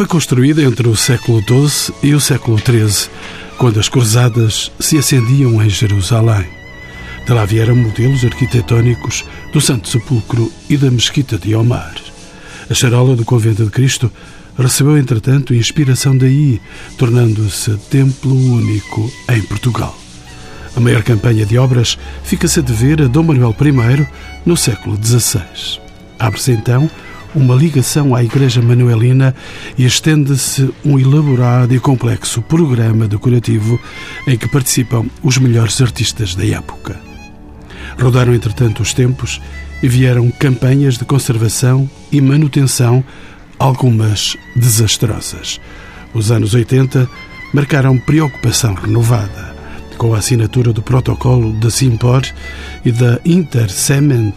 Foi 0.00 0.06
construída 0.06 0.62
entre 0.62 0.88
o 0.88 0.96
século 0.96 1.42
XII 1.42 1.94
e 2.02 2.14
o 2.14 2.20
século 2.20 2.58
XIII, 2.58 3.10
quando 3.58 3.78
as 3.78 3.86
cruzadas 3.86 4.72
se 4.80 4.96
acendiam 4.96 5.62
em 5.62 5.68
Jerusalém. 5.68 6.46
De 7.26 7.32
lá 7.34 7.44
vieram 7.44 7.76
modelos 7.76 8.24
arquitetónicos 8.24 9.26
do 9.52 9.60
Santo 9.60 9.90
Sepulcro 9.90 10.50
e 10.70 10.78
da 10.78 10.90
Mesquita 10.90 11.36
de 11.36 11.54
Omar. 11.54 11.94
A 12.70 12.72
charola 12.72 13.14
do 13.14 13.26
Convento 13.26 13.62
de 13.62 13.70
Cristo 13.70 14.10
recebeu, 14.58 14.96
entretanto, 14.96 15.52
inspiração 15.52 16.16
daí, 16.16 16.58
tornando-se 16.96 17.76
templo 17.90 18.34
único 18.34 19.12
em 19.28 19.42
Portugal. 19.42 19.94
A 20.74 20.80
maior 20.80 21.02
campanha 21.02 21.44
de 21.44 21.58
obras 21.58 21.98
fica-se 22.24 22.60
a 22.60 22.62
dever 22.62 23.02
a 23.02 23.06
Dom 23.06 23.24
Manuel 23.24 23.54
I 23.60 24.06
no 24.46 24.56
século 24.56 24.98
XVI. 25.04 25.78
Abre-se 26.18 26.52
então 26.52 26.90
uma 27.34 27.54
ligação 27.54 28.14
à 28.14 28.22
Igreja 28.24 28.60
Manuelina 28.60 29.34
e 29.78 29.84
estende-se 29.84 30.70
um 30.84 30.98
elaborado 30.98 31.74
e 31.74 31.78
complexo 31.78 32.42
programa 32.42 33.06
decorativo 33.06 33.80
em 34.26 34.36
que 34.36 34.48
participam 34.48 35.06
os 35.22 35.38
melhores 35.38 35.80
artistas 35.80 36.34
da 36.34 36.44
época. 36.44 36.98
Rodaram, 38.00 38.34
entretanto, 38.34 38.82
os 38.82 38.94
tempos 38.94 39.40
e 39.82 39.88
vieram 39.88 40.30
campanhas 40.30 40.96
de 40.96 41.04
conservação 41.04 41.88
e 42.10 42.20
manutenção, 42.20 43.04
algumas 43.58 44.36
desastrosas. 44.56 45.60
Os 46.12 46.30
anos 46.30 46.54
80 46.54 47.08
marcaram 47.52 47.98
preocupação 47.98 48.74
renovada, 48.74 49.54
com 49.96 50.14
a 50.14 50.18
assinatura 50.18 50.72
do 50.72 50.82
protocolo 50.82 51.52
da 51.54 51.70
Simpor 51.70 52.22
e 52.84 52.90
da 52.90 53.20
Intercement, 53.24 54.32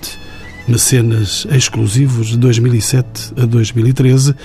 mecenas 0.68 1.46
exclusivos 1.52 2.28
de 2.28 2.38
2007 2.38 3.34
a 3.38 3.46
2013, 3.46 4.36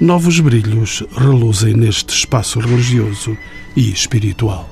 novos 0.00 0.40
brilhos 0.40 1.02
reluzem 1.16 1.74
neste 1.74 2.14
espaço 2.14 2.58
religioso 2.60 3.36
e 3.76 3.90
espiritual. 3.90 4.68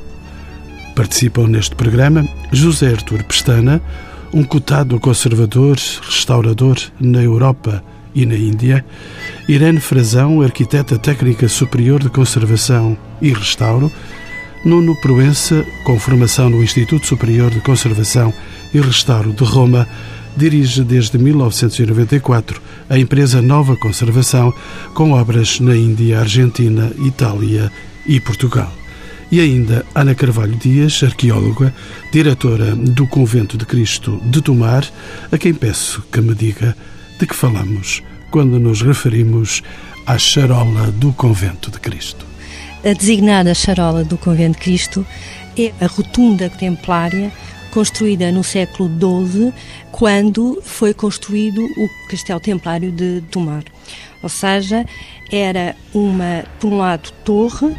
Participam 0.95 1.47
neste 1.47 1.75
programa 1.75 2.29
José 2.53 2.89
Artur 2.89 3.23
Pestana, 3.25 3.81
um 4.33 4.45
cotado 4.45 4.99
conservador, 5.01 5.77
restaurador 6.03 6.77
na 7.01 7.23
Europa 7.23 7.83
e 8.15 8.27
na 8.27 8.35
Índia, 8.35 8.85
Irene 9.49 9.81
Frazão, 9.81 10.43
arquiteta 10.43 10.99
técnica 10.99 11.49
superior 11.49 12.01
de 12.03 12.11
conservação 12.11 12.97
e 13.21 13.33
restauro, 13.33 13.91
Nuno 14.65 14.95
Proença, 15.01 15.65
com 15.85 15.99
formação 15.99 16.51
no 16.51 16.63
Instituto 16.63 17.07
Superior 17.07 17.51
de 17.51 17.61
Conservação 17.61 18.33
e 18.75 18.81
Restauro 18.81 19.33
de 19.33 19.43
Roma, 19.43 19.89
dirige 20.37 20.83
desde 20.83 21.19
1994 21.19 22.61
a 22.89 22.99
empresa 22.99 23.41
Nova 23.41 23.77
Conservação, 23.77 24.53
com 24.95 25.13
obras 25.13 25.61
na 25.61 25.77
Índia, 25.77 26.21
Argentina, 26.21 26.91
Itália 27.05 27.71
e 28.07 28.21
Portugal. 28.21 28.73
E 29.31 29.41
ainda 29.41 29.85
Ana 29.95 30.15
Carvalho 30.15 30.57
Dias, 30.57 31.03
arqueóloga, 31.05 31.73
diretora 32.13 32.75
do 32.75 33.07
Convento 33.07 33.57
de 33.57 33.65
Cristo 33.65 34.21
de 34.25 34.43
Tomar, 34.43 34.85
a 35.31 35.39
quem 35.39 35.55
peço 35.55 36.03
que 36.11 36.21
me 36.21 36.35
diga 36.35 36.77
de 37.19 37.27
que 37.27 37.35
falamos 37.35 38.03
quando 38.31 38.59
nos 38.59 38.83
referimos 38.83 39.63
à 40.07 40.19
charola 40.19 40.91
do 40.93 41.13
Convento 41.13 41.71
de 41.71 41.79
Cristo. 41.79 42.27
A 42.85 42.93
designada 42.93 43.55
charola 43.55 44.03
do 44.03 44.17
Convento 44.17 44.59
de 44.59 44.65
Cristo 44.65 45.07
é 45.57 45.73
a 45.81 45.87
rotunda 45.87 46.49
templária 46.49 47.31
construída 47.71 48.31
no 48.33 48.45
século 48.45 48.89
XII, 48.89 49.53
quando 49.93 50.61
foi 50.63 50.93
construído 50.93 51.63
o 51.63 52.09
Castelo 52.09 52.41
Templário 52.41 52.93
de 52.93 53.23
Tomar. 53.31 53.65
Ou 54.23 54.29
seja, 54.29 54.85
era 55.31 55.75
uma, 55.95 56.45
por 56.59 56.73
um 56.73 56.79
lado, 56.79 57.11
torre 57.25 57.75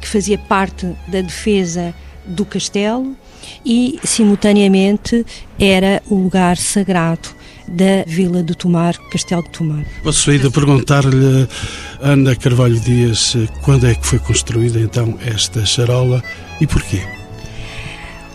que 0.00 0.08
fazia 0.08 0.36
parte 0.36 0.86
da 1.08 1.20
defesa 1.20 1.94
do 2.26 2.44
castelo 2.44 3.16
e, 3.64 3.98
simultaneamente, 4.04 5.24
era 5.58 6.02
o 6.08 6.14
lugar 6.14 6.56
sagrado 6.56 7.28
da 7.66 8.04
Vila 8.06 8.42
de 8.42 8.54
Tomar, 8.54 8.96
Castelo 9.10 9.42
de 9.42 9.50
Tomar. 9.50 9.84
Posso 10.02 10.30
ainda 10.30 10.50
perguntar-lhe, 10.50 11.48
Ana 12.00 12.36
Carvalho 12.36 12.78
Dias, 12.80 13.36
quando 13.62 13.86
é 13.86 13.94
que 13.94 14.06
foi 14.06 14.18
construída 14.18 14.78
então 14.78 15.18
esta 15.24 15.64
charola 15.64 16.22
e 16.60 16.66
porquê? 16.66 17.02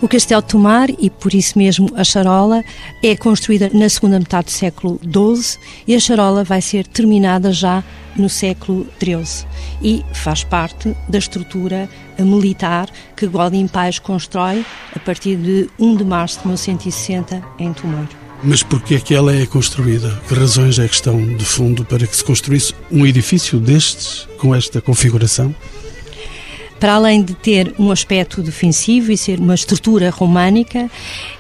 O 0.02 0.08
Castelo 0.08 0.42
de 0.42 0.48
Tomar, 0.48 0.90
e 0.98 1.10
por 1.10 1.34
isso 1.34 1.58
mesmo 1.58 1.90
a 1.94 2.06
charola, 2.06 2.64
é 3.04 3.18
construída 3.18 3.70
na 3.74 3.90
segunda 3.90 4.18
metade 4.18 4.46
do 4.46 4.52
século 4.52 5.00
XII 5.04 5.60
e 5.86 5.94
a 5.94 6.00
charola 6.00 6.42
vai 6.44 6.62
ser 6.62 6.88
terminada 6.88 7.52
já 7.52 7.84
no 8.16 8.30
século 8.30 8.88
XIII 8.98 9.46
e 9.82 10.06
faz 10.14 10.44
parte 10.44 10.96
da 11.10 11.18
estrutura 11.18 11.90
militar 12.18 12.90
que 13.16 13.28
Godin 13.28 13.68
Pais 13.68 14.00
constrói 14.00 14.66
a 14.96 15.00
partir 15.00 15.36
de 15.36 15.70
1 15.78 15.98
de 15.98 16.06
março 16.06 16.40
de 16.40 16.48
1960 16.48 17.44
em 17.60 17.74
Tomar. 17.74 18.08
Mas 18.42 18.64
porquê 18.64 18.96
é 18.96 19.00
que 19.02 19.14
ela 19.14 19.36
é 19.36 19.46
construída? 19.46 20.18
Que 20.30 20.34
razões 20.34 20.80
é 20.80 20.88
que 20.88 20.96
estão 20.96 21.22
de 21.36 21.44
fundo 21.44 21.84
para 21.84 22.08
que 22.08 22.16
se 22.16 22.24
construísse 22.24 22.74
um 22.90 23.06
edifício 23.06 23.60
destes, 23.60 24.30
com 24.38 24.56
esta 24.56 24.80
configuração? 24.80 25.54
Para 26.80 26.94
além 26.94 27.24
de 27.24 27.34
ter 27.34 27.74
um 27.78 27.92
aspecto 27.92 28.42
defensivo 28.42 29.12
e 29.12 29.18
ser 29.18 29.40
uma 29.40 29.56
estrutura 29.56 30.10
românica, 30.10 30.90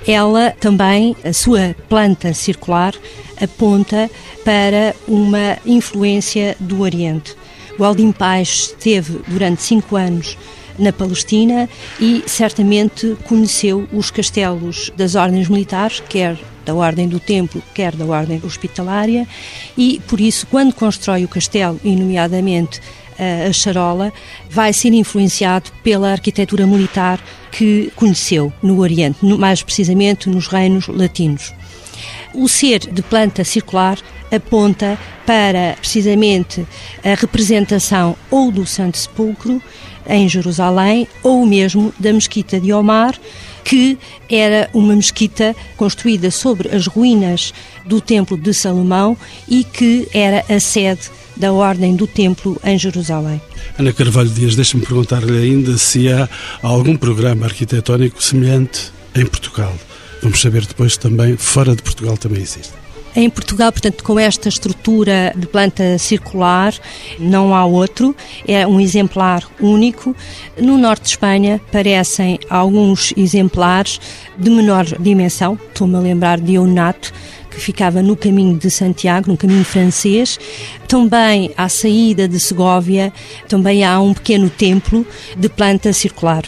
ela 0.06 0.52
também, 0.60 1.16
a 1.24 1.32
sua 1.32 1.76
planta 1.88 2.34
circular, 2.34 2.94
aponta 3.42 4.10
para 4.44 4.94
uma 5.08 5.58
influência 5.66 6.58
do 6.60 6.82
Oriente. 6.82 7.36
O 7.78 7.86
Aldim 7.86 8.12
Paz 8.12 8.74
esteve 8.78 9.22
durante 9.28 9.62
cinco 9.62 9.96
anos 9.96 10.38
na 10.78 10.92
Palestina 10.92 11.70
e 12.00 12.24
certamente 12.26 13.16
conheceu 13.26 13.88
os 13.94 14.12
castelos 14.12 14.92
das 14.98 15.16
ordens 15.16 15.48
militares, 15.48 16.02
quer 16.10 16.38
da 16.66 16.76
Ordem 16.76 17.08
do 17.08 17.20
Templo, 17.20 17.64
quer 17.74 17.96
da 17.96 18.06
Ordem 18.06 18.42
Hospitalária, 18.44 19.28
e 19.78 20.02
por 20.08 20.20
isso, 20.20 20.46
quando 20.48 20.74
constrói 20.74 21.24
o 21.24 21.28
castelo, 21.28 21.80
e 21.84 21.96
nomeadamente 21.96 22.82
a 23.48 23.52
Charola, 23.52 24.14
vai 24.50 24.72
ser 24.74 24.94
influenciado 24.94 25.72
pela 25.84 26.12
arquitetura 26.12 26.66
militar 26.66 27.20
que 27.52 27.92
conheceu 27.96 28.54
no 28.62 28.80
Oriente, 28.80 29.26
mais 29.26 29.62
precisamente 29.62 30.30
nos 30.30 30.48
reinos 30.48 30.88
latinos. 30.88 31.54
O 32.34 32.48
ser 32.48 32.80
de 32.80 33.02
planta 33.02 33.44
circular 33.44 33.98
aponta 34.32 34.98
para 35.26 35.76
precisamente 35.80 36.66
a 37.04 37.16
representação 37.16 38.16
ou 38.30 38.52
do 38.52 38.66
Santo 38.66 38.98
Sepulcro 38.98 39.62
em 40.08 40.28
Jerusalém 40.28 41.08
ou 41.24 41.46
mesmo 41.46 41.94
da 42.00 42.12
Mesquita 42.14 42.60
de 42.60 42.74
Omar, 42.74 43.20
que 43.64 43.98
era 44.30 44.70
uma 44.74 44.96
mesquita 44.96 45.56
construída 45.78 46.32
sobre 46.32 46.76
as 46.76 46.88
ruínas 46.88 47.54
do 47.86 48.02
Templo 48.02 48.38
de 48.38 48.54
Salomão 48.54 49.16
e 49.48 49.64
que 49.64 50.08
era 50.14 50.44
a 50.50 50.60
sede 50.60 51.12
da 51.40 51.54
Ordem 51.54 51.96
do 51.96 52.06
Templo 52.06 52.60
em 52.64 52.78
Jerusalém. 52.78 53.42
Ana 53.78 53.94
Carvalho 53.94 54.30
Dias, 54.30 54.56
deixe-me 54.56 54.86
perguntar-lhe 54.86 55.38
ainda 55.38 55.78
se 55.78 56.12
há 56.12 56.28
algum 56.62 56.96
programa 56.98 57.46
arquitetónico 57.46 58.22
semelhante 58.22 58.92
em 59.16 59.26
Portugal. 59.26 59.74
Vamos 60.22 60.42
saber 60.42 60.66
depois 60.66 60.98
também, 60.98 61.38
fora 61.38 61.76
de 61.76 61.82
Portugal 61.82 62.18
também 62.18 62.42
existe. 62.42 62.74
Em 63.16 63.28
Portugal, 63.30 63.72
portanto, 63.72 64.04
com 64.04 64.20
esta 64.20 64.50
estrutura 64.50 65.34
de 65.36 65.48
planta 65.48 65.98
circular, 65.98 66.74
não 67.18 67.56
há 67.56 67.66
outro, 67.66 68.16
é 68.48 68.68
um 68.68 68.80
exemplar 68.80 69.44
único. 69.60 70.16
No 70.62 70.78
norte 70.78 71.04
de 71.04 71.10
Espanha 71.10 71.56
aparecem 71.56 72.40
alguns 72.50 73.12
exemplares 73.18 74.00
de 74.38 74.50
menor 74.50 74.86
dimensão, 75.00 75.58
estou-me 75.70 75.96
a 75.96 76.00
lembrar 76.00 76.40
de 76.40 76.54
Eunato, 76.54 77.12
que 77.60 77.66
ficava 77.66 78.02
no 78.02 78.16
caminho 78.16 78.58
de 78.58 78.72
Santiago, 78.72 79.30
no 79.30 79.38
caminho 79.38 79.66
francês. 79.66 80.40
Também 80.88 81.52
à 81.58 81.68
saída 81.68 82.28
de 82.28 82.40
Segóvia, 82.40 83.12
também 83.50 83.84
há 83.84 84.00
um 84.00 84.14
pequeno 84.14 84.50
templo 84.50 85.06
de 85.38 85.50
planta 85.50 85.92
circular. 85.92 86.44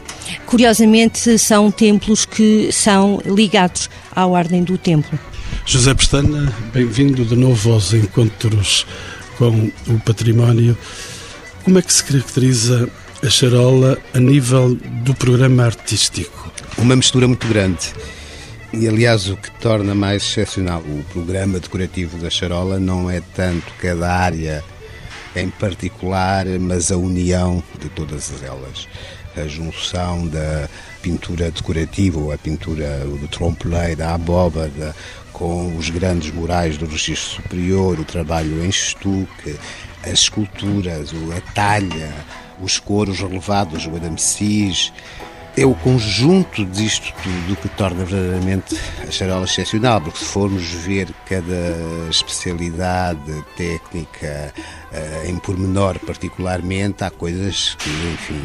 Curiosamente, 0.45 1.37
são 1.37 1.69
templos 1.69 2.25
que 2.25 2.71
são 2.71 3.21
ligados 3.25 3.89
à 4.15 4.25
Ordem 4.25 4.63
do 4.63 4.77
Templo. 4.77 5.19
José 5.65 5.93
Pestana, 5.93 6.51
bem-vindo 6.73 7.25
de 7.25 7.35
novo 7.35 7.73
aos 7.73 7.93
encontros 7.93 8.87
com 9.37 9.69
o 9.87 9.99
património. 10.05 10.77
Como 11.63 11.77
é 11.77 11.81
que 11.81 11.93
se 11.93 12.03
caracteriza 12.05 12.89
a 13.21 13.29
charola 13.29 13.97
a 14.13 14.19
nível 14.19 14.75
do 15.03 15.13
programa 15.13 15.65
artístico? 15.65 16.51
Uma 16.77 16.95
mistura 16.95 17.27
muito 17.27 17.45
grande. 17.47 17.89
E, 18.73 18.87
aliás, 18.87 19.27
o 19.27 19.35
que 19.35 19.51
torna 19.59 19.93
mais 19.93 20.23
excepcional 20.23 20.79
o 20.79 21.03
programa 21.11 21.59
decorativo 21.59 22.17
da 22.17 22.29
Charola 22.29 22.79
não 22.79 23.11
é 23.11 23.21
tanto 23.35 23.73
cada 23.81 24.09
área 24.09 24.63
em 25.35 25.49
particular, 25.49 26.45
mas 26.57 26.89
a 26.89 26.95
união 26.95 27.61
de 27.79 27.89
todas 27.89 28.31
elas. 28.41 28.87
A 29.35 29.45
junção 29.45 30.25
da 30.25 30.69
pintura 31.01 31.51
decorativa, 31.51 32.17
ou 32.17 32.31
a 32.31 32.37
pintura 32.37 32.99
do 32.99 33.27
trompe-l'œil, 33.27 33.97
da 33.97 34.13
abóbada, 34.13 34.95
com 35.33 35.75
os 35.75 35.89
grandes 35.89 36.31
murais 36.31 36.77
do 36.77 36.85
registro 36.85 37.41
superior, 37.41 37.99
o 37.99 38.05
trabalho 38.05 38.63
em 38.63 38.69
estuque, 38.69 39.57
as 40.03 40.13
esculturas, 40.13 41.11
a 41.35 41.41
talha, 41.51 42.13
os 42.61 42.79
coros 42.79 43.19
relevados, 43.19 43.85
o 43.85 43.95
adamecis, 43.97 44.93
é 45.55 45.65
o 45.65 45.75
conjunto 45.75 46.65
disto 46.65 47.13
tudo 47.21 47.55
que 47.57 47.67
torna 47.69 48.05
verdadeiramente 48.05 48.77
a 49.05 49.11
charola 49.11 49.45
excepcional, 49.45 49.99
porque 49.99 50.19
se 50.19 50.25
formos 50.25 50.63
ver 50.63 51.09
cada 51.25 51.75
especialidade 52.09 53.43
técnica 53.57 54.53
uh, 54.91 55.27
em 55.27 55.37
pormenor 55.37 55.99
particularmente, 55.99 57.03
há 57.03 57.09
coisas 57.09 57.75
que, 57.75 57.89
enfim, 57.89 58.41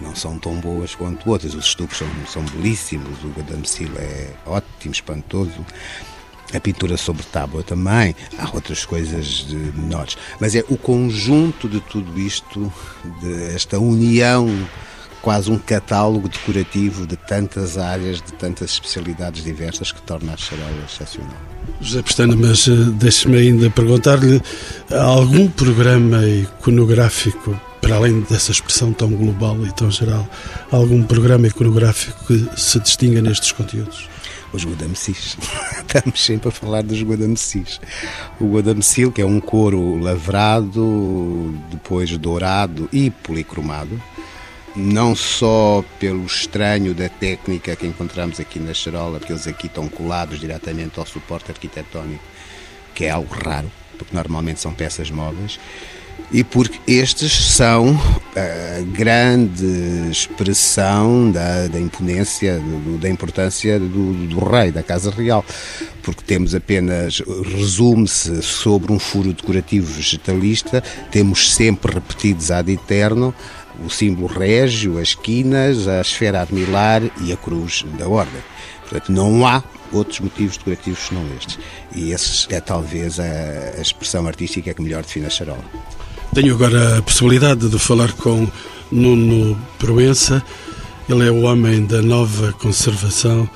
não 0.00 0.14
são 0.16 0.38
tão 0.38 0.54
boas 0.54 0.94
quanto 0.94 1.30
outras. 1.30 1.54
Os 1.54 1.66
estuques 1.66 1.98
são, 1.98 2.08
são 2.28 2.42
belíssimos, 2.44 3.22
o 3.22 3.28
Gadamecil 3.28 3.90
é 3.96 4.30
ótimo, 4.44 4.92
espantoso. 4.92 5.64
A 6.54 6.60
pintura 6.60 6.96
sobre 6.96 7.24
tábua 7.24 7.64
também, 7.64 8.14
há 8.38 8.48
outras 8.54 8.84
coisas 8.84 9.46
menores. 9.74 10.16
Mas 10.40 10.54
é 10.54 10.64
o 10.68 10.76
conjunto 10.76 11.68
de 11.68 11.80
tudo 11.80 12.18
isto, 12.20 12.72
de 13.20 13.54
esta 13.54 13.80
união 13.80 14.48
quase 15.22 15.50
um 15.50 15.58
catálogo 15.58 16.28
decorativo 16.28 17.06
de 17.06 17.16
tantas 17.16 17.78
áreas, 17.78 18.22
de 18.22 18.32
tantas 18.32 18.70
especialidades 18.70 19.42
diversas 19.42 19.92
que 19.92 20.00
torna 20.02 20.34
a 20.34 20.36
charola 20.36 20.84
excepcional. 20.84 21.36
José 21.80 22.02
Pestana, 22.02 22.36
mas 22.36 22.68
eh, 22.68 22.72
deixe-me 22.94 23.38
ainda 23.38 23.68
perguntar-lhe 23.70 24.40
algum 24.90 25.48
programa 25.48 26.24
iconográfico, 26.26 27.58
para 27.80 27.96
além 27.96 28.20
dessa 28.20 28.52
expressão 28.52 28.92
tão 28.92 29.10
global 29.10 29.56
e 29.66 29.72
tão 29.72 29.90
geral, 29.90 30.28
algum 30.70 31.02
programa 31.02 31.46
iconográfico 31.46 32.24
que 32.26 32.48
se 32.60 32.78
distinga 32.80 33.20
nestes 33.20 33.52
conteúdos? 33.52 34.08
os 34.52 34.64
Guadamecis. 34.64 35.36
Estamos 35.86 36.24
sempre 36.24 36.48
a 36.48 36.52
falar 36.52 36.82
dos 36.82 37.02
Guadamecis. 37.02 37.80
O 38.40 38.46
Guadamecil, 38.46 39.12
que 39.12 39.20
é 39.20 39.26
um 39.26 39.40
couro 39.40 39.98
lavrado, 39.98 41.54
depois 41.70 42.16
dourado 42.16 42.88
e 42.92 43.10
policromado, 43.10 44.00
não 44.76 45.16
só 45.16 45.82
pelo 45.98 46.24
estranho 46.26 46.94
da 46.94 47.08
técnica 47.08 47.74
que 47.74 47.86
encontramos 47.86 48.38
aqui 48.38 48.58
na 48.58 48.74
charola, 48.74 49.18
porque 49.18 49.32
eles 49.32 49.46
aqui 49.46 49.66
estão 49.66 49.88
colados 49.88 50.38
diretamente 50.38 50.98
ao 50.98 51.06
suporte 51.06 51.50
arquitetónico, 51.50 52.22
que 52.94 53.06
é 53.06 53.10
algo 53.10 53.34
raro, 53.34 53.70
porque 53.96 54.14
normalmente 54.14 54.60
são 54.60 54.74
peças 54.74 55.10
móveis, 55.10 55.58
e 56.32 56.42
porque 56.42 56.78
estes 56.90 57.32
são 57.32 57.98
a 58.34 58.82
grande 58.82 60.10
expressão 60.10 61.30
da, 61.30 61.68
da 61.68 61.80
imponência, 61.80 62.58
do, 62.58 62.98
da 62.98 63.08
importância 63.08 63.78
do, 63.78 64.26
do, 64.26 64.44
rei, 64.44 64.72
da 64.72 64.82
Casa 64.82 65.10
Real, 65.10 65.44
porque 66.02 66.22
temos 66.22 66.54
apenas, 66.54 67.22
resume-se 67.56 68.42
sobre 68.42 68.92
um 68.92 68.98
furo 68.98 69.32
decorativo 69.32 69.92
vegetalista, 69.92 70.82
temos 71.10 71.54
sempre 71.54 71.94
repetidos 71.94 72.50
ad 72.50 72.70
eterno 72.72 73.34
o 73.84 73.90
símbolo 73.90 74.26
régio, 74.26 74.98
as 74.98 75.14
quinas, 75.14 75.86
a 75.88 76.00
esfera 76.00 76.40
armilar 76.40 77.02
e 77.20 77.32
a 77.32 77.36
cruz 77.36 77.84
da 77.98 78.08
ordem. 78.08 78.42
Portanto, 78.82 79.10
não 79.10 79.46
há 79.46 79.62
outros 79.92 80.20
motivos 80.20 80.56
decorativos 80.56 81.00
senão 81.00 81.24
estes. 81.36 81.58
E 81.94 82.12
esse 82.12 82.52
é 82.54 82.60
talvez 82.60 83.18
a, 83.18 83.24
a 83.76 83.80
expressão 83.80 84.26
artística 84.26 84.72
que 84.72 84.82
melhor 84.82 85.02
define 85.02 85.26
a 85.26 85.30
charola. 85.30 85.64
Tenho 86.34 86.54
agora 86.54 86.98
a 86.98 87.02
possibilidade 87.02 87.68
de 87.68 87.78
falar 87.78 88.12
com 88.12 88.46
Nuno 88.90 89.56
Proença. 89.78 90.42
Ele 91.08 91.26
é 91.26 91.30
o 91.30 91.42
homem 91.42 91.84
da 91.84 92.02
nova 92.02 92.52
conservação. 92.52 93.48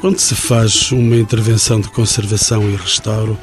Quando 0.00 0.18
se 0.18 0.34
faz 0.34 0.90
uma 0.90 1.16
intervenção 1.16 1.80
de 1.80 1.88
conservação 1.88 2.68
e 2.68 2.74
restauro, 2.74 3.38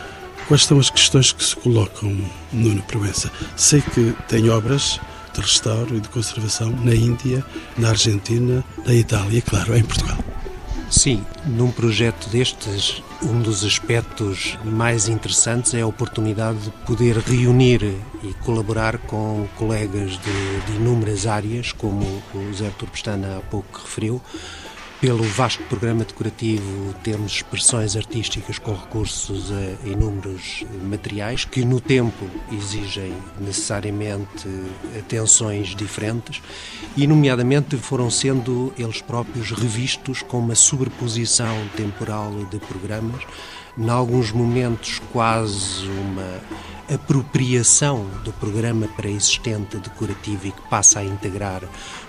quais 0.48 0.66
são 0.66 0.80
as 0.80 0.90
questões 0.90 1.32
que 1.32 1.44
se 1.44 1.56
colocam, 1.56 2.16
Nuno 2.52 2.82
Proença? 2.84 3.32
Sei 3.56 3.82
que 3.82 4.14
tem 4.28 4.50
obras 4.50 5.00
de 5.34 5.42
restauro 5.42 5.96
e 5.96 6.00
de 6.00 6.10
conservação 6.10 6.72
na 6.72 6.94
Índia, 6.94 7.44
na 7.78 7.90
Argentina, 7.90 8.64
na 8.86 8.94
Itália 8.94 9.40
e, 9.40 9.42
claro, 9.42 9.76
em 9.76 9.84
Portugal. 9.84 10.18
Sim, 10.90 11.24
num 11.46 11.72
projeto 11.72 12.28
destes, 12.30 13.04
um 13.22 13.42
dos 13.42 13.64
aspectos 13.64 14.58
mais 14.66 15.08
interessantes 15.08 15.76
é 15.76 15.82
a 15.82 15.88
oportunidade 15.88 16.58
de 16.60 16.72
poder 16.86 17.18
reunir 17.18 17.84
e 18.24 18.34
colaborar 18.44 18.98
com 18.98 19.48
colegas 19.56 20.12
de, 20.12 20.62
de 20.66 20.78
inúmeras 20.78 21.28
áreas, 21.28 21.72
como 21.72 22.04
o 22.34 22.54
Zé 22.56 22.72
Turpestana 22.78 23.38
há 23.38 23.42
pouco 23.42 23.82
referiu, 23.82 24.20
pelo 25.02 25.24
vasto 25.24 25.64
programa 25.64 26.04
decorativo, 26.04 26.94
temos 27.04 27.34
expressões 27.34 27.96
artísticas 27.96 28.60
com 28.60 28.74
recursos 28.74 29.50
a 29.50 29.88
inúmeros 29.88 30.66
materiais 30.84 31.46
que, 31.46 31.64
no 31.64 31.80
tempo, 31.80 32.30
exigem 32.52 33.14
necessariamente 33.40 34.48
atenções 34.98 35.70
diferentes 35.70 36.42
e, 36.98 37.08
nomeadamente, 37.08 37.78
foram 37.78 38.12
sendo 38.12 38.74
eles 38.78 39.02
próprios 39.02 39.52
revistos 39.52 40.22
com 40.22 40.40
uma 40.40 40.56
sobreposição 40.56 41.56
temporal 41.78 42.34
de 42.52 42.60
programas, 42.60 43.24
em 43.78 43.90
alguns 43.90 44.32
momentos, 44.32 45.02
quase 45.12 45.88
uma 45.88 46.42
apropriação 46.94 48.08
do 48.24 48.34
programa 48.34 48.88
pré-existente 48.88 49.78
decorativo 49.78 50.48
e 50.48 50.52
que 50.52 50.62
passa 50.70 51.00
a 51.00 51.06
integrar 51.06 51.62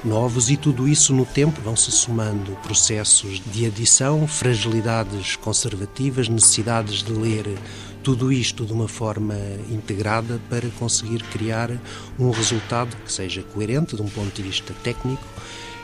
novos, 0.03 0.51
e 0.51 0.57
tudo 0.57 0.89
isso 0.89 1.12
no 1.15 1.27
tempo 1.27 1.61
vão-se 1.61 1.93
somando 1.93 2.53
processos 2.62 3.43
de 3.53 3.67
adição, 3.67 4.27
fragilidades 4.27 5.37
conservativas, 5.37 6.29
necessidades 6.29 7.03
de 7.03 7.12
ler 7.12 7.59
tudo 8.03 8.33
isto 8.33 8.65
de 8.65 8.73
uma 8.73 8.89
forma 8.89 9.37
integrada 9.71 10.41
para 10.49 10.69
conseguir 10.79 11.23
criar 11.25 11.71
um 12.19 12.31
resultado 12.31 12.97
que 13.05 13.12
seja 13.12 13.43
coerente 13.43 13.95
de 13.95 14.01
um 14.01 14.09
ponto 14.09 14.35
de 14.35 14.43
vista 14.43 14.73
técnico, 14.83 15.25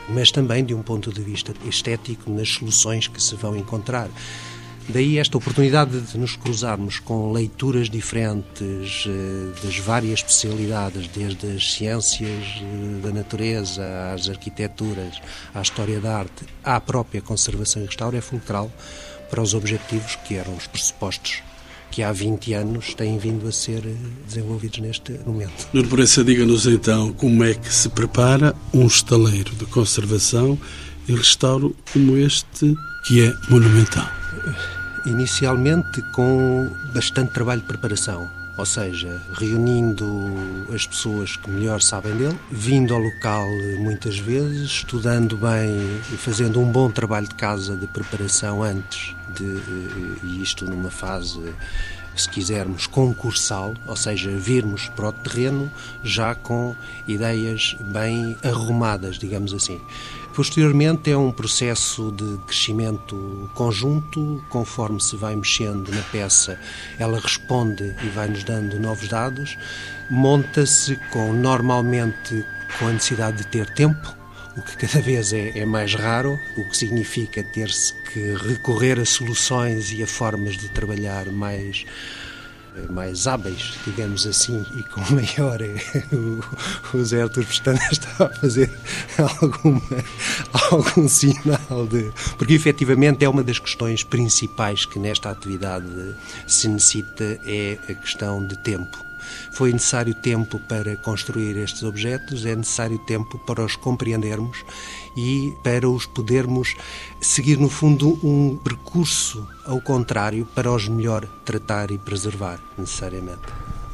mas 0.09 0.31
também 0.31 0.65
de 0.65 0.73
um 0.73 0.81
ponto 0.81 1.13
de 1.13 1.21
vista 1.21 1.53
estético 1.65 2.31
nas 2.31 2.49
soluções 2.49 3.07
que 3.07 3.21
se 3.21 3.35
vão 3.35 3.55
encontrar. 3.55 4.09
Daí 4.89 5.17
esta 5.17 5.37
oportunidade 5.37 5.99
de 5.99 6.17
nos 6.17 6.37
cruzarmos 6.37 6.99
com 6.99 7.33
leituras 7.33 7.89
diferentes 7.89 9.03
eh, 9.05 9.51
das 9.61 9.77
várias 9.79 10.19
especialidades, 10.19 11.09
desde 11.09 11.45
as 11.47 11.73
ciências 11.73 12.61
eh, 12.61 13.01
da 13.03 13.11
natureza, 13.11 13.83
às 14.13 14.29
arquiteturas, 14.29 15.19
à 15.53 15.61
história 15.61 15.99
da 15.99 16.17
arte, 16.17 16.45
à 16.63 16.79
própria 16.79 17.21
conservação 17.21 17.81
e 17.81 17.85
restauro, 17.85 18.15
é 18.15 18.21
fulcral 18.21 18.71
para 19.29 19.41
os 19.41 19.53
objetivos 19.53 20.15
que 20.25 20.35
eram 20.35 20.55
os 20.55 20.67
pressupostos 20.67 21.43
que 21.91 22.01
há 22.01 22.11
20 22.13 22.53
anos 22.53 22.93
têm 22.93 23.17
vindo 23.17 23.45
a 23.45 23.51
ser 23.51 23.85
eh, 23.85 23.93
desenvolvidos 24.25 24.79
neste 24.79 25.11
momento. 25.25 25.67
Nuno 25.73 25.89
Proença, 25.89 26.23
diga-nos 26.23 26.65
então 26.65 27.11
como 27.11 27.43
é 27.43 27.53
que 27.53 27.73
se 27.73 27.89
prepara 27.89 28.55
um 28.73 28.87
estaleiro 28.87 29.53
de 29.55 29.65
conservação 29.65 30.57
e 31.09 31.13
restauro 31.13 31.75
como 31.91 32.15
este, 32.15 32.73
que 33.05 33.25
é 33.25 33.33
monumental 33.49 34.07
inicialmente 35.07 36.01
com 36.11 36.69
bastante 36.93 37.31
trabalho 37.31 37.61
de 37.61 37.67
preparação, 37.67 38.29
ou 38.57 38.65
seja, 38.65 39.21
reunindo 39.33 40.05
as 40.73 40.85
pessoas 40.85 41.35
que 41.35 41.49
melhor 41.49 41.81
sabem 41.81 42.15
dele, 42.15 42.37
vindo 42.51 42.93
ao 42.93 42.99
local 42.99 43.47
muitas 43.79 44.17
vezes, 44.17 44.69
estudando 44.69 45.37
bem 45.37 45.77
e 46.11 46.17
fazendo 46.17 46.59
um 46.59 46.69
bom 46.69 46.91
trabalho 46.91 47.27
de 47.27 47.35
casa 47.35 47.75
de 47.75 47.87
preparação 47.87 48.63
antes 48.63 49.15
de 49.33 49.45
eh, 49.45 50.17
e 50.23 50.41
isto 50.41 50.65
numa 50.65 50.89
fase 50.89 51.39
se 52.15 52.27
quisermos, 52.29 52.87
concursal, 52.87 53.75
ou 53.85 53.95
seja, 53.95 54.31
virmos 54.31 54.89
para 54.89 55.09
o 55.09 55.11
terreno 55.11 55.71
já 56.03 56.33
com 56.33 56.75
ideias 57.07 57.75
bem 57.79 58.35
arrumadas, 58.43 59.19
digamos 59.19 59.53
assim. 59.53 59.79
Posteriormente 60.37 61.09
é 61.09 61.17
um 61.17 61.31
processo 61.31 62.11
de 62.11 62.37
crescimento 62.45 63.49
conjunto, 63.55 64.39
conforme 64.49 65.01
se 65.01 65.15
vai 65.15 65.35
mexendo 65.35 65.89
na 65.89 66.03
peça, 66.03 66.59
ela 66.99 67.19
responde 67.19 67.95
e 68.03 68.09
vai 68.09 68.27
nos 68.27 68.43
dando 68.43 68.79
novos 68.79 69.07
dados. 69.07 69.57
Monta-se 70.11 70.95
com 71.09 71.33
normalmente 71.33 72.45
com 72.77 72.85
a 72.87 72.91
necessidade 72.91 73.37
de 73.37 73.47
ter 73.47 73.67
tempo, 73.73 74.15
o 74.55 74.61
que 74.61 74.77
cada 74.77 75.01
vez 75.01 75.33
é, 75.33 75.57
é 75.57 75.65
mais 75.65 75.95
raro, 75.95 76.39
o 76.55 76.63
que 76.65 76.77
significa 76.77 77.41
ter-se 77.41 77.95
que 78.13 78.35
recorrer 78.47 78.99
a 78.99 79.05
soluções 79.05 79.91
e 79.91 80.03
a 80.03 80.07
formas 80.07 80.55
de 80.55 80.69
trabalhar 80.69 81.31
mais 81.31 81.83
mais 82.89 83.27
hábeis, 83.27 83.77
digamos 83.85 84.25
assim, 84.25 84.65
e 84.75 84.83
com 84.83 85.01
maior. 85.13 85.59
O, 86.13 86.97
o 86.97 87.03
Zé 87.03 87.21
Artur 87.21 87.45
Pestana 87.45 87.79
está 87.91 88.25
a 88.25 88.29
fazer 88.29 88.71
alguma, 89.17 89.81
algum 90.71 91.07
sinal 91.07 91.87
de. 91.89 92.11
Porque 92.37 92.53
efetivamente 92.53 93.25
é 93.25 93.29
uma 93.29 93.43
das 93.43 93.59
questões 93.59 94.03
principais 94.03 94.85
que 94.85 94.99
nesta 94.99 95.29
atividade 95.29 96.15
se 96.45 96.67
necessita 96.67 97.39
é 97.45 97.77
a 97.89 97.93
questão 97.93 98.45
de 98.45 98.57
tempo. 98.57 99.07
Foi 99.51 99.71
necessário 99.73 100.13
tempo 100.13 100.59
para 100.59 100.95
construir 100.95 101.57
estes 101.57 101.83
objetos, 101.83 102.45
é 102.45 102.55
necessário 102.55 102.97
tempo 102.99 103.37
para 103.39 103.63
os 103.63 103.75
compreendermos 103.75 104.63
e 105.15 105.53
para 105.63 105.89
os 105.89 106.05
podermos 106.05 106.75
seguir, 107.21 107.57
no 107.57 107.69
fundo, 107.69 108.19
um 108.23 108.55
percurso 108.55 109.47
ao 109.65 109.81
contrário 109.81 110.47
para 110.55 110.71
os 110.71 110.87
melhor 110.87 111.25
tratar 111.43 111.91
e 111.91 111.97
preservar, 111.97 112.59
necessariamente. 112.77 113.41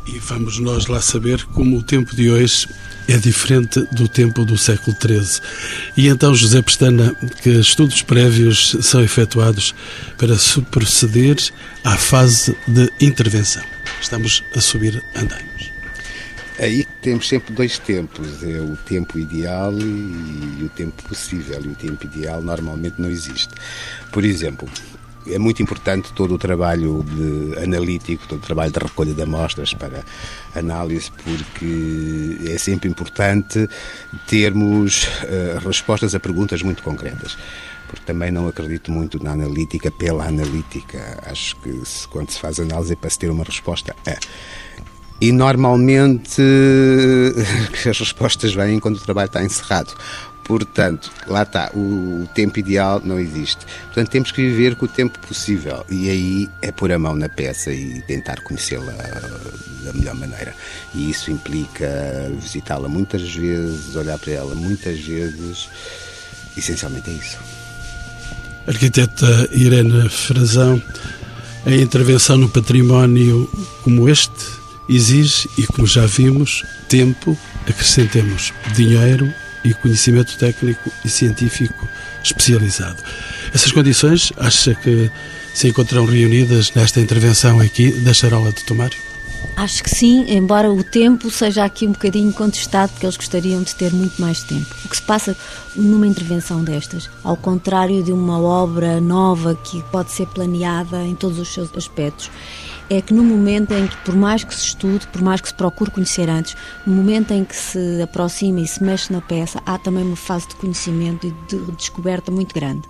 E 0.06 0.20
vamos 0.20 0.60
nós 0.60 0.88
lá 0.88 1.02
saber 1.02 1.46
como 1.46 1.78
o 1.78 1.84
tempo 1.84 2.14
de 2.16 2.30
hoje 2.30 2.68
é 3.08 3.18
diferente 3.18 3.80
do 3.94 4.08
tempo 4.08 4.44
do 4.44 4.58
século 4.58 4.96
XIII. 5.00 5.42
E 5.96 6.08
então, 6.08 6.36
José 6.36 6.62
Pestana, 6.62 7.16
que 7.42 7.50
estudos 7.52 8.02
prévios 8.02 8.76
são 8.82 9.02
efetuados 9.02 9.74
para 10.18 10.38
se 10.38 10.62
proceder 10.64 11.38
à 11.86 11.96
fase 11.96 12.56
de 12.68 12.92
intervenção? 13.00 13.64
Estamos 14.02 14.44
a 14.56 14.60
subir 14.60 15.02
andaimes. 15.16 15.53
Aí 16.60 16.86
temos 17.02 17.28
sempre 17.28 17.54
dois 17.54 17.80
tempos, 17.80 18.44
é 18.44 18.60
o 18.60 18.78
tempo 18.78 19.18
ideal 19.18 19.74
e 19.74 20.64
o 20.64 20.70
tempo 20.70 21.02
possível. 21.04 21.60
E 21.64 21.68
o 21.68 21.76
tempo 21.76 22.06
ideal 22.06 22.42
normalmente 22.42 23.02
não 23.02 23.10
existe. 23.10 23.54
Por 24.12 24.24
exemplo, 24.24 24.70
é 25.28 25.40
muito 25.40 25.64
importante 25.64 26.12
todo 26.14 26.36
o 26.36 26.38
trabalho 26.38 27.06
analítico, 27.62 28.28
todo 28.28 28.40
o 28.40 28.46
trabalho 28.46 28.72
de 28.72 28.80
recolha 28.80 29.14
de 29.14 29.22
amostras 29.22 29.74
para 29.74 30.04
análise, 30.56 31.12
porque 31.12 32.38
é 32.50 32.58
sempre 32.58 32.90
importante 32.90 33.68
termos 34.28 35.06
uh, 35.06 35.66
respostas 35.66 36.14
a 36.14 36.20
perguntas 36.20 36.62
muito 36.62 36.84
concretas. 36.84 37.38
Porque 37.88 38.06
também 38.06 38.32
não 38.32 38.48
acredito 38.48 38.92
muito 38.92 39.24
na 39.24 39.32
analítica 39.32 39.92
pela 39.92 40.26
analítica. 40.26 41.20
Acho 41.26 41.56
que 41.58 41.86
se, 41.86 42.08
quando 42.08 42.32
se 42.32 42.40
faz 42.40 42.60
análise 42.60 42.94
é 42.94 42.96
para 42.96 43.10
se 43.10 43.20
ter 43.20 43.30
uma 43.30 43.44
resposta 43.44 43.96
a. 44.06 44.93
E 45.22 45.32
normalmente 45.32 46.42
as 47.90 48.00
respostas 48.00 48.54
vêm 48.54 48.80
quando 48.80 48.98
o 48.98 49.00
trabalho 49.00 49.28
está 49.28 49.44
encerrado. 49.44 49.94
Portanto, 50.44 51.10
lá 51.26 51.44
está, 51.44 51.72
o, 51.74 52.28
tempo 52.36 52.60
ideal 52.60 53.02
não 53.04 53.18
existe. 53.18 53.66
Portanto, 53.86 54.10
temos 54.10 54.32
que 54.32 54.42
viver 54.42 54.76
com 54.76 54.86
o 54.86 54.90
tempo 54.90 55.18
possível. 55.20 55.86
E 55.90 56.10
aí 56.10 56.50
é 56.62 56.72
pôr 56.72 56.92
a 56.92 57.00
mão 57.00 57.16
na 57.16 57.30
peça 57.30 57.72
e 57.72 58.02
tentar 58.02 58.42
conhecê-la 58.42 58.92
da 59.84 59.94
melhor 59.94 60.16
maneira. 60.16 60.54
E 60.94 61.10
isso 61.10 61.32
implica 61.32 62.30
visitá-la 62.38 62.90
muitas 62.90 63.34
vezes, 63.34 63.96
olhar 63.96 64.18
para 64.20 64.34
ela 64.34 64.54
muitas 64.54 65.00
vezes. 65.00 65.70
Essencialmente 66.58 67.10
é 67.10 67.14
isso. 67.14 67.38
Arquiteta 68.68 69.50
Irene 69.52 70.10
Frazão, 70.10 70.82
a 71.66 71.72
intervenção 71.72 72.38
no 72.38 72.50
património 72.50 73.50
como 73.84 74.10
este 74.10 74.63
exige, 74.88 75.50
e 75.58 75.66
como 75.66 75.88
já 75.88 76.06
vimos, 76.06 76.64
tempo, 76.88 77.38
acrescentemos 77.68 78.54
dinheiro 78.76 79.34
e 79.64 79.74
conhecimento 79.74 80.38
técnico 80.38 80.92
e 81.04 81.10
científico 81.10 81.88
especializado. 82.24 83.02
Essas 83.54 83.72
condições, 83.72 84.32
acha 84.38 84.76
que 84.76 85.10
se 85.54 85.68
encontram 85.68 86.06
reunidas 86.06 86.72
nesta 86.74 87.00
intervenção 87.00 87.60
aqui 87.60 87.92
da 87.92 88.14
Charola 88.14 88.52
de 88.52 88.64
Tomário? 88.64 88.98
Acho 89.56 89.84
que 89.84 89.90
sim, 89.90 90.26
embora 90.30 90.72
o 90.72 90.84
tempo 90.84 91.30
seja 91.30 91.64
aqui 91.64 91.86
um 91.86 91.92
bocadinho 91.92 92.34
contestado, 92.34 92.92
porque 92.92 93.06
eles 93.06 93.18
gostariam 93.18 93.62
de 93.62 93.76
ter 93.76 93.94
muito 93.94 94.20
mais 94.20 94.42
tempo. 94.42 94.66
O 94.84 94.90
que 94.90 94.96
se 94.96 95.02
passa 95.04 95.38
numa 95.76 96.08
intervenção 96.08 96.64
destas, 96.64 97.10
ao 97.24 97.38
contrário 97.38 98.02
de 98.02 98.12
uma 98.12 98.40
obra 98.40 99.00
nova 99.00 99.54
que 99.54 99.84
pode 99.92 100.12
ser 100.12 100.26
planeada 100.28 101.04
em 101.04 101.14
todos 101.14 101.38
os 101.38 101.54
seus 101.54 101.70
aspectos, 101.76 102.32
é 102.90 103.02
que 103.02 103.14
no 103.14 103.24
momento 103.24 103.74
em 103.74 103.88
que, 103.88 103.98
por 103.98 104.16
mais 104.16 104.44
que 104.44 104.54
se 104.54 104.66
estude, 104.66 105.08
por 105.08 105.22
mais 105.22 105.42
que 105.42 105.48
se 105.48 105.54
procure 105.54 105.92
conhecer 105.92 106.30
antes, 106.30 106.56
no 106.86 106.94
momento 106.94 107.32
em 107.32 107.44
que 107.44 107.56
se 107.56 108.02
aproxima 108.02 108.62
e 108.62 108.68
se 108.68 108.84
mexe 108.84 109.12
na 109.12 109.22
peça, 109.22 109.62
há 109.66 109.78
também 109.78 110.04
uma 110.04 110.16
fase 110.16 110.48
de 110.48 110.56
conhecimento 110.56 111.28
e 111.28 111.32
de 111.48 111.72
descoberta 111.72 112.32
muito 112.32 112.54
grande. 112.54 112.88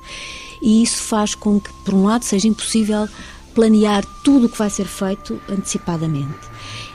E 0.61 0.81
isso 0.83 1.03
faz 1.03 1.35
com 1.35 1.59
que, 1.59 1.71
por 1.85 1.93
um 1.93 2.05
lado, 2.05 2.23
seja 2.23 2.47
impossível 2.47 3.07
planear 3.53 4.03
tudo 4.23 4.47
o 4.47 4.49
que 4.49 4.57
vai 4.57 4.69
ser 4.69 4.85
feito 4.85 5.39
antecipadamente 5.49 6.52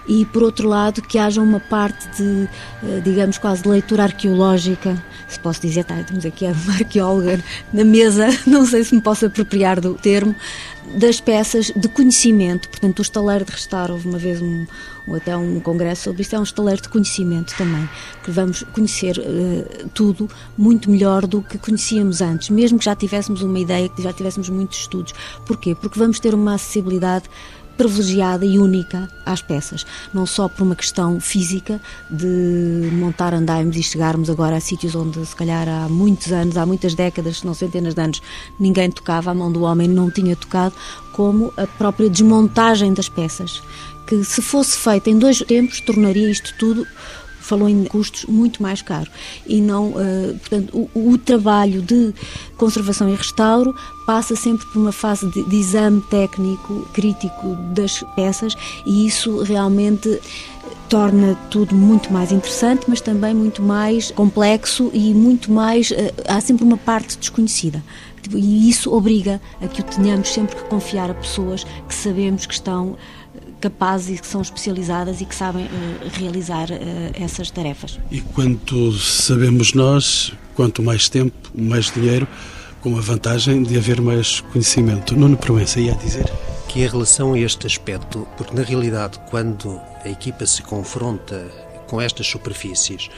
e, 0.08 0.24
por 0.24 0.42
outro 0.42 0.66
lado, 0.66 1.02
que 1.02 1.18
haja 1.18 1.40
uma 1.42 1.60
parte 1.60 2.08
de, 2.16 2.48
eh, 2.82 3.00
digamos, 3.04 3.36
quase 3.36 3.62
de 3.62 3.68
leitura 3.68 4.04
arqueológica. 4.04 5.02
Se 5.28 5.38
posso 5.38 5.60
dizer, 5.60 5.84
tá, 5.84 6.02
temos 6.02 6.24
aqui 6.24 6.46
uma 6.46 6.72
arqueóloga 6.80 7.44
na 7.72 7.84
mesa, 7.84 8.28
não 8.46 8.64
sei 8.64 8.84
se 8.84 8.94
me 8.94 9.02
posso 9.02 9.26
apropriar 9.26 9.78
do 9.80 9.94
termo, 9.94 10.34
das 10.94 11.20
peças 11.20 11.70
de 11.76 11.88
conhecimento. 11.88 12.70
Portanto, 12.70 13.00
o 13.00 13.02
estaleiro 13.02 13.44
de 13.44 13.52
restauro, 13.52 13.92
houve 13.92 14.08
uma 14.08 14.18
vez 14.18 14.40
um, 14.40 14.66
até 15.14 15.36
um 15.36 15.60
congresso 15.60 16.04
sobre 16.04 16.22
isto, 16.22 16.34
é 16.34 16.38
um 16.38 16.42
estaleiro 16.42 16.80
de 16.80 16.88
conhecimento 16.88 17.54
também, 17.56 17.86
que 18.24 18.30
vamos 18.30 18.62
conhecer 18.72 19.18
uh, 19.18 19.88
tudo 19.90 20.28
muito 20.56 20.90
melhor 20.90 21.26
do 21.26 21.42
que 21.42 21.58
conhecíamos 21.58 22.22
antes, 22.22 22.48
mesmo 22.48 22.78
que 22.78 22.84
já 22.86 22.96
tivéssemos 22.96 23.42
uma 23.42 23.58
ideia, 23.58 23.88
que 23.90 24.02
já 24.02 24.12
tivéssemos 24.12 24.48
muitos 24.48 24.78
estudos. 24.78 25.14
Porquê? 25.44 25.74
Porque 25.74 25.98
vamos 25.98 26.18
ter 26.18 26.34
uma 26.34 26.54
acessibilidade 26.54 27.28
privilegiada 27.78 28.44
e 28.44 28.58
única 28.58 29.08
às 29.24 29.40
peças, 29.40 29.86
não 30.12 30.26
só 30.26 30.48
por 30.48 30.64
uma 30.64 30.74
questão 30.74 31.20
física 31.20 31.80
de 32.10 32.90
montar 32.92 33.32
andaimes 33.32 33.76
e 33.76 33.82
chegarmos 33.82 34.28
agora 34.28 34.56
a 34.56 34.60
sítios 34.60 34.96
onde 34.96 35.24
se 35.24 35.36
calhar 35.36 35.68
há 35.68 35.88
muitos 35.88 36.32
anos, 36.32 36.56
há 36.56 36.66
muitas 36.66 36.94
décadas, 36.94 37.38
se 37.38 37.46
não 37.46 37.54
centenas 37.54 37.94
de 37.94 38.02
anos, 38.02 38.20
ninguém 38.58 38.90
tocava, 38.90 39.30
a 39.30 39.34
mão 39.34 39.50
do 39.50 39.62
homem 39.62 39.86
não 39.88 40.10
tinha 40.10 40.34
tocado, 40.34 40.74
como 41.12 41.52
a 41.56 41.66
própria 41.66 42.10
desmontagem 42.10 42.92
das 42.92 43.08
peças, 43.08 43.62
que 44.06 44.24
se 44.24 44.42
fosse 44.42 44.76
feita 44.76 45.08
em 45.08 45.18
dois 45.18 45.38
tempos 45.38 45.80
tornaria 45.80 46.28
isto 46.30 46.54
tudo 46.58 46.86
falou 47.48 47.68
em 47.68 47.84
custos 47.84 48.24
muito 48.26 48.62
mais 48.62 48.82
caro 48.82 49.10
e 49.46 49.60
não, 49.60 49.88
uh, 49.90 50.38
portanto, 50.40 50.90
o, 50.94 51.12
o, 51.12 51.18
trabalho 51.18 51.82
de 51.82 52.14
conservação 52.56 53.08
e 53.08 53.14
restauro 53.14 53.74
passa 54.06 54.36
sempre 54.36 54.66
por 54.66 54.78
uma 54.78 54.92
fase 54.92 55.26
de, 55.30 55.42
de 55.44 55.56
exame 55.56 56.00
técnico 56.02 56.86
crítico 56.92 57.56
das 57.74 58.04
peças 58.14 58.54
e 58.86 59.06
isso 59.06 59.42
realmente 59.42 60.20
torna 60.88 61.36
tudo 61.50 61.74
muito 61.74 62.10
mais 62.12 62.32
interessante, 62.32 62.86
mas 62.88 63.00
também 63.00 63.34
muito 63.34 63.62
mais 63.62 64.10
complexo 64.10 64.90
e 64.94 65.12
muito 65.14 65.52
mais. 65.52 65.90
Uh, 65.90 65.94
há 66.26 66.40
sempre 66.40 66.64
uma 66.64 66.76
parte 66.76 67.18
desconhecida. 67.18 67.82
E 68.34 68.68
isso 68.68 68.92
obriga 68.92 69.40
a 69.62 69.68
que 69.68 69.80
o 69.80 69.84
tenhamos 69.84 70.28
sempre 70.28 70.54
que 70.54 70.64
confiar 70.64 71.10
a 71.10 71.14
pessoas 71.14 71.64
que 71.88 71.94
sabemos 71.94 72.44
que 72.44 72.52
estão 72.52 72.96
capazes 73.60 74.18
e 74.18 74.20
que 74.20 74.26
são 74.26 74.40
especializadas 74.40 75.20
e 75.20 75.24
que 75.24 75.34
sabem 75.34 75.66
uh, 75.66 75.68
realizar 76.12 76.70
uh, 76.70 76.76
essas 77.14 77.50
tarefas. 77.50 77.98
E 78.10 78.20
quanto 78.20 78.92
sabemos 78.92 79.74
nós, 79.74 80.32
quanto 80.54 80.82
mais 80.82 81.08
tempo, 81.08 81.34
mais 81.54 81.90
dinheiro, 81.90 82.26
com 82.80 82.96
a 82.96 83.00
vantagem 83.00 83.62
de 83.62 83.76
haver 83.76 84.00
mais 84.00 84.40
conhecimento. 84.40 85.16
Nuno 85.16 85.36
Proença 85.36 85.80
ia 85.80 85.94
dizer? 85.94 86.30
Que 86.68 86.82
em 86.82 86.86
relação 86.86 87.34
a 87.34 87.38
este 87.38 87.66
aspecto, 87.66 88.26
porque 88.36 88.54
na 88.54 88.62
realidade 88.62 89.18
quando 89.30 89.80
a 90.04 90.08
equipa 90.08 90.46
se 90.46 90.62
confronta 90.62 91.46
com 91.88 92.00
estas 92.00 92.26
superfícies, 92.26 93.08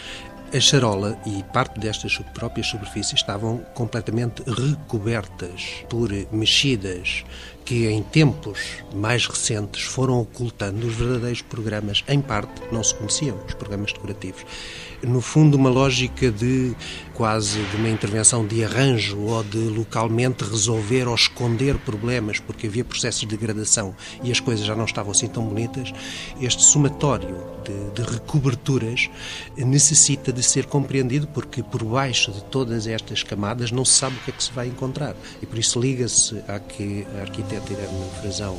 a 0.52 0.58
charola 0.58 1.16
e 1.26 1.42
parte 1.52 1.78
destas 1.78 2.18
próprias 2.34 2.66
superfícies 2.66 3.20
estavam 3.20 3.58
completamente 3.74 4.42
recobertas 4.46 5.84
por 5.88 6.10
mexidas 6.32 7.24
que 7.64 7.86
em 7.86 8.02
tempos 8.02 8.82
mais 8.94 9.26
recentes 9.26 9.82
foram 9.82 10.20
ocultando 10.20 10.86
os 10.86 10.94
verdadeiros 10.94 11.42
programas, 11.42 12.04
em 12.08 12.20
parte 12.20 12.62
não 12.72 12.82
se 12.82 12.94
conheciam, 12.94 13.38
os 13.46 13.54
programas 13.54 13.92
decorativos. 13.92 14.44
No 15.02 15.22
fundo, 15.22 15.56
uma 15.56 15.70
lógica 15.70 16.30
de 16.30 16.74
quase 17.14 17.58
de 17.62 17.76
uma 17.76 17.88
intervenção 17.88 18.46
de 18.46 18.62
arranjo 18.62 19.18
ou 19.18 19.42
de 19.42 19.58
localmente 19.58 20.44
resolver 20.44 21.08
ou 21.08 21.14
esconder 21.14 21.78
problemas, 21.78 22.38
porque 22.38 22.66
havia 22.66 22.84
processos 22.84 23.20
de 23.20 23.26
degradação 23.26 23.94
e 24.22 24.30
as 24.30 24.40
coisas 24.40 24.64
já 24.64 24.76
não 24.76 24.84
estavam 24.84 25.12
assim 25.12 25.26
tão 25.26 25.44
bonitas. 25.44 25.92
Este 26.40 26.62
somatório 26.62 27.34
de, 27.64 28.02
de 28.02 28.10
recoberturas 28.10 29.08
necessita 29.56 30.32
de 30.32 30.42
ser 30.42 30.66
compreendido, 30.66 31.26
porque 31.28 31.62
por 31.62 31.82
baixo 31.82 32.30
de 32.30 32.42
todas 32.44 32.86
estas 32.86 33.22
camadas 33.22 33.70
não 33.70 33.84
se 33.84 33.94
sabe 33.94 34.16
o 34.16 34.18
que 34.20 34.30
é 34.30 34.34
que 34.34 34.44
se 34.44 34.52
vai 34.52 34.68
encontrar. 34.68 35.14
E 35.40 35.46
por 35.46 35.58
isso 35.58 35.80
liga-se 35.80 36.42
a 36.46 36.58
que 36.58 37.06
a 37.54 37.58
arquiteta 37.58 37.72
Irene 37.72 38.10
Frazão 38.20 38.58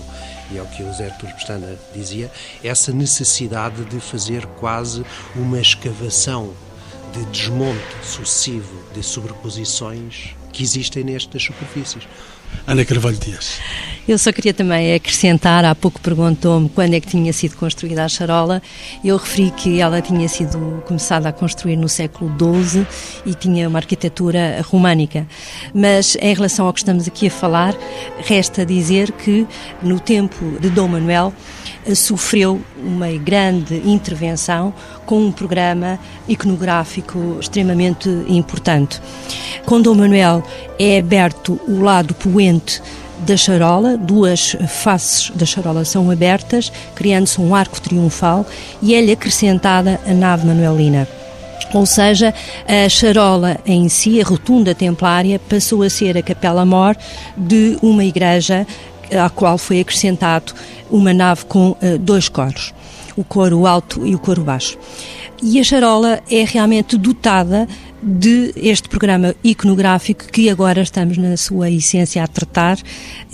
e 0.51 0.59
ao 0.59 0.65
que 0.67 0.83
o 0.83 0.93
Zé 0.93 1.09
Turbestana 1.11 1.77
dizia, 1.93 2.31
essa 2.63 2.91
necessidade 2.91 3.85
de 3.85 3.99
fazer 3.99 4.45
quase 4.59 5.05
uma 5.35 5.59
escavação 5.59 6.53
de 7.13 7.25
desmonte 7.25 7.95
sucessivo 8.03 8.83
de 8.93 9.03
sobreposições 9.03 10.35
que 10.51 10.63
existem 10.63 11.03
nestas 11.03 11.43
superfícies. 11.43 12.07
Ana 12.67 12.85
Carvalho 12.85 13.17
Dias. 13.17 13.59
Eu 14.07 14.17
só 14.17 14.31
queria 14.31 14.53
também 14.53 14.95
acrescentar, 14.95 15.63
há 15.63 15.75
pouco 15.75 16.01
perguntou-me 16.01 16.67
quando 16.69 16.95
é 16.95 16.99
que 16.99 17.07
tinha 17.07 17.31
sido 17.31 17.55
construída 17.55 18.03
a 18.03 18.09
charola. 18.09 18.61
Eu 19.03 19.15
referi 19.15 19.51
que 19.51 19.79
ela 19.79 20.01
tinha 20.01 20.27
sido 20.27 20.83
começada 20.85 21.29
a 21.29 21.31
construir 21.31 21.75
no 21.75 21.87
século 21.87 22.31
XII 22.37 22.85
e 23.25 23.35
tinha 23.35 23.69
uma 23.69 23.77
arquitetura 23.77 24.61
românica. 24.67 25.27
Mas 25.73 26.17
em 26.19 26.33
relação 26.33 26.65
ao 26.65 26.73
que 26.73 26.79
estamos 26.79 27.07
aqui 27.07 27.27
a 27.27 27.31
falar, 27.31 27.75
resta 28.25 28.65
dizer 28.65 29.11
que 29.11 29.45
no 29.83 29.99
tempo 29.99 30.57
de 30.59 30.69
Dom 30.69 30.87
Manuel 30.87 31.31
sofreu 31.95 32.61
uma 32.77 33.11
grande 33.11 33.75
intervenção 33.85 34.73
com 35.05 35.19
um 35.19 35.31
programa 35.31 35.99
iconográfico 36.27 37.37
extremamente 37.39 38.09
importante. 38.27 39.01
Com 39.65 39.81
Dom 39.81 39.95
Manuel 39.95 40.43
é 40.79 40.99
aberto 40.99 41.59
o 41.67 41.81
lado 41.81 42.13
da 43.19 43.37
charola, 43.37 43.97
duas 43.97 44.55
faces 44.67 45.31
da 45.35 45.45
charola 45.45 45.85
são 45.85 46.09
abertas, 46.09 46.71
criando-se 46.95 47.39
um 47.39 47.53
arco 47.53 47.79
triunfal 47.79 48.45
e 48.81 48.95
é-lhe 48.95 49.11
acrescentada 49.11 49.99
a 50.07 50.13
nave 50.13 50.45
manuelina. 50.45 51.07
Ou 51.73 51.85
seja, 51.85 52.33
a 52.67 52.89
charola 52.89 53.59
em 53.65 53.87
si, 53.87 54.19
a 54.19 54.25
rotunda 54.25 54.75
templária, 54.75 55.39
passou 55.39 55.83
a 55.83 55.89
ser 55.89 56.17
a 56.17 56.21
capela-mor 56.21 56.97
de 57.37 57.77
uma 57.81 58.03
igreja 58.03 58.65
à 59.11 59.29
qual 59.29 59.57
foi 59.57 59.79
acrescentado 59.79 60.53
uma 60.89 61.13
nave 61.13 61.45
com 61.45 61.71
uh, 61.71 61.97
dois 61.99 62.27
coros, 62.27 62.73
o 63.15 63.23
coro 63.23 63.65
alto 63.65 64.05
e 64.05 64.15
o 64.15 64.19
coro 64.19 64.43
baixo. 64.43 64.77
E 65.41 65.59
a 65.59 65.63
charola 65.63 66.19
é 66.29 66.43
realmente 66.43 66.97
dotada 66.97 67.67
de 68.01 68.51
este 68.55 68.89
programa 68.89 69.35
iconográfico 69.43 70.25
que 70.25 70.49
agora 70.49 70.81
estamos 70.81 71.17
na 71.17 71.37
sua 71.37 71.69
essência 71.69 72.23
a 72.23 72.27
tratar, 72.27 72.77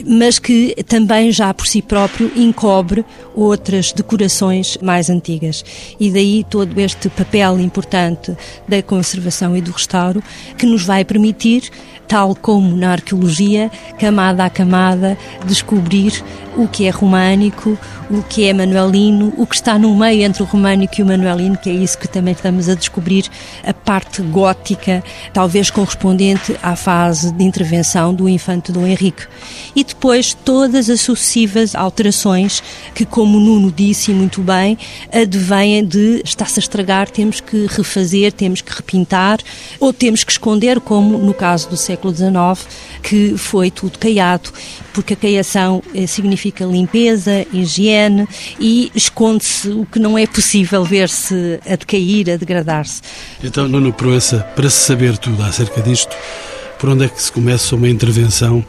mas 0.06 0.40
que 0.40 0.76
também 0.88 1.32
já 1.32 1.54
por 1.54 1.68
si 1.68 1.82
próprio 1.82 2.32
encobre 2.36 3.06
outras 3.36 3.94
decorações 3.94 4.78
mais 4.82 5.10
antigas. 5.10 5.64
E 6.00 6.12
daí 6.12 6.46
todo 6.50 6.78
este 6.80 7.10
papel 7.10 7.60
importante 7.60 8.36
da 8.68 8.82
conservação 8.82 9.56
e 9.56 9.62
do 9.62 9.72
restauro 9.72 10.22
que 10.58 10.66
nos 10.66 10.84
vai 10.84 11.06
permitir 11.06 11.72
tal 12.08 12.34
como 12.36 12.76
na 12.76 12.94
arqueologia, 12.94 13.70
camada 14.00 14.46
a 14.46 14.50
camada, 14.50 15.18
descobrir 15.46 16.24
o 16.56 16.68
que 16.68 16.86
é 16.86 16.90
românico, 16.90 17.78
o 18.10 18.24
que 18.24 18.48
é 18.48 18.54
manuelino, 18.54 19.34
o 19.38 19.46
que 19.46 19.56
está 19.56 19.78
no 19.78 19.96
meio 19.96 20.24
entre 20.24 20.42
o 20.42 20.46
românico 20.46 20.96
e 20.98 21.04
o 21.04 21.06
manuelino, 21.06 21.58
que 21.58 21.70
é 21.70 21.74
isso 21.74 21.98
que 21.98 22.08
também 22.08 22.34
estamos 22.34 22.70
a 22.70 22.76
descobrir, 22.76 23.30
a 23.64 23.74
parte 23.74 24.22
gótica, 24.22 24.57
talvez 25.34 25.70
correspondente 25.70 26.58
à 26.62 26.76
fase 26.76 27.32
de 27.32 27.44
intervenção 27.44 28.14
do 28.14 28.28
infante 28.28 28.72
Dom 28.72 28.86
Henrique. 28.86 29.24
E 29.76 29.84
depois 29.84 30.34
todas 30.34 30.90
as 30.90 31.02
sucessivas 31.02 31.76
alterações 31.76 32.62
que, 32.94 33.06
como 33.06 33.38
o 33.38 33.42
Nuno 33.42 33.72
disse 33.72 34.12
muito 34.12 34.42
bem, 34.42 34.78
advêm 35.12 35.86
de 35.86 36.22
está-se 36.24 36.60
a 36.60 36.62
estragar, 36.62 37.10
temos 37.10 37.40
que 37.40 37.68
refazer, 37.68 38.32
temos 38.32 38.62
que 38.62 38.74
repintar, 38.74 39.40
ou 39.80 39.94
temos 39.94 40.24
que 40.24 40.32
esconder, 40.32 40.80
como 40.80 41.18
no 41.18 41.34
caso 41.34 41.70
do 41.70 41.78
século 41.78 42.14
XIX, 42.16 42.68
que 43.04 43.38
foi 43.38 43.70
tudo 43.70 44.00
caiado, 44.00 44.52
porque 44.94 45.14
a 45.14 45.16
caiação 45.16 45.82
eh, 45.94 46.08
significa 46.08 46.66
limpeza, 46.66 47.46
higiene 47.54 48.28
e 48.60 48.92
esconde-se 48.96 49.70
o 49.70 49.86
que 49.86 50.00
não 50.00 50.18
é 50.18 50.26
possível 50.26 50.84
ver-se 50.84 51.60
a 51.66 51.76
decair, 51.76 52.32
a 52.32 52.38
degradar-se. 52.38 53.02
Então, 53.44 53.68
Nuno 53.68 53.94
Proença, 53.94 54.47
para 54.56 54.70
se 54.70 54.86
saber 54.86 55.18
tudo 55.18 55.42
acerca 55.44 55.82
disto, 55.82 56.16
por 56.80 56.90
onde 56.90 57.06
é 57.06 57.10
que 57.10 57.22
se 57.22 57.32
começa 57.32 57.76
uma 57.76 57.90
intervenção 57.90 58.64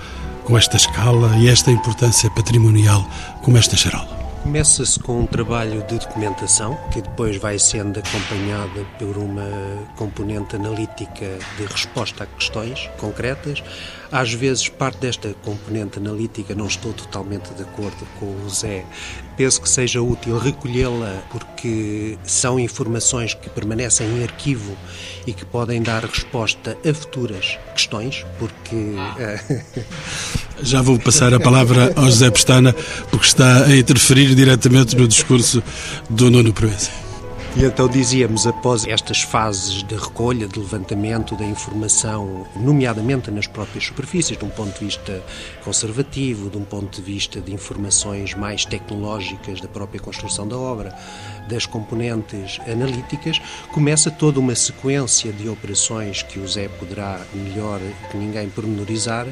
com 0.45 0.57
esta 0.57 0.77
escala 0.77 1.37
e 1.39 1.49
esta 1.49 1.71
importância 1.71 2.31
patrimonial 2.31 3.07
como 3.43 3.59
esta 3.59 3.77
charola? 3.77 4.19
Começa-se 4.43 4.99
com 5.01 5.21
um 5.21 5.27
trabalho 5.27 5.83
de 5.83 5.99
documentação, 5.99 6.79
que 6.91 7.03
depois 7.03 7.37
vai 7.37 7.59
sendo 7.59 7.99
acompanhada 7.99 8.83
por 8.99 9.19
uma 9.19 9.47
componente 9.97 10.57
analítica 10.57 11.39
de 11.59 11.67
resposta 11.67 12.25
a 12.25 12.27
questões 12.27 12.89
concretas. 12.99 13.63
Às 14.11 14.33
vezes, 14.33 14.69
parte 14.69 14.99
desta 14.99 15.35
componente 15.45 15.99
analítica 15.99 16.55
não 16.55 16.67
estou 16.67 16.93
totalmente 16.93 17.53
de 17.55 17.63
acordo 17.63 18.07
com 18.19 18.27
o 18.27 18.49
Zé. 18.51 18.85
Penso 19.37 19.61
que 19.61 19.69
seja 19.69 20.01
útil 20.01 20.39
recolhê-la 20.39 21.23
porque 21.31 22.19
são 22.25 22.59
informações 22.59 23.35
que 23.35 23.49
permanecem 23.51 24.07
em 24.09 24.23
arquivo 24.23 24.77
e 25.27 25.33
que 25.33 25.45
podem 25.45 25.83
dar 25.83 26.05
resposta 26.05 26.77
a 26.89 26.95
futuras 26.95 27.59
questões, 27.75 28.25
porque. 28.39 28.95
Eh, 29.19 29.63
Já 30.63 30.83
vou 30.83 30.99
passar 30.99 31.33
a 31.33 31.39
palavra 31.39 31.93
ao 31.95 32.07
José 32.07 32.31
Pestana, 32.31 32.75
porque 33.11 33.27
está 33.27 33.65
a 33.65 33.77
interferir 33.77 34.35
diretamente 34.35 34.97
no 34.97 35.07
discurso 35.07 35.63
do 36.11 36.31
Nuno 36.31 36.53
Proença. 36.53 37.08
E 37.57 37.65
então 37.65 37.89
dizíamos, 37.89 38.47
após 38.47 38.87
estas 38.87 39.23
fases 39.23 39.83
de 39.83 39.97
recolha, 39.97 40.47
de 40.47 40.61
levantamento 40.61 41.35
da 41.35 41.45
informação, 41.45 42.47
nomeadamente 42.55 43.33
nas 43.33 43.49
próprias 43.49 43.85
superfícies, 43.85 44.37
de 44.37 44.45
um 44.45 44.49
ponto 44.49 44.79
de 44.79 44.85
vista 44.85 45.21
conservativo, 45.65 46.51
de 46.51 46.57
um 46.57 46.65
ponto 46.65 47.01
de 47.01 47.03
vista 47.03 47.41
de 47.41 47.53
informações 47.53 48.35
mais 48.35 48.65
tecnológicas 48.65 49.61
da 49.61 49.67
própria 49.67 49.99
construção 49.99 50.47
da 50.47 50.57
obra, 50.57 50.95
das 51.49 51.67
componentes 51.67 52.61
analíticas, 52.71 53.41
começa 53.73 54.09
toda 54.09 54.39
uma 54.39 54.55
sequência 54.55 55.33
de 55.33 55.49
operações 55.49 56.23
que 56.23 56.39
o 56.39 56.47
Zé 56.47 56.69
poderá 56.69 57.21
melhor 57.35 57.81
que 58.11 58.17
ninguém 58.17 58.49
pormenorizar, 58.51 59.27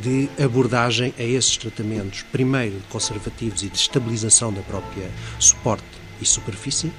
de 0.00 0.28
abordagem 0.38 1.12
a 1.18 1.22
esses 1.22 1.56
tratamentos, 1.56 2.22
primeiro 2.30 2.80
conservativos 2.90 3.62
e 3.62 3.68
de 3.68 3.78
estabilização 3.78 4.52
da 4.52 4.60
própria 4.60 5.10
suporte 5.40 5.84
e 6.20 6.26
superfície, 6.26 6.92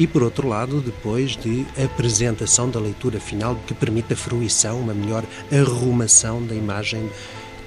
e, 0.00 0.06
por 0.06 0.22
outro 0.22 0.48
lado, 0.48 0.80
depois 0.80 1.36
de 1.36 1.66
apresentação 1.84 2.70
da 2.70 2.80
leitura 2.80 3.20
final 3.20 3.54
que 3.66 3.74
permite 3.74 4.14
a 4.14 4.16
fruição, 4.16 4.80
uma 4.80 4.94
melhor 4.94 5.22
arrumação 5.52 6.42
da 6.42 6.54
imagem 6.54 7.10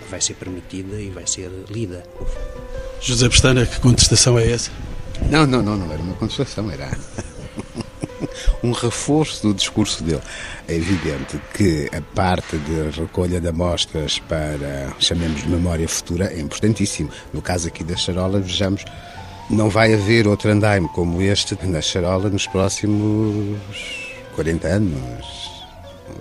que 0.03 0.09
vai 0.09 0.19
ser 0.19 0.33
permitida 0.33 0.99
e 0.99 1.11
vai 1.11 1.27
ser 1.27 1.51
lida. 1.69 2.03
José 2.99 3.29
Pestana, 3.29 3.67
que 3.67 3.79
contestação 3.79 4.39
é 4.39 4.51
essa? 4.51 4.71
Não, 5.29 5.45
não, 5.45 5.61
não, 5.61 5.77
não 5.77 5.91
era 5.91 6.01
uma 6.01 6.15
contestação, 6.15 6.71
era 6.71 6.97
um 8.63 8.71
reforço 8.71 9.47
do 9.47 9.53
discurso 9.53 10.03
dele. 10.03 10.21
É 10.67 10.73
evidente 10.73 11.39
que 11.53 11.87
a 11.95 12.01
parte 12.15 12.57
de 12.57 12.99
recolha 12.99 13.39
de 13.39 13.47
amostras 13.47 14.17
para, 14.17 14.91
chamemos, 14.97 15.43
memória 15.43 15.87
futura 15.87 16.33
é 16.33 16.39
importantíssimo. 16.39 17.11
No 17.31 17.43
caso 17.43 17.67
aqui 17.67 17.83
da 17.83 17.95
charola, 17.95 18.39
vejamos 18.39 18.83
não 19.49 19.69
vai 19.69 19.93
haver 19.93 20.27
outro 20.27 20.49
andaime 20.51 20.87
como 20.89 21.21
este 21.21 21.57
na 21.65 21.81
charola 21.81 22.29
nos 22.29 22.47
próximos 22.47 23.57
40 24.35 24.67
anos 24.67 25.43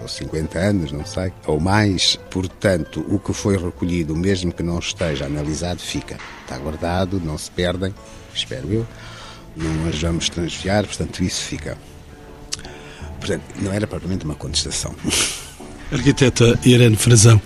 ou 0.01 0.09
50 0.09 0.59
anos, 0.59 0.93
não 0.93 1.05
sei, 1.05 1.33
ou 1.47 1.61
mais. 1.61 2.19
Portanto, 2.31 3.05
o 3.09 3.19
que 3.19 3.33
foi 3.33 3.57
recolhido, 3.57 4.15
mesmo 4.17 4.53
que 4.53 4.63
não 4.63 4.79
esteja 4.79 5.27
analisado, 5.27 5.81
fica. 5.81 6.19
Está 6.43 6.59
guardado, 6.59 7.21
não 7.21 7.39
se 7.39 7.51
perdem, 7.51 7.95
espero 8.35 8.71
eu. 8.73 8.87
Não 9.57 9.89
as 9.89 10.01
vamos 10.01 10.29
transviar, 10.29 10.85
portanto, 10.87 11.23
isso 11.23 11.43
fica. 11.43 11.77
Portanto, 13.21 13.43
não 13.61 13.73
era 13.73 13.87
propriamente 13.87 14.25
uma 14.25 14.35
contestação. 14.35 14.95
Arquiteta 15.93 16.59
Irene 16.65 16.97
Frazão, 16.97 17.41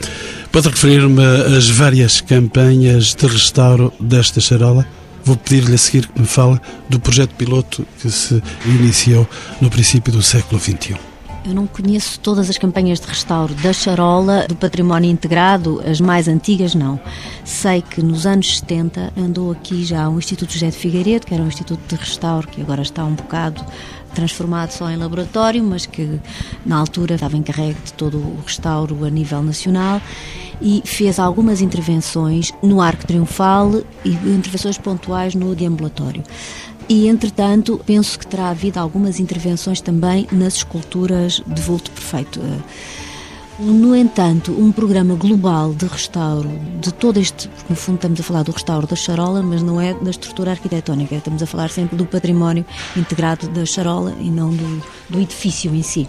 pode 0.53 0.69
referir-me 0.69 1.21
às 1.57 1.69
várias 1.69 2.21
campanhas 2.21 3.13
de 3.13 3.27
restauro 3.27 3.93
desta 3.99 4.41
charola? 4.41 4.87
Vou 5.27 5.37
pedir-lhe 5.37 5.75
a 5.75 5.79
seguir 5.79 6.07
que 6.07 6.21
me 6.21 6.27
fale 6.27 6.61
do 6.89 7.01
projeto 7.01 7.35
piloto 7.35 7.85
que 8.01 8.09
se 8.09 8.41
iniciou 8.65 9.29
no 9.61 9.69
princípio 9.69 10.13
do 10.13 10.23
século 10.23 10.61
XXI. 10.61 11.16
Eu 11.47 11.55
não 11.55 11.65
conheço 11.65 12.19
todas 12.19 12.51
as 12.51 12.59
campanhas 12.59 12.99
de 12.99 13.07
restauro 13.07 13.55
da 13.55 13.73
charola, 13.73 14.49
do 14.49 14.57
património 14.57 15.09
integrado, 15.09 15.81
as 15.89 16.01
mais 16.01 16.27
antigas 16.27 16.75
não. 16.75 16.99
Sei 17.45 17.83
que 17.83 18.03
nos 18.03 18.27
anos 18.27 18.59
70 18.59 19.13
andou 19.17 19.53
aqui 19.53 19.85
já 19.85 20.09
o 20.09 20.19
Instituto 20.19 20.53
José 20.53 20.71
de 20.71 20.77
Figueiredo, 20.77 21.25
que 21.25 21.33
era 21.33 21.43
um 21.45 21.47
instituto 21.47 21.81
de 21.87 21.95
restauro 21.95 22.49
que 22.49 22.61
agora 22.61 22.83
está 22.83 23.05
um 23.05 23.15
bocado 23.15 23.65
transformado 24.13 24.73
só 24.73 24.91
em 24.91 24.97
laboratório, 24.97 25.63
mas 25.63 25.87
que 25.87 26.19
na 26.65 26.79
altura 26.79 27.15
estava 27.15 27.37
encarregue 27.37 27.79
de 27.85 27.93
todo 27.93 28.19
o 28.19 28.41
restauro 28.45 29.05
a 29.05 29.11
nível 29.11 29.41
nacional 29.41 30.01
e 30.61 30.83
fez 30.85 31.21
algumas 31.21 31.61
intervenções 31.61 32.51
no 32.61 32.81
Arco 32.81 33.07
Triunfal 33.07 33.83
e 34.05 34.11
intervenções 34.11 34.79
pontuais 34.79 35.35
no 35.35 35.55
deambulatório. 35.55 36.25
E, 36.89 37.09
entretanto, 37.09 37.81
penso 37.85 38.19
que 38.19 38.27
terá 38.27 38.51
havido 38.51 38.79
algumas 38.79 39.19
intervenções 39.19 39.81
também 39.81 40.27
nas 40.31 40.55
esculturas 40.55 41.43
de 41.47 41.61
vulto 41.61 41.91
perfeito. 41.91 42.41
No 43.59 43.97
entanto, 43.97 44.53
um 44.53 44.71
programa 44.71 45.15
global 45.15 45.73
de 45.73 45.87
restauro 45.87 46.49
de 46.79 46.93
todo 46.93 47.19
este, 47.19 47.51
no 47.71 47.75
fundo 47.75 47.97
estamos 47.97 48.21
a 48.21 48.23
falar 48.23 48.43
do 48.43 48.53
restauro 48.53 48.87
da 48.87 48.95
charola, 48.95 49.43
mas 49.43 49.63
não 49.63 49.81
é 49.81 49.95
da 49.95 50.11
estrutura 50.11 50.51
arquitetónica, 50.51 51.15
estamos 51.15 51.43
a 51.43 51.47
falar 51.47 51.71
sempre 51.71 51.97
do 51.97 52.05
património 52.05 52.67
integrado 52.95 53.49
da 53.49 53.65
charola 53.65 54.15
e 54.21 54.31
não 54.31 54.51
do, 54.51 54.83
do 55.09 55.21
edifício 55.21 55.75
em 55.75 55.83
si. 55.83 56.07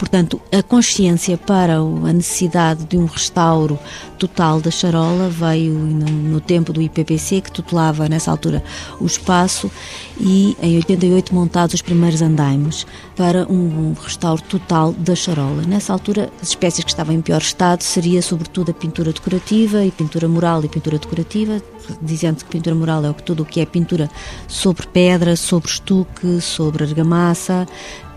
Portanto, 0.00 0.40
a 0.50 0.62
consciência 0.62 1.36
para 1.36 1.76
a 1.76 2.12
necessidade 2.14 2.86
de 2.86 2.96
um 2.96 3.04
restauro 3.04 3.78
total 4.18 4.58
da 4.58 4.70
charola 4.70 5.28
veio 5.28 5.74
no, 5.74 6.40
tempo 6.40 6.72
do 6.72 6.80
IPPC, 6.80 7.42
que 7.42 7.52
tutelava 7.52 8.08
nessa 8.08 8.30
altura 8.30 8.64
o 8.98 9.04
espaço, 9.04 9.70
e 10.18 10.56
em 10.62 10.76
88 10.76 11.34
montados 11.34 11.74
os 11.74 11.82
primeiros 11.82 12.22
andaimes 12.22 12.86
para 13.14 13.46
um 13.46 13.92
restauro 13.92 14.40
total 14.40 14.92
da 14.94 15.14
charola. 15.14 15.64
Nessa 15.68 15.92
altura, 15.92 16.30
as 16.40 16.48
espécies 16.48 16.82
que 16.82 16.90
estavam 16.90 17.14
em 17.14 17.20
pior 17.20 17.42
estado 17.42 17.82
seria 17.82 18.22
sobretudo 18.22 18.70
a 18.70 18.74
pintura 18.74 19.12
decorativa 19.12 19.84
e 19.84 19.90
pintura 19.90 20.26
mural 20.26 20.64
e 20.64 20.68
pintura 20.68 20.98
decorativa, 20.98 21.60
dizendo 22.00 22.42
que 22.42 22.50
pintura 22.50 22.74
mural 22.74 23.04
é 23.04 23.12
tudo 23.12 23.42
o 23.42 23.46
que 23.46 23.60
é 23.60 23.66
pintura 23.66 24.08
sobre 24.48 24.86
pedra, 24.86 25.36
sobre 25.36 25.68
estuque, 25.68 26.40
sobre 26.40 26.84
argamassa, 26.84 27.66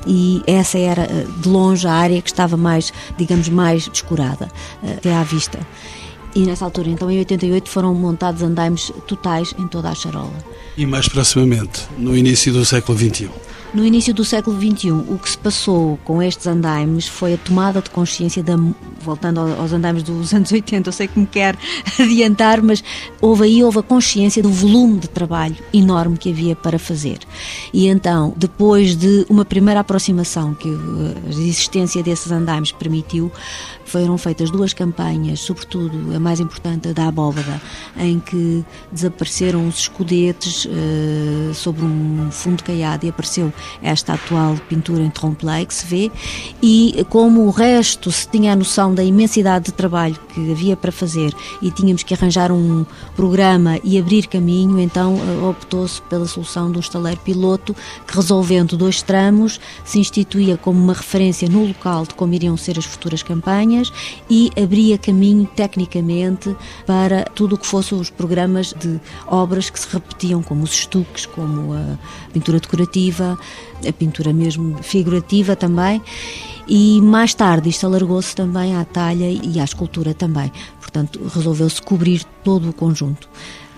e 0.05 0.41
essa 0.45 0.77
era 0.77 1.03
eh, 1.03 1.25
de 1.37 1.49
longe 1.49 1.87
a 1.87 1.93
área 1.93 2.21
que 2.21 2.29
estava 2.29 2.57
mais, 2.57 2.93
digamos, 3.17 3.49
mais 3.49 3.87
descurada 3.87 4.49
eh, 4.83 4.93
até 4.93 5.13
à 5.13 5.23
vista. 5.23 5.59
E 6.35 6.45
nessa 6.45 6.65
altura, 6.65 6.89
então 6.89 7.11
em 7.11 7.19
88, 7.19 7.69
foram 7.69 7.93
montados 7.93 8.41
andaimes 8.41 8.91
totais 9.07 9.53
em 9.59 9.67
toda 9.67 9.89
a 9.89 9.95
charola. 9.95 10.33
E 10.75 10.85
mais 10.85 11.07
proximamente, 11.07 11.81
no 11.97 12.17
início 12.17 12.51
do 12.51 12.65
século 12.65 12.97
XXI? 12.97 13.29
No 13.73 13.83
início 13.83 14.13
do 14.13 14.23
século 14.23 14.55
XXI, 14.55 14.91
o 14.91 15.17
que 15.17 15.31
se 15.31 15.37
passou 15.37 15.97
com 16.03 16.21
estes 16.21 16.45
andaimes 16.45 17.07
foi 17.07 17.33
a 17.33 17.37
tomada 17.37 17.81
de 17.81 17.89
consciência 17.89 18.43
da. 18.43 18.55
Voltando 19.01 19.39
aos 19.39 19.73
andaimes 19.73 20.03
dos 20.03 20.31
anos 20.33 20.51
80, 20.51 20.87
eu 20.87 20.93
sei 20.93 21.07
que 21.07 21.19
me 21.19 21.25
quer 21.25 21.57
adiantar, 21.99 22.61
mas 22.61 22.83
houve 23.19 23.45
aí 23.45 23.63
houve 23.63 23.79
a 23.79 23.81
consciência 23.81 24.43
do 24.43 24.49
volume 24.49 24.99
de 24.99 25.09
trabalho 25.09 25.57
enorme 25.73 26.17
que 26.17 26.29
havia 26.29 26.55
para 26.55 26.77
fazer. 26.77 27.17
E 27.73 27.87
então, 27.87 28.33
depois 28.37 28.95
de 28.95 29.25
uma 29.27 29.43
primeira 29.43 29.79
aproximação 29.79 30.53
que 30.53 30.69
a 30.69 31.29
existência 31.29 32.03
desses 32.03 32.31
andaimes 32.31 32.71
permitiu, 32.71 33.31
foram 33.85 34.17
feitas 34.17 34.49
duas 34.49 34.73
campanhas, 34.73 35.39
sobretudo 35.39 36.15
a 36.15 36.19
mais 36.19 36.39
importante, 36.39 36.89
a 36.89 36.93
da 36.93 37.07
abóbada, 37.07 37.61
em 37.97 38.19
que 38.19 38.63
desapareceram 38.91 39.67
os 39.67 39.79
escudetes 39.79 40.65
uh, 40.65 41.53
sobre 41.53 41.83
um 41.83 42.29
fundo 42.31 42.63
caiado 42.63 43.05
e 43.05 43.09
apareceu 43.09 43.53
esta 43.81 44.13
atual 44.13 44.55
pintura 44.69 45.01
em 45.03 45.09
trompe 45.09 45.43
que 45.67 45.73
se 45.73 45.85
vê, 45.85 46.11
e 46.61 47.05
como 47.09 47.45
o 47.45 47.49
resto 47.49 48.11
se 48.11 48.27
tinha 48.27 48.53
a 48.53 48.55
noção 48.55 48.93
da 48.93 49.03
imensidade 49.03 49.65
de 49.65 49.71
trabalho 49.73 50.15
que 50.33 50.51
havia 50.51 50.77
para 50.77 50.91
fazer 50.91 51.33
e 51.61 51.69
tínhamos 51.69 52.03
que 52.03 52.13
arranjar 52.13 52.51
um 52.51 52.85
programa 53.15 53.79
e 53.83 53.99
abrir 53.99 54.27
caminho, 54.27 54.79
então 54.79 55.15
uh, 55.15 55.49
optou-se 55.49 56.01
pela 56.03 56.25
solução 56.25 56.71
do 56.71 56.79
estaleiro 56.79 57.19
piloto, 57.21 57.75
que 58.07 58.15
resolvendo 58.15 58.77
dois 58.77 59.01
tramos, 59.01 59.59
se 59.83 59.99
instituía 59.99 60.55
como 60.55 60.81
uma 60.81 60.93
referência 60.93 61.49
no 61.49 61.65
local 61.65 62.05
de 62.05 62.13
como 62.13 62.33
iriam 62.33 62.55
ser 62.55 62.77
as 62.79 62.85
futuras 62.85 63.21
campanhas 63.21 63.72
e 64.29 64.51
abria 64.61 64.97
caminho 64.97 65.45
tecnicamente 65.55 66.55
para 66.85 67.23
tudo 67.23 67.55
o 67.55 67.57
que 67.57 67.65
fossem 67.65 67.97
os 67.97 68.09
programas 68.09 68.73
de 68.73 68.99
obras 69.27 69.69
que 69.69 69.79
se 69.79 69.87
repetiam, 69.91 70.43
como 70.43 70.63
os 70.63 70.73
estuques, 70.73 71.25
como 71.25 71.73
a 71.73 71.97
pintura 72.31 72.59
decorativa, 72.59 73.37
a 73.87 73.93
pintura 73.93 74.33
mesmo 74.33 74.81
figurativa 74.83 75.55
também. 75.55 76.01
E 76.67 77.01
mais 77.01 77.33
tarde 77.33 77.69
isto 77.69 77.85
alargou-se 77.85 78.35
também 78.35 78.75
à 78.75 78.85
talha 78.85 79.29
e 79.29 79.59
à 79.59 79.63
escultura 79.63 80.13
também. 80.13 80.51
Portanto, 80.79 81.19
resolveu-se 81.33 81.81
cobrir 81.81 82.23
todo 82.43 82.69
o 82.69 82.73
conjunto. 82.73 83.27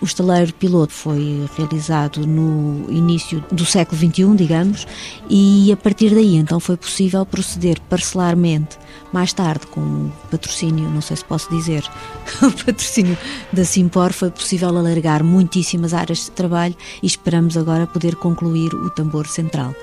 O 0.01 0.05
estaleiro 0.05 0.53
piloto 0.53 0.93
foi 0.93 1.45
realizado 1.57 2.27
no 2.27 2.85
início 2.91 3.43
do 3.51 3.65
século 3.65 3.97
XXI, 3.97 4.35
digamos, 4.35 4.87
e 5.29 5.71
a 5.71 5.77
partir 5.77 6.13
daí 6.13 6.35
então 6.35 6.59
foi 6.59 6.77
possível 6.77 7.25
proceder 7.25 7.79
parcelarmente. 7.89 8.77
Mais 9.13 9.31
tarde, 9.31 9.67
com 9.67 9.79
o 9.79 10.11
patrocínio, 10.29 10.89
não 10.89 11.01
sei 11.01 11.15
se 11.15 11.23
posso 11.23 11.49
dizer, 11.49 11.83
o 12.43 12.51
patrocínio 12.51 13.17
da 13.53 13.63
Simpor, 13.63 14.11
foi 14.11 14.29
possível 14.29 14.69
alargar 14.69 15.23
muitíssimas 15.23 15.93
áreas 15.93 16.25
de 16.25 16.31
trabalho 16.31 16.75
e 17.01 17.05
esperamos 17.05 17.55
agora 17.55 17.87
poder 17.87 18.15
concluir 18.15 18.73
o 18.73 18.89
tambor 18.89 19.27
central. 19.27 19.73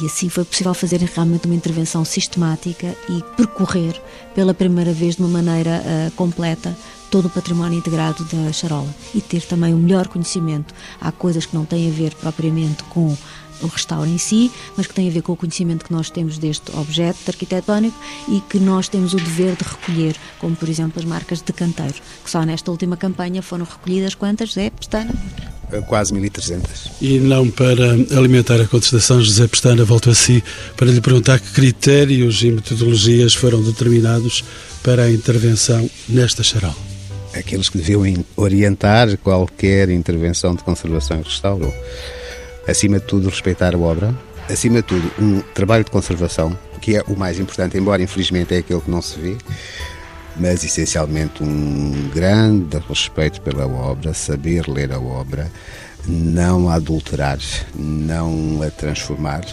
E 0.00 0.06
assim 0.06 0.28
foi 0.28 0.44
possível 0.44 0.74
fazer 0.74 1.00
realmente 1.00 1.46
uma 1.46 1.54
intervenção 1.54 2.04
sistemática 2.04 2.94
e 3.08 3.22
percorrer 3.36 4.00
pela 4.34 4.52
primeira 4.52 4.92
vez 4.92 5.16
de 5.16 5.22
uma 5.22 5.40
maneira 5.40 5.82
uh, 5.82 6.10
completa 6.12 6.76
todo 7.10 7.26
o 7.26 7.30
património 7.30 7.78
integrado 7.78 8.24
da 8.24 8.52
charola 8.52 8.94
e 9.14 9.20
ter 9.20 9.42
também 9.42 9.74
o 9.74 9.78
melhor 9.78 10.08
conhecimento. 10.08 10.74
Há 11.00 11.12
coisas 11.12 11.46
que 11.46 11.54
não 11.54 11.64
têm 11.64 11.88
a 11.88 11.92
ver 11.92 12.14
propriamente 12.14 12.84
com 12.84 13.16
o 13.62 13.66
restauro 13.66 14.08
em 14.08 14.18
si, 14.18 14.50
mas 14.76 14.86
que 14.86 14.94
têm 14.94 15.08
a 15.08 15.12
ver 15.12 15.22
com 15.22 15.32
o 15.32 15.36
conhecimento 15.36 15.84
que 15.84 15.92
nós 15.92 16.10
temos 16.10 16.38
deste 16.38 16.70
objeto 16.76 17.18
arquitetónico 17.26 17.98
e 18.28 18.40
que 18.40 18.58
nós 18.58 18.88
temos 18.88 19.12
o 19.12 19.16
dever 19.16 19.56
de 19.56 19.64
recolher, 19.64 20.16
como 20.38 20.54
por 20.54 20.68
exemplo 20.68 20.98
as 20.98 21.04
marcas 21.04 21.42
de 21.42 21.52
canteiro, 21.52 21.94
que 22.24 22.30
só 22.30 22.44
nesta 22.44 22.70
última 22.70 22.96
campanha 22.96 23.42
foram 23.42 23.64
recolhidas 23.64 24.14
quantas, 24.14 24.52
Zé 24.52 24.70
Pestana? 24.70 25.12
Quase 25.86 26.14
1300. 26.14 26.92
E 27.00 27.18
não 27.18 27.50
para 27.50 27.92
alimentar 28.16 28.58
a 28.60 28.66
contestação, 28.66 29.20
José 29.20 29.46
Pestana, 29.46 29.84
volto 29.84 30.08
a 30.08 30.14
si 30.14 30.42
para 30.76 30.90
lhe 30.90 31.00
perguntar 31.00 31.38
que 31.40 31.52
critérios 31.52 32.42
e 32.42 32.50
metodologias 32.50 33.34
foram 33.34 33.62
determinados 33.62 34.42
para 34.82 35.02
a 35.02 35.10
intervenção 35.10 35.90
nesta 36.08 36.42
charola 36.42 36.87
aqueles 37.38 37.68
que 37.68 37.78
deviam 37.78 38.24
orientar 38.36 39.16
qualquer 39.18 39.88
intervenção 39.90 40.54
de 40.54 40.62
conservação 40.62 41.20
e 41.20 41.22
restauro. 41.22 41.72
Acima 42.66 42.98
de 42.98 43.06
tudo, 43.06 43.28
respeitar 43.28 43.74
a 43.74 43.78
obra. 43.78 44.14
Acima 44.50 44.76
de 44.76 44.82
tudo, 44.82 45.10
um 45.18 45.40
trabalho 45.54 45.84
de 45.84 45.90
conservação, 45.90 46.56
que 46.80 46.96
é 46.96 47.02
o 47.06 47.16
mais 47.16 47.38
importante, 47.38 47.76
embora 47.76 48.02
infelizmente 48.02 48.54
é 48.54 48.58
aquele 48.58 48.80
que 48.80 48.90
não 48.90 49.02
se 49.02 49.18
vê, 49.18 49.36
mas 50.36 50.64
essencialmente 50.64 51.42
um 51.42 52.10
grande 52.14 52.78
respeito 52.88 53.40
pela 53.42 53.66
obra, 53.66 54.14
saber 54.14 54.66
ler 54.68 54.92
a 54.92 54.98
obra, 54.98 55.50
não 56.06 56.68
a 56.70 56.74
adulterar, 56.74 57.38
não 57.74 58.62
a 58.62 58.70
transformar, 58.70 59.44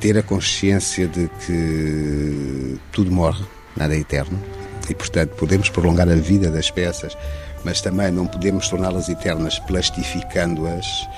ter 0.00 0.18
a 0.18 0.22
consciência 0.22 1.06
de 1.06 1.28
que 1.46 2.78
tudo 2.90 3.12
morre, 3.12 3.44
nada 3.76 3.94
é 3.94 3.98
eterno, 3.98 4.42
e, 4.88 4.94
portanto, 4.94 5.30
podemos 5.36 5.68
prolongar 5.68 6.08
a 6.08 6.14
vida 6.14 6.50
das 6.50 6.70
peças, 6.70 7.16
mas 7.64 7.80
também 7.80 8.10
não 8.10 8.26
podemos 8.26 8.68
torná-las 8.68 9.08
eternas 9.08 9.58
plastificando-as 9.60 11.08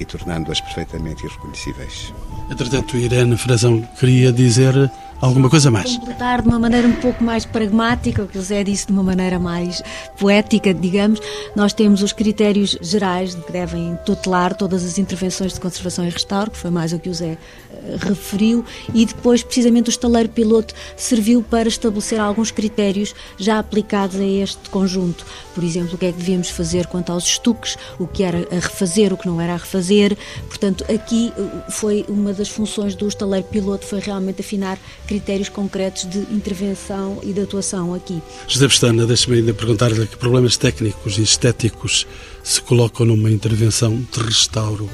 e 0.00 0.04
tornando-as 0.04 0.60
perfeitamente 0.60 1.24
irreconhecíveis. 1.26 2.12
Entretanto, 2.50 2.96
Irene 2.96 3.36
Frazão 3.36 3.82
queria 3.98 4.32
dizer 4.32 4.90
alguma 5.20 5.50
coisa 5.50 5.70
mais. 5.70 5.96
Completar 5.96 6.42
de 6.42 6.48
uma 6.48 6.58
maneira 6.58 6.86
um 6.86 6.94
pouco 6.94 7.22
mais 7.22 7.44
pragmática, 7.44 8.22
o 8.22 8.26
que 8.26 8.38
o 8.38 8.42
Zé 8.42 8.62
disse 8.62 8.86
de 8.86 8.92
uma 8.92 9.02
maneira 9.02 9.38
mais 9.38 9.82
poética, 10.18 10.72
digamos, 10.72 11.20
nós 11.54 11.72
temos 11.72 12.02
os 12.02 12.12
critérios 12.12 12.76
gerais 12.80 13.34
que 13.34 13.52
devem 13.52 13.98
tutelar 14.04 14.54
todas 14.54 14.84
as 14.84 14.98
intervenções 14.98 15.52
de 15.52 15.60
conservação 15.60 16.06
e 16.06 16.10
restauro, 16.10 16.50
que 16.50 16.58
foi 16.58 16.70
mais 16.70 16.92
o 16.92 16.98
que 16.98 17.08
o 17.08 17.14
Zé 17.14 17.32
uh, 17.36 17.96
referiu, 18.00 18.64
e 18.94 19.04
depois, 19.04 19.42
precisamente, 19.42 19.88
o 19.88 19.90
estaleiro 19.90 20.28
piloto 20.28 20.74
serviu 20.96 21.42
para 21.42 21.68
estabelecer 21.68 22.20
alguns 22.20 22.50
critérios 22.50 23.14
já 23.36 23.58
aplicados 23.58 24.16
a 24.16 24.24
este 24.24 24.68
conjunto. 24.70 25.26
Por 25.54 25.64
exemplo, 25.64 25.94
o 25.94 25.98
que 25.98 26.06
é 26.06 26.12
que 26.12 26.18
devíamos 26.18 26.50
fazer 26.50 26.86
quanto 26.86 27.10
aos 27.10 27.24
estuques, 27.24 27.76
o 27.98 28.06
que 28.06 28.22
era 28.22 28.46
a 28.50 28.54
refazer, 28.54 29.12
o 29.12 29.16
que 29.16 29.26
não 29.26 29.40
era 29.40 29.54
a 29.54 29.56
refazer. 29.56 30.16
Portanto, 30.48 30.84
aqui 30.92 31.32
uh, 31.36 31.70
foi 31.70 32.04
uma 32.08 32.32
das 32.32 32.48
funções 32.48 32.94
do 32.94 33.08
estaleiro 33.08 33.46
piloto, 33.48 33.84
foi 33.84 34.00
realmente 34.00 34.40
afinar 34.40 34.78
critérios 35.08 35.48
concretos 35.48 36.04
de 36.04 36.18
intervenção 36.32 37.18
e 37.22 37.32
de 37.32 37.40
atuação 37.40 37.94
aqui. 37.94 38.22
José 38.46 38.68
Pestana, 38.68 39.06
deixe-me 39.06 39.38
ainda 39.38 39.54
perguntar-lhe 39.54 40.06
que 40.06 40.16
problemas 40.18 40.58
técnicos 40.58 41.16
e 41.18 41.22
estéticos 41.22 42.06
se 42.44 42.60
colocam 42.60 43.06
numa 43.06 43.30
intervenção 43.30 43.96
de 44.12 44.20
restauro 44.20 44.88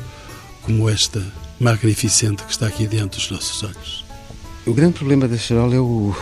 como 0.62 0.88
esta 0.88 1.20
magnificente 1.58 2.44
que 2.44 2.52
está 2.52 2.68
aqui 2.68 2.86
diante 2.86 3.16
dos 3.16 3.30
nossos 3.30 3.62
olhos. 3.64 4.04
O 4.64 4.72
grande 4.72 4.94
problema 4.94 5.26
da 5.26 5.36
charola 5.36 5.74
é 5.74 5.80
o, 5.80 6.14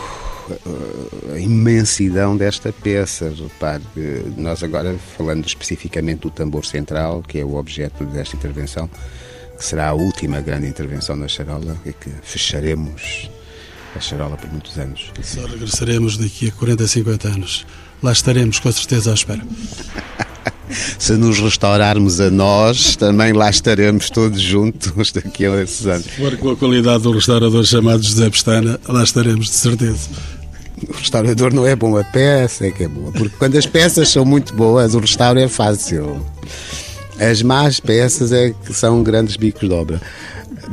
a 1.33 1.39
imensidão 1.39 2.35
desta 2.35 2.73
peça. 2.73 3.29
Repare, 3.29 3.83
nós 4.35 4.63
agora 4.63 4.97
falando 5.15 5.45
especificamente 5.45 6.21
do 6.21 6.31
tambor 6.31 6.65
central, 6.65 7.21
que 7.21 7.39
é 7.39 7.45
o 7.45 7.55
objeto 7.55 8.03
desta 8.05 8.35
intervenção, 8.35 8.89
que 9.57 9.63
será 9.63 9.89
a 9.89 9.93
última 9.93 10.41
grande 10.41 10.67
intervenção 10.67 11.15
na 11.15 11.27
charola 11.27 11.77
e 11.85 11.93
que 11.93 12.09
fecharemos 12.23 13.29
a 13.95 13.99
charola 13.99 14.37
por 14.37 14.49
muitos 14.51 14.77
anos. 14.77 15.11
Só 15.21 15.45
regressaremos 15.45 16.17
daqui 16.17 16.49
a 16.49 16.51
40, 16.51 16.87
50 16.87 17.27
anos. 17.27 17.65
Lá 18.01 18.11
estaremos 18.11 18.59
com 18.59 18.71
certeza 18.71 19.11
à 19.11 19.13
espera. 19.13 19.41
Se 20.97 21.13
nos 21.13 21.39
restaurarmos 21.39 22.19
a 22.19 22.29
nós, 22.29 22.95
também 22.95 23.33
lá 23.33 23.49
estaremos 23.49 24.09
todos 24.09 24.41
juntos 24.41 25.11
daqui 25.11 25.45
a 25.45 25.61
esses 25.61 25.85
anos. 25.85 26.05
Se 26.05 26.21
for 26.21 26.35
com 26.37 26.49
a 26.51 26.55
qualidade 26.55 27.03
do 27.03 27.11
restaurador 27.11 27.63
chamado 27.63 28.01
José 28.01 28.29
Pestana, 28.29 28.79
lá 28.87 29.03
estaremos 29.03 29.47
de 29.47 29.55
certeza. 29.55 30.09
O 30.89 30.93
restaurador 30.93 31.53
não 31.53 31.65
é 31.67 31.75
bom, 31.75 31.97
a 31.97 32.03
peça 32.03 32.67
é 32.67 32.71
que 32.71 32.83
é 32.83 32.87
boa. 32.87 33.11
Porque 33.11 33.35
quando 33.37 33.57
as 33.57 33.65
peças 33.65 34.09
são 34.09 34.25
muito 34.25 34.53
boas, 34.53 34.95
o 34.95 34.99
restauro 34.99 35.39
é 35.39 35.47
fácil. 35.47 36.25
As 37.19 37.41
más 37.41 37.79
peças 37.79 38.31
é 38.31 38.53
que 38.65 38.73
são 38.73 39.03
grandes 39.03 39.37
bicos 39.37 39.67
de 39.67 39.73
obra. 39.73 40.01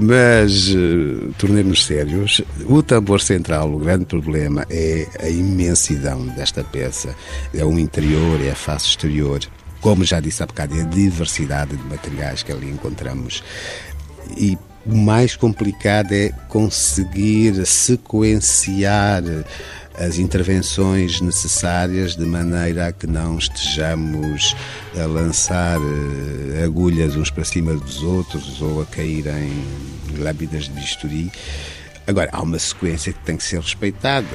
Mas, 0.03 0.71
uh, 0.71 1.35
tornemos 1.37 1.85
sérios, 1.85 2.41
o 2.65 2.83
tambor 2.83 3.21
central, 3.21 3.71
o 3.71 3.79
grande 3.79 4.07
problema 4.07 4.65
é 4.71 5.07
a 5.21 5.29
imensidão 5.29 6.27
desta 6.29 6.65
peça. 6.65 7.15
É 7.53 7.63
o 7.63 7.79
interior, 7.79 8.41
é 8.41 8.51
a 8.51 8.55
face 8.55 8.87
exterior. 8.87 9.41
Como 9.79 10.03
já 10.03 10.19
disse 10.19 10.43
há 10.43 10.47
bocado, 10.47 10.75
é 10.75 10.81
a 10.81 10.87
diversidade 10.87 11.77
de 11.77 11.85
materiais 11.85 12.43
que 12.43 12.51
ali 12.51 12.71
encontramos. 12.71 13.45
E 14.39 14.57
o 14.87 14.97
mais 14.97 15.37
complicado 15.37 16.13
é 16.13 16.31
conseguir 16.49 17.67
sequenciar 17.67 19.23
as 20.01 20.19
intervenções 20.19 21.21
necessárias 21.21 22.17
de 22.17 22.25
maneira 22.25 22.89
a 22.89 22.93
que 22.93 23.07
não 23.07 23.37
estejamos 23.37 24.57
a 24.99 25.05
lançar 25.05 25.79
eh, 25.79 26.65
agulhas 26.65 27.17
uns 27.17 27.31
para 27.31 27.45
cima 27.45 27.75
dos 27.75 28.03
outros 28.03 28.63
ou 28.63 28.81
a 28.81 28.87
cair 28.87 29.27
em 29.27 30.19
lábidas 30.19 30.65
de 30.65 30.71
bisturi. 30.71 31.31
Agora, 32.07 32.31
há 32.33 32.41
uma 32.41 32.59
sequência 32.59 33.13
que 33.13 33.21
tem 33.21 33.37
que 33.37 33.45
ser 33.45 33.61
respeitada. 33.61 34.27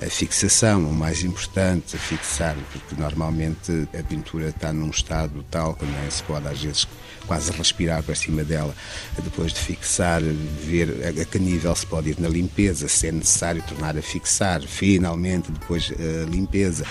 A 0.00 0.08
fixação, 0.08 0.88
o 0.88 0.94
mais 0.94 1.24
importante, 1.24 1.98
fixar, 1.98 2.56
porque 2.72 2.94
normalmente 2.96 3.88
a 3.98 4.02
pintura 4.04 4.48
está 4.48 4.72
num 4.72 4.88
estado 4.88 5.44
tal 5.50 5.74
que 5.74 5.84
não 5.84 6.10
se 6.10 6.22
pode, 6.22 6.46
às 6.46 6.62
vezes, 6.62 6.88
quase 7.28 7.52
respirar 7.52 8.02
para 8.02 8.14
cima 8.14 8.42
dela, 8.42 8.74
depois 9.22 9.52
de 9.52 9.60
fixar, 9.60 10.22
ver 10.22 10.88
a 11.20 11.24
que 11.24 11.38
nível 11.38 11.74
se 11.76 11.86
pode 11.86 12.10
ir 12.10 12.18
na 12.18 12.28
limpeza, 12.28 12.88
se 12.88 13.08
é 13.08 13.12
necessário 13.12 13.62
tornar 13.62 13.96
a 13.96 14.02
fixar, 14.02 14.62
finalmente 14.62 15.52
depois 15.52 15.92
a 15.92 16.28
limpeza, 16.28 16.84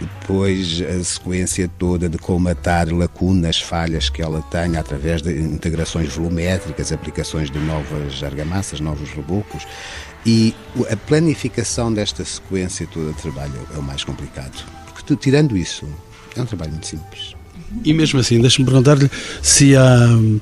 depois 0.00 0.80
a 0.80 1.04
sequência 1.04 1.68
toda 1.78 2.08
de 2.08 2.16
colmatar 2.16 2.88
lacunas, 2.92 3.60
falhas 3.60 4.08
que 4.08 4.22
ela 4.22 4.40
tenha 4.42 4.78
através 4.78 5.20
de 5.20 5.32
integrações 5.40 6.14
volumétricas, 6.14 6.92
aplicações 6.92 7.50
de 7.50 7.58
novas 7.58 8.22
argamassas, 8.22 8.78
novos 8.80 9.10
rebocos, 9.10 9.66
e 10.24 10.54
a 10.90 10.96
planificação 10.96 11.92
desta 11.92 12.24
sequência 12.24 12.86
toda 12.86 13.12
de 13.12 13.20
trabalho 13.20 13.66
é 13.74 13.78
o 13.78 13.82
mais 13.82 14.04
complicado. 14.04 14.64
Porque, 14.92 15.16
tirando 15.16 15.56
isso, 15.56 15.88
é 16.36 16.42
um 16.42 16.46
trabalho 16.46 16.72
muito 16.72 16.86
simples. 16.86 17.39
E 17.84 17.92
mesmo 17.92 18.20
assim, 18.20 18.40
deixe-me 18.40 18.66
perguntar-lhe 18.66 19.10
se 19.42 19.76
há 19.76 20.06
hum, 20.08 20.40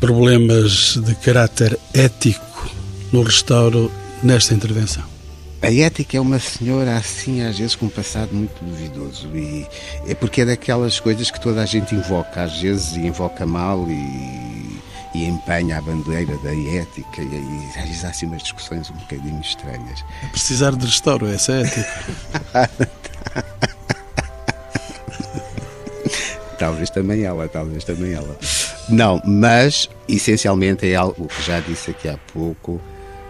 problemas 0.00 0.96
de 0.96 1.14
caráter 1.16 1.78
ético 1.92 2.70
no 3.12 3.22
restauro 3.22 3.90
nesta 4.22 4.54
intervenção. 4.54 5.04
A 5.60 5.72
ética 5.72 6.16
é 6.16 6.20
uma 6.20 6.38
senhora 6.38 6.96
assim, 6.96 7.42
às 7.42 7.58
vezes 7.58 7.74
com 7.74 7.86
um 7.86 7.90
passado 7.90 8.32
muito 8.32 8.64
duvidoso 8.64 9.28
e 9.34 9.66
é 10.06 10.14
porque 10.14 10.42
é 10.42 10.44
daquelas 10.44 11.00
coisas 11.00 11.32
que 11.32 11.40
toda 11.40 11.60
a 11.60 11.66
gente 11.66 11.96
invoca, 11.96 12.44
às 12.44 12.60
vezes 12.60 12.94
e 12.94 13.00
invoca 13.00 13.44
mal 13.44 13.84
e, 13.88 14.78
e 15.16 15.24
empenha 15.24 15.78
a 15.78 15.82
bandeira 15.82 16.36
da 16.38 16.54
ética 16.54 17.20
e, 17.20 17.24
e 17.24 17.78
às 17.80 17.88
vezes 17.88 18.04
há 18.04 18.10
assim 18.10 18.26
umas 18.26 18.42
discussões 18.42 18.88
um 18.88 18.94
bocadinho 18.94 19.40
estranhas. 19.40 20.04
É 20.22 20.28
precisar 20.28 20.76
de 20.76 20.86
restauro, 20.86 21.26
essa 21.26 21.52
é 21.52 21.62
ética. 21.62 23.60
Talvez 26.58 26.90
também 26.90 27.22
ela, 27.22 27.48
talvez 27.48 27.84
também 27.84 28.12
ela. 28.12 28.36
Não, 28.88 29.22
mas 29.24 29.88
essencialmente 30.08 30.90
é 30.90 30.94
algo 30.94 31.28
que 31.28 31.42
já 31.42 31.60
disse 31.60 31.90
aqui 31.90 32.08
há 32.08 32.18
pouco. 32.32 32.80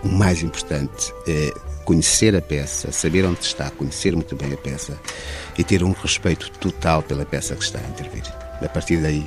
O 0.03 0.09
mais 0.09 0.43
importante 0.43 1.13
é 1.27 1.53
conhecer 1.85 2.37
a 2.37 2.41
peça, 2.41 2.93
saber 2.93 3.25
onde 3.25 3.41
está, 3.41 3.71
conhecer 3.71 4.15
muito 4.15 4.37
bem 4.37 4.53
a 4.53 4.57
peça 4.57 4.99
e 5.57 5.65
ter 5.65 5.83
um 5.83 5.93
respeito 5.93 6.51
total 6.53 7.03
pela 7.03 7.25
peça 7.25 7.55
que 7.55 7.65
está 7.65 7.79
a 7.79 7.89
intervir. 7.89 8.25
A 8.63 8.69
partir 8.69 8.99
daí. 8.99 9.27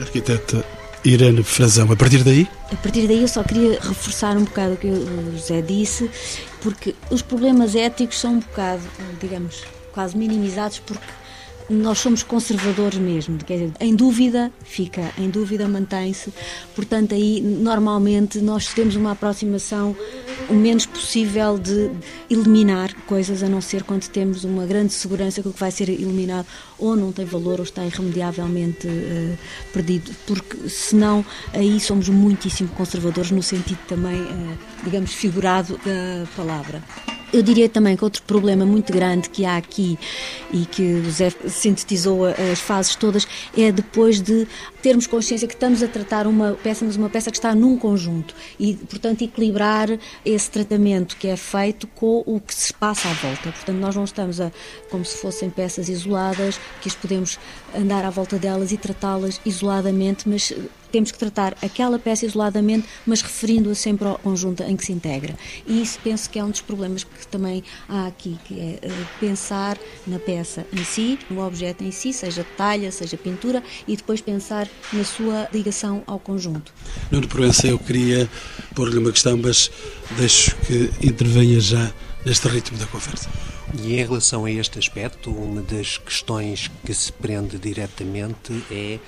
Arquiteta 0.00 0.64
Irene 1.04 1.42
Frazão, 1.42 1.90
a 1.92 1.96
partir 1.96 2.24
daí? 2.24 2.48
A 2.72 2.76
partir 2.76 3.06
daí 3.06 3.22
eu 3.22 3.28
só 3.28 3.42
queria 3.44 3.78
reforçar 3.80 4.36
um 4.36 4.44
bocado 4.44 4.74
o 4.74 4.76
que 4.76 4.88
o 4.88 5.32
José 5.32 5.62
disse, 5.62 6.10
porque 6.60 6.94
os 7.10 7.22
problemas 7.22 7.74
éticos 7.74 8.18
são 8.18 8.32
um 8.34 8.40
bocado, 8.40 8.82
digamos, 9.20 9.62
quase 9.92 10.16
minimizados 10.16 10.80
porque 10.80 11.06
nós 11.68 11.98
somos 11.98 12.22
conservadores 12.22 12.98
mesmo, 12.98 13.38
quer 13.38 13.54
dizer, 13.54 13.72
em 13.80 13.94
dúvida 13.94 14.52
fica, 14.62 15.12
em 15.18 15.28
dúvida 15.28 15.66
mantém-se, 15.66 16.32
portanto 16.74 17.14
aí 17.14 17.40
normalmente 17.40 18.38
nós 18.40 18.72
temos 18.72 18.94
uma 18.96 19.12
aproximação 19.12 19.96
o 20.48 20.54
menos 20.54 20.86
possível 20.86 21.58
de 21.58 21.90
eliminar 22.30 22.94
coisas, 23.06 23.42
a 23.42 23.48
não 23.48 23.60
ser 23.60 23.82
quando 23.82 24.08
temos 24.08 24.44
uma 24.44 24.64
grande 24.64 24.92
segurança 24.92 25.42
que 25.42 25.48
o 25.48 25.52
que 25.52 25.58
vai 25.58 25.70
ser 25.70 25.88
eliminado 25.88 26.46
ou 26.78 26.94
não 26.94 27.10
tem 27.10 27.24
valor 27.24 27.58
ou 27.58 27.64
está 27.64 27.84
irremediavelmente 27.84 28.86
uh, 28.86 29.38
perdido, 29.72 30.12
porque 30.26 30.68
senão 30.68 31.24
aí 31.52 31.80
somos 31.80 32.08
muitíssimo 32.08 32.68
conservadores 32.70 33.30
no 33.30 33.42
sentido 33.42 33.78
também, 33.88 34.20
uh, 34.20 34.58
digamos, 34.84 35.12
figurado 35.12 35.78
da 35.78 36.26
palavra. 36.36 36.82
Eu 37.36 37.42
diria 37.42 37.68
também 37.68 37.94
que 37.94 38.02
outro 38.02 38.22
problema 38.22 38.64
muito 38.64 38.90
grande 38.90 39.28
que 39.28 39.44
há 39.44 39.58
aqui 39.58 39.98
e 40.50 40.64
que 40.64 40.82
o 40.82 41.10
Zé 41.10 41.30
sintetizou 41.46 42.24
as 42.24 42.58
fases 42.60 42.96
todas 42.96 43.28
é 43.54 43.70
depois 43.70 44.22
de 44.22 44.48
termos 44.82 45.06
consciência 45.06 45.46
que 45.46 45.52
estamos 45.52 45.82
a 45.82 45.88
tratar 45.88 46.26
uma 46.26 46.52
peça, 46.52 46.82
mas 46.82 46.96
uma 46.96 47.10
peça 47.10 47.30
que 47.30 47.36
está 47.36 47.54
num 47.54 47.76
conjunto 47.76 48.34
e, 48.58 48.72
portanto, 48.72 49.22
equilibrar 49.22 49.98
esse 50.24 50.50
tratamento 50.50 51.14
que 51.18 51.28
é 51.28 51.36
feito 51.36 51.86
com 51.88 52.22
o 52.24 52.40
que 52.40 52.54
se 52.54 52.72
passa 52.72 53.06
à 53.06 53.12
volta. 53.12 53.52
Portanto, 53.52 53.76
nós 53.76 53.94
não 53.94 54.04
estamos 54.04 54.40
a, 54.40 54.50
como 54.90 55.04
se 55.04 55.18
fossem 55.18 55.50
peças 55.50 55.90
isoladas, 55.90 56.58
que 56.80 56.88
as 56.88 56.94
podemos 56.94 57.38
andar 57.76 58.02
à 58.06 58.08
volta 58.08 58.38
delas 58.38 58.72
e 58.72 58.78
tratá-las 58.78 59.42
isoladamente, 59.44 60.26
mas 60.26 60.54
temos 60.90 61.10
que 61.10 61.18
tratar 61.18 61.56
aquela 61.62 61.98
peça 61.98 62.26
isoladamente, 62.26 62.86
mas 63.06 63.22
referindo-a 63.22 63.74
sempre 63.74 64.06
ao 64.06 64.18
conjunto 64.18 64.62
em 64.62 64.76
que 64.76 64.84
se 64.84 64.92
integra. 64.92 65.36
E 65.66 65.80
isso 65.80 65.98
penso 66.02 66.28
que 66.30 66.38
é 66.38 66.44
um 66.44 66.50
dos 66.50 66.60
problemas 66.60 67.04
que 67.04 67.26
também 67.26 67.62
há 67.88 68.06
aqui, 68.06 68.38
que 68.44 68.58
é 68.58 68.86
uh, 68.86 69.06
pensar 69.20 69.78
na 70.06 70.18
peça 70.18 70.66
em 70.72 70.84
si, 70.84 71.18
no 71.30 71.44
objeto 71.44 71.84
em 71.84 71.90
si, 71.90 72.12
seja 72.12 72.44
talha, 72.56 72.90
seja 72.90 73.16
pintura, 73.16 73.62
e 73.86 73.96
depois 73.96 74.20
pensar 74.20 74.68
na 74.92 75.04
sua 75.04 75.48
ligação 75.52 76.02
ao 76.06 76.18
conjunto. 76.18 76.72
Nuno 77.10 77.28
Proença, 77.28 77.66
eu 77.66 77.78
queria 77.78 78.28
pôr-lhe 78.74 78.98
uma 78.98 79.12
questão, 79.12 79.36
mas 79.36 79.70
deixo 80.16 80.56
que 80.66 80.90
intervenha 81.02 81.60
já 81.60 81.92
neste 82.24 82.48
ritmo 82.48 82.76
da 82.78 82.86
conversa. 82.86 83.28
E 83.74 83.94
em 83.94 84.04
relação 84.04 84.44
a 84.44 84.50
este 84.50 84.78
aspecto, 84.78 85.30
uma 85.30 85.60
das 85.62 85.98
questões 85.98 86.70
que 86.84 86.94
se 86.94 87.12
prende 87.12 87.58
diretamente 87.58 88.52
é 88.70 88.98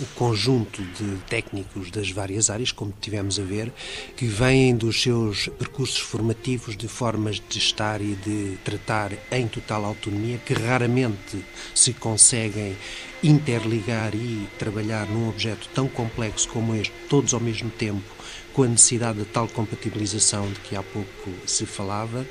o 0.00 0.06
conjunto 0.14 0.82
de 0.82 1.16
técnicos 1.28 1.90
das 1.90 2.10
várias 2.10 2.50
áreas, 2.50 2.70
como 2.70 2.94
tivemos 3.00 3.38
a 3.38 3.42
ver, 3.42 3.72
que 4.16 4.26
vêm 4.26 4.76
dos 4.76 5.02
seus 5.02 5.48
percursos 5.48 5.98
formativos 5.98 6.76
de 6.76 6.86
formas 6.86 7.42
de 7.48 7.58
estar 7.58 8.00
e 8.00 8.14
de 8.14 8.58
tratar 8.64 9.12
em 9.32 9.48
total 9.48 9.84
autonomia, 9.84 10.38
que 10.38 10.54
raramente 10.54 11.44
se 11.74 11.92
conseguem 11.92 12.76
interligar 13.22 14.14
e 14.14 14.48
trabalhar 14.58 15.06
num 15.06 15.28
objeto 15.28 15.68
tão 15.74 15.88
complexo 15.88 16.48
como 16.48 16.74
este, 16.74 16.94
todos 17.08 17.34
ao 17.34 17.40
mesmo 17.40 17.70
tempo, 17.70 18.16
com 18.52 18.62
a 18.62 18.68
necessidade 18.68 19.18
de 19.18 19.24
tal 19.24 19.48
compatibilização 19.48 20.48
de 20.50 20.60
que 20.60 20.76
há 20.76 20.82
pouco 20.82 21.32
se 21.46 21.66
falava, 21.66 22.26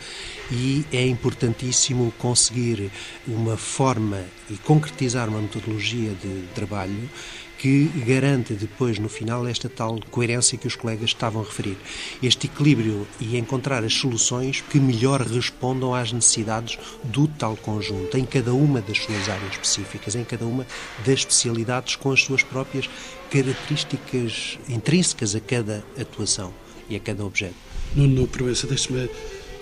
e 0.51 0.85
é 0.93 1.05
importantíssimo 1.05 2.13
conseguir 2.17 2.89
uma 3.27 3.57
forma 3.57 4.23
e 4.49 4.55
concretizar 4.57 5.27
uma 5.27 5.41
metodologia 5.41 6.11
de 6.11 6.47
trabalho 6.53 7.09
que 7.57 7.85
garante 8.05 8.53
depois, 8.53 8.99
no 8.99 9.09
final, 9.09 9.47
esta 9.47 9.67
tal 9.67 9.99
coerência 10.11 10.57
que 10.57 10.67
os 10.67 10.75
colegas 10.75 11.09
estavam 11.09 11.41
a 11.41 11.45
referir. 11.45 11.77
Este 12.21 12.47
equilíbrio 12.47 13.07
e 13.19 13.37
encontrar 13.37 13.83
as 13.83 13.93
soluções 13.93 14.61
que 14.61 14.79
melhor 14.79 15.21
respondam 15.21 15.93
às 15.93 16.11
necessidades 16.11 16.77
do 17.03 17.27
tal 17.27 17.57
conjunto, 17.57 18.17
em 18.17 18.25
cada 18.25 18.53
uma 18.53 18.81
das 18.81 18.99
suas 18.99 19.27
áreas 19.29 19.53
específicas, 19.53 20.15
em 20.15 20.23
cada 20.23 20.45
uma 20.45 20.65
das 21.05 21.19
especialidades 21.19 21.95
com 21.95 22.11
as 22.11 22.23
suas 22.23 22.43
próprias 22.43 22.89
características 23.31 24.57
intrínsecas 24.69 25.35
a 25.35 25.39
cada 25.39 25.83
atuação 25.99 26.53
e 26.89 26.95
a 26.95 26.99
cada 26.99 27.25
objeto. 27.25 27.55
Nuno 27.95 28.27
Proença, 28.27 28.67
deixe-me 28.67 29.09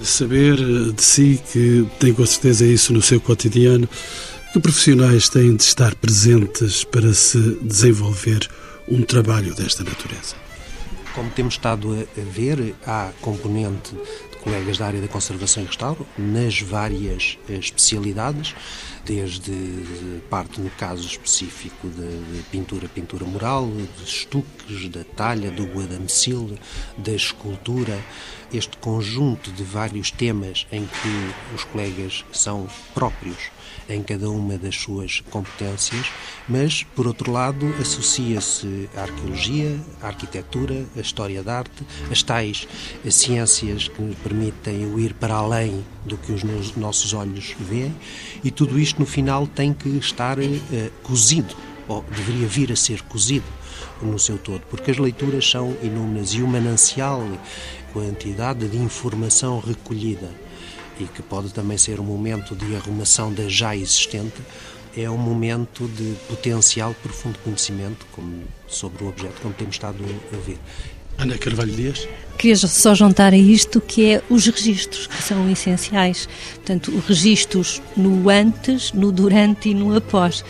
saber 0.02 0.58
de 0.94 1.02
si, 1.02 1.42
que 1.52 1.88
tem 2.00 2.14
com 2.14 2.26
certeza 2.26 2.66
isso 2.66 2.94
no 2.94 3.02
seu 3.02 3.20
cotidiano, 3.22 3.88
que 4.56 4.60
profissionais 4.62 5.28
têm 5.28 5.54
de 5.54 5.64
estar 5.64 5.94
presentes 5.96 6.86
para 6.86 7.14
se 7.14 7.58
desenvolver 7.62 8.50
um 8.88 9.02
trabalho 9.02 9.54
desta 9.54 9.84
natureza? 9.84 10.34
Como 11.14 11.30
temos 11.30 11.56
estado 11.56 11.92
a 11.94 12.22
ver, 12.22 12.74
há 12.88 13.12
componente 13.20 13.94
de 14.32 14.38
colegas 14.38 14.78
da 14.78 14.88
área 14.88 15.02
da 15.02 15.10
conservação 15.10 15.62
e 15.62 15.66
restauro 15.66 16.08
nas 16.18 16.62
várias 16.62 17.38
eh, 17.50 17.56
especialidades, 17.56 18.56
desde 19.04 19.52
parte 20.30 20.62
no 20.62 20.70
caso 20.70 21.06
específico 21.06 21.90
de, 21.90 22.42
pintura, 22.44 22.88
pintura 22.88 23.26
mural, 23.26 23.70
de 23.70 24.10
estuques, 24.10 24.88
da 24.88 25.04
talha, 25.04 25.52
do 25.52 25.66
guadamecil, 25.66 26.58
da 26.98 27.12
escultura, 27.12 28.00
este 28.54 28.78
conjunto 28.78 29.52
de 29.52 29.64
vários 29.64 30.12
temas 30.12 30.66
em 30.72 30.86
que 30.86 31.54
os 31.54 31.66
colegas 31.66 32.24
são 32.32 32.70
próprios 32.94 33.52
em 33.90 34.02
cada 34.02 34.30
uma 34.30 34.58
das 34.58 34.76
suas 34.76 35.22
competências, 35.30 36.08
mas, 36.48 36.84
por 36.96 37.08
outro 37.08 37.32
lado, 37.32 37.74
associa-se 37.80 38.90
a 38.96 39.02
arqueologia, 39.02 39.80
a 40.02 40.08
arquitetura, 40.08 40.86
a 40.96 41.00
história 41.00 41.44
da 41.44 41.60
arte, 41.60 41.86
as 42.12 42.24
tais 42.24 42.68
ciências 43.10 43.88
que 43.88 44.02
nos 44.02 44.16
permitem 44.18 45.00
ir 45.00 45.14
para 45.14 45.36
além 45.36 45.84
do 46.06 46.18
que 46.18 46.32
os 46.32 46.44
nossos 46.76 47.14
olhos 47.14 47.56
veem, 47.60 47.96
e 48.44 48.52
tudo 48.52 48.80
isto 48.80 49.00
no 49.00 49.06
final 49.06 49.48
tem 49.48 49.74
que 49.74 49.90
estar 49.90 50.40
uh, 50.40 50.44
cozido, 51.04 51.56
ou 51.88 52.04
deveria 52.04 52.48
vir 52.48 52.72
a 52.72 52.76
ser 52.76 53.02
cozido 53.04 53.46
no 54.02 54.20
seu 54.20 54.38
todo, 54.38 54.62
porque 54.70 54.92
as 54.92 54.98
leituras 54.98 55.50
são 55.50 55.76
inúmeras 55.82 56.32
e 56.32 56.42
o 56.42 56.48
manancial, 56.48 57.24
quantidade 57.94 58.68
de 58.68 58.78
informação 58.78 59.60
recolhida 59.60 60.30
e 61.00 61.06
que 61.06 61.22
pode 61.22 61.54
também 61.54 61.78
ser 61.78 62.00
um 62.00 62.04
momento 62.04 62.56
de 62.56 62.76
arrumação 62.76 63.34
da 63.34 63.48
já 63.48 63.76
existente, 63.76 64.42
é 64.96 65.10
um 65.10 65.18
momento 65.18 65.88
de 65.88 66.16
potencial 66.28 66.96
profundo 67.04 67.38
conhecimento 67.40 68.06
como, 68.12 68.44
sobre 68.68 69.04
o 69.04 69.10
objeto, 69.10 69.42
como 69.42 69.54
temos 69.54 69.76
estado 69.76 70.04
a 70.34 70.38
ver. 70.38 70.58
Ana 71.18 71.38
Carvalho 71.38 71.72
Dias. 71.72 72.08
Queria 72.38 72.56
só 72.56 72.94
juntar 72.94 73.34
a 73.34 73.38
isto 73.38 73.80
que 73.80 74.14
é 74.14 74.22
os 74.30 74.46
registros, 74.46 75.08
que 75.08 75.24
são 75.24 75.50
essenciais. 75.50 76.28
Portanto, 76.56 76.92
os 76.92 77.06
registros 77.06 77.82
no 77.96 78.30
antes, 78.30 78.92
no 78.92 79.12
durante 79.12 79.70
e 79.70 79.74
no 79.74 79.96
após. 79.96 80.44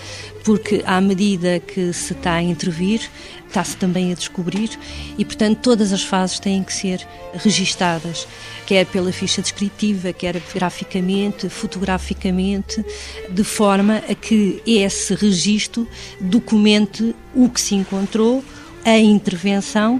Porque 0.45 0.84
à 0.86 1.01
medida 1.01 1.60
que 1.60 1.91
se 1.91 2.13
está 2.13 2.36
a 2.36 2.41
intervir, 2.41 3.01
está-se 3.47 3.75
também 3.77 4.12
a 4.12 4.15
descobrir 4.15 4.69
e, 5.17 5.25
portanto, 5.25 5.60
todas 5.62 5.91
as 5.91 6.03
fases 6.03 6.39
têm 6.39 6.63
que 6.63 6.71
ser 6.71 7.05
registadas, 7.34 8.27
quer 8.65 8.86
pela 8.86 9.12
ficha 9.12 9.41
descritiva, 9.41 10.13
quer 10.13 10.39
graficamente, 10.53 11.49
fotograficamente, 11.49 12.86
de 13.29 13.43
forma 13.43 14.03
a 14.10 14.13
que 14.13 14.62
esse 14.67 15.15
registro 15.15 15.88
documente 16.19 17.15
o 17.34 17.49
que 17.49 17.60
se 17.60 17.75
encontrou, 17.75 18.43
a 18.86 19.00
intervenção 19.00 20.00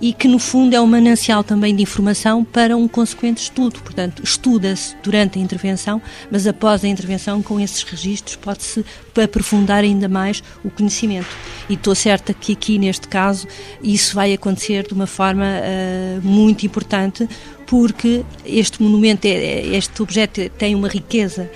e 0.00 0.12
que, 0.12 0.26
no 0.26 0.40
fundo, 0.40 0.74
é 0.74 0.80
um 0.80 0.86
manancial 0.86 1.44
também 1.44 1.74
de 1.74 1.82
informação 1.82 2.44
para 2.44 2.76
um 2.76 2.88
consequente 2.88 3.40
estudo. 3.40 3.80
Portanto, 3.80 4.24
estuda-se 4.24 4.96
durante 5.04 5.38
a 5.38 5.42
intervenção, 5.42 6.02
mas 6.30 6.44
após 6.44 6.84
a 6.84 6.88
intervenção, 6.88 7.40
com 7.40 7.60
esses 7.60 7.84
registros, 7.84 8.34
pode-se 8.34 8.84
aprofundar 9.22 9.84
ainda 9.84 10.08
mais 10.08 10.42
o 10.64 10.70
conhecimento. 10.70 11.28
E 11.70 11.74
estou 11.74 11.94
certa 11.94 12.34
que 12.34 12.52
aqui, 12.52 12.76
neste 12.76 13.06
caso, 13.06 13.46
isso 13.80 14.16
vai 14.16 14.32
acontecer 14.32 14.84
de 14.84 14.94
uma 14.94 15.06
forma 15.06 15.44
uh, 15.44 16.26
muito 16.26 16.66
importante, 16.66 17.28
porque 17.66 18.24
este 18.44 18.82
monumento, 18.82 19.26
é, 19.26 19.64
este 19.68 20.02
objeto 20.02 20.50
tem 20.50 20.74
uma 20.74 20.88
riqueza 20.88 21.48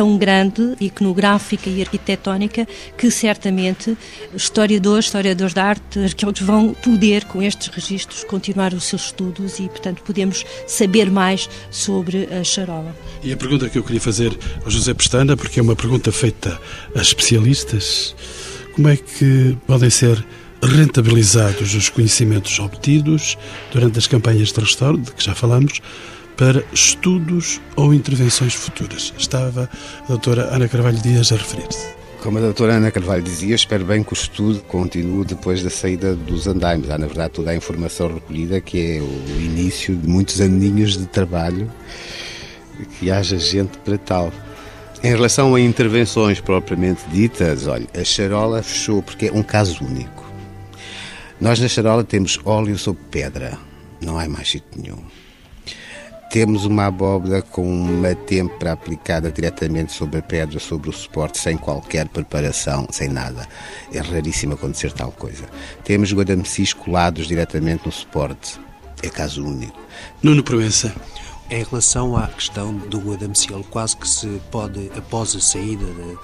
tão 0.00 0.16
grande, 0.16 0.76
iconográfica 0.80 1.68
e 1.68 1.82
arquitetónica, 1.82 2.66
que 2.96 3.10
certamente 3.10 3.98
historiadores, 4.34 5.04
historiadores 5.04 5.52
da 5.52 5.62
arte, 5.62 5.98
arqueólogos 5.98 6.40
vão 6.40 6.72
poder, 6.72 7.26
com 7.26 7.42
estes 7.42 7.68
registros, 7.68 8.24
continuar 8.24 8.72
os 8.72 8.84
seus 8.84 9.04
estudos 9.08 9.58
e, 9.58 9.68
portanto, 9.68 10.02
podemos 10.02 10.42
saber 10.66 11.10
mais 11.10 11.50
sobre 11.70 12.26
a 12.32 12.42
charola. 12.42 12.96
E 13.22 13.30
a 13.30 13.36
pergunta 13.36 13.68
que 13.68 13.76
eu 13.76 13.84
queria 13.84 14.00
fazer 14.00 14.34
ao 14.64 14.70
José 14.70 14.94
Pestana, 14.94 15.36
porque 15.36 15.60
é 15.60 15.62
uma 15.62 15.76
pergunta 15.76 16.10
feita 16.10 16.58
a 16.94 17.02
especialistas, 17.02 18.16
como 18.72 18.88
é 18.88 18.96
que 18.96 19.54
podem 19.66 19.90
ser 19.90 20.24
rentabilizados 20.62 21.74
os 21.74 21.90
conhecimentos 21.90 22.58
obtidos 22.58 23.36
durante 23.70 23.98
as 23.98 24.06
campanhas 24.06 24.50
de 24.50 24.60
restauro, 24.60 24.96
de 24.96 25.12
que 25.12 25.22
já 25.22 25.34
falamos, 25.34 25.82
para 26.40 26.64
estudos 26.72 27.60
ou 27.76 27.92
intervenções 27.92 28.54
futuras. 28.54 29.12
Estava 29.18 29.68
a 30.04 30.06
doutora 30.08 30.44
Ana 30.44 30.66
Carvalho 30.68 30.96
Dias 30.96 31.30
a 31.32 31.36
referir-se. 31.36 31.86
Como 32.22 32.38
a 32.38 32.40
doutora 32.40 32.76
Ana 32.76 32.90
Carvalho 32.90 33.22
dizia, 33.22 33.54
espero 33.54 33.84
bem 33.84 34.02
que 34.02 34.10
o 34.10 34.14
estudo 34.14 34.58
continue 34.62 35.26
depois 35.26 35.62
da 35.62 35.68
saída 35.68 36.16
dos 36.16 36.46
andaimes. 36.46 36.88
Há, 36.88 36.96
na 36.96 37.06
verdade, 37.06 37.34
toda 37.34 37.50
a 37.50 37.54
informação 37.54 38.14
recolhida, 38.14 38.58
que 38.58 38.96
é 38.96 39.00
o 39.02 39.38
início 39.38 39.94
de 39.94 40.08
muitos 40.08 40.40
aninhos 40.40 40.96
de 40.96 41.04
trabalho, 41.04 41.70
que 42.98 43.10
haja 43.10 43.38
gente 43.38 43.76
para 43.84 43.98
tal. 43.98 44.32
Em 45.04 45.10
relação 45.10 45.54
a 45.54 45.60
intervenções 45.60 46.40
propriamente 46.40 47.02
ditas, 47.10 47.66
olha, 47.66 47.86
a 47.94 48.02
charola 48.02 48.62
fechou 48.62 49.02
porque 49.02 49.26
é 49.26 49.32
um 49.32 49.42
caso 49.42 49.84
único. 49.84 50.24
Nós 51.38 51.60
na 51.60 51.68
charola 51.68 52.02
temos 52.02 52.40
óleo 52.46 52.78
sobre 52.78 53.02
pedra, 53.10 53.58
não 54.00 54.18
há 54.18 54.26
mais 54.26 54.48
sítio 54.48 54.70
nenhum. 54.74 55.04
Temos 56.30 56.64
uma 56.64 56.86
abóbora 56.86 57.42
com 57.42 57.68
uma 57.68 58.14
têmpera 58.14 58.70
aplicada 58.70 59.32
diretamente 59.32 59.92
sobre 59.92 60.20
a 60.20 60.22
pedra, 60.22 60.60
sobre 60.60 60.88
o 60.88 60.92
suporte, 60.92 61.38
sem 61.38 61.56
qualquer 61.56 62.06
preparação, 62.06 62.86
sem 62.88 63.08
nada. 63.08 63.48
É 63.92 63.98
raríssimo 63.98 64.54
acontecer 64.54 64.92
tal 64.92 65.10
coisa. 65.10 65.44
Temos 65.82 66.12
guardamecis 66.12 66.72
colados 66.72 67.26
diretamente 67.26 67.84
no 67.84 67.90
suporte. 67.90 68.60
É 69.02 69.08
caso 69.08 69.44
único. 69.44 69.76
Nuno 70.22 70.44
Proença. 70.44 70.94
Em 71.50 71.64
relação 71.64 72.16
à 72.16 72.28
questão 72.28 72.72
do 72.72 73.00
guadamecil, 73.00 73.66
quase 73.68 73.96
que 73.96 74.08
se 74.08 74.40
pode, 74.52 74.88
após 74.96 75.34
a 75.34 75.40
saída 75.40 75.84
de, 75.84 76.16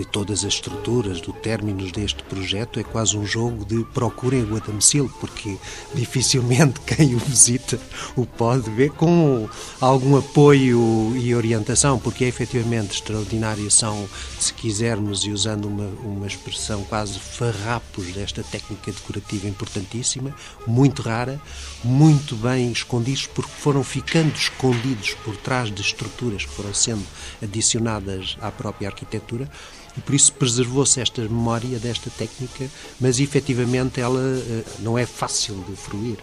de 0.00 0.06
todas 0.06 0.44
as 0.44 0.54
estruturas, 0.54 1.20
do 1.20 1.30
término 1.30 1.90
deste 1.92 2.22
projeto, 2.22 2.80
é 2.80 2.82
quase 2.82 3.16
um 3.18 3.26
jogo 3.26 3.66
de 3.66 3.84
procurem 3.92 4.44
Guadamecil, 4.44 5.12
porque 5.20 5.58
dificilmente 5.94 6.80
quem 6.88 7.14
o 7.14 7.18
visita 7.18 7.78
o 8.16 8.24
pode 8.24 8.70
ver 8.70 8.90
com 8.92 9.46
algum 9.78 10.16
apoio 10.16 11.14
e 11.16 11.34
orientação, 11.34 11.98
porque 11.98 12.24
é 12.24 12.28
efetivamente 12.28 12.94
extraordinário, 12.94 13.70
são, 13.70 14.08
se 14.38 14.54
quisermos, 14.54 15.24
e 15.24 15.30
usando 15.30 15.66
uma, 15.66 15.88
uma 16.02 16.26
expressão 16.26 16.82
quase 16.84 17.18
farrapos 17.18 18.06
desta 18.12 18.42
técnica 18.42 18.90
decorativa 18.92 19.46
importantíssima, 19.46 20.34
muito 20.66 21.02
rara, 21.02 21.38
muito 21.84 22.36
bem 22.36 22.72
escondidos, 22.72 23.26
porque 23.26 23.52
foram 23.58 23.84
ficando 23.84 24.34
escondidos 24.34 25.12
por 25.24 25.36
trás 25.36 25.70
de 25.70 25.82
estruturas 25.82 26.44
que 26.44 26.52
foram 26.52 26.72
sendo 26.72 27.04
adicionadas 27.42 28.38
à 28.40 28.50
própria 28.50 28.88
arquitetura 28.88 29.50
e 29.96 30.00
por 30.00 30.14
isso 30.14 30.32
preservou-se 30.32 31.00
esta 31.00 31.22
memória 31.22 31.78
desta 31.78 32.10
técnica, 32.10 32.68
mas 33.00 33.18
efetivamente 33.20 34.00
ela 34.00 34.20
uh, 34.20 34.64
não 34.80 34.96
é 34.96 35.06
fácil 35.06 35.64
de 35.68 35.76
fruir. 35.76 36.18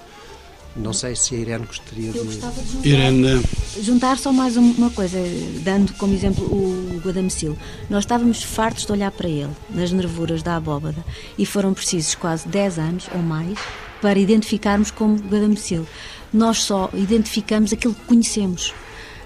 Não 0.77 0.93
sei 0.93 1.15
se 1.15 1.33
a 1.33 1.39
Irene 1.39 1.65
gostaria 1.65 2.11
de. 2.11 2.17
Eu 2.19 2.25
gostava 2.25 2.61
de 2.61 2.71
juntar, 2.71 2.87
Irene... 2.87 3.43
juntar 3.81 4.17
só 4.17 4.31
mais 4.31 4.55
uma 4.57 4.91
coisa, 4.91 5.17
dando 5.63 5.93
como 5.93 6.13
exemplo 6.13 6.43
o 6.45 7.01
Guadamecil. 7.03 7.57
Nós 7.89 8.03
estávamos 8.03 8.43
fartos 8.43 8.85
de 8.85 8.91
olhar 8.91 9.11
para 9.11 9.27
ele, 9.27 9.49
nas 9.71 9.91
nervuras 9.91 10.43
da 10.43 10.55
abóbada, 10.55 11.03
e 11.37 11.45
foram 11.45 11.73
precisos 11.73 12.13
quase 12.13 12.47
10 12.47 12.79
anos 12.79 13.09
ou 13.13 13.21
mais 13.21 13.57
para 14.01 14.19
identificarmos 14.19 14.91
como 14.91 15.17
Guadamecil. 15.17 15.87
Nós 16.31 16.61
só 16.61 16.89
identificamos 16.93 17.73
aquilo 17.73 17.95
que 17.95 18.05
conhecemos. 18.05 18.73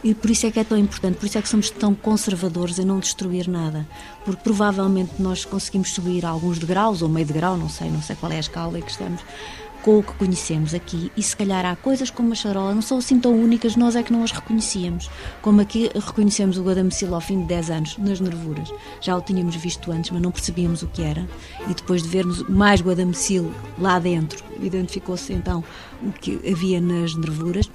E 0.04 0.16
por 0.16 0.32
isso 0.32 0.48
é 0.48 0.52
que 0.52 0.60
é 0.60 0.64
tão 0.64 0.78
importante, 0.78 1.18
por 1.18 1.26
isso 1.28 1.38
é 1.38 1.42
que 1.42 1.50
somos 1.50 1.70
tão 1.70 1.94
conservadores 1.94 2.80
em 2.80 2.86
não 2.86 3.00
destruir 3.00 3.48
nada. 3.48 3.88
Porque 4.26 4.42
provavelmente 4.44 5.14
nós 5.20 5.46
conseguimos 5.46 5.94
subir 5.94 6.26
alguns 6.26 6.58
degraus, 6.58 7.02
ou 7.02 7.10
meio 7.10 7.26
degrau, 7.26 7.56
não 7.56 7.70
sei, 7.70 7.90
não 7.90 8.02
sei 8.02 8.16
qual 8.16 8.32
é 8.32 8.38
a 8.38 8.40
escala 8.40 8.80
em 8.80 8.82
que 8.82 8.92
estamos, 8.92 9.22
com 9.82 9.98
o 9.98 10.04
que 10.04 10.14
conhecemos 10.14 10.74
aqui 10.74 11.12
e 11.18 11.24
se 11.24 11.36
calhar 11.36 11.66
há 11.66 11.76
coisas 11.76 12.10
como 12.10 12.32
a 12.32 12.36
charola 12.36 12.74
não 12.74 12.82
são 12.82 13.00
assim 13.00 13.20
tão 13.20 13.34
únicas, 13.34 13.76
nós 13.76 13.96
é 13.96 14.04
que 14.04 14.14
não 14.14 14.24
as 14.24 14.32
reconhecíamos. 14.32 15.10
Como 15.42 15.60
aqui 15.62 15.90
reconhecemos 15.94 16.58
o 16.58 16.64
Guadamecil 16.64 17.14
ao 17.14 17.22
fim 17.22 17.42
de 17.42 17.48
10 17.48 17.70
anos, 17.72 17.98
nas 17.98 18.20
nervuras. 18.20 18.72
Já 19.00 19.18
o 19.18 19.22
tínhamos 19.22 19.56
visto 19.56 19.92
antes, 19.92 20.12
mas 20.12 20.22
não 20.22 20.32
percebíamos 20.32 20.84
o 20.84 20.88
que 20.88 21.02
era. 21.02 21.28
E 21.68 21.74
depois 21.74 22.04
de 22.04 22.10
vermos 22.10 22.48
mais 22.48 22.82
Guadamecil 22.82 23.52
lá 23.78 23.98
dentro, 24.00 24.44
identificou-se 24.62 25.34
então 25.34 25.64
que 26.20 26.40
havia 26.50 26.82
nas 26.82 27.16
nervuras. 27.16 27.70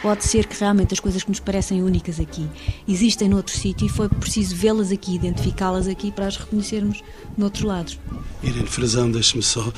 Pode 0.00 0.24
ser 0.24 0.46
que 0.46 0.58
realmente 0.58 0.94
as 0.94 1.00
coisas 1.00 1.22
que 1.22 1.30
nos 1.30 1.40
parecem 1.40 1.82
únicas 1.82 2.20
aqui 2.20 2.48
existem 2.86 3.28
noutro 3.28 3.56
sítio 3.56 3.86
e 3.86 3.88
foi 3.88 4.08
preciso 4.08 4.54
vê-las 4.56 4.90
aqui, 4.90 5.14
identificá-las 5.14 5.86
aqui 5.86 6.10
para 6.10 6.26
as 6.26 6.36
reconhecermos 6.36 7.02
noutros 7.36 7.64
lados. 7.64 7.98
Irene 8.42 8.66
Frazão, 8.66 9.10
deixe-me 9.10 9.42
só 9.42 9.72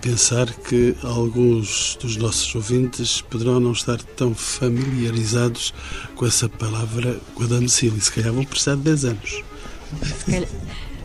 pensar 0.00 0.52
que 0.52 0.96
alguns 1.02 1.96
dos 2.00 2.16
nossos 2.16 2.54
ouvintes 2.54 3.20
poderão 3.20 3.60
não 3.60 3.72
estar 3.72 4.02
tão 4.02 4.34
familiarizados 4.34 5.72
com 6.14 6.26
essa 6.26 6.48
palavra 6.48 7.20
Guadamecil 7.36 7.94
e 7.96 8.00
se 8.00 8.12
calhar 8.12 8.32
vão 8.32 8.44
precisar 8.44 8.76
de 8.76 8.82
10 8.82 9.04
anos. 9.04 9.42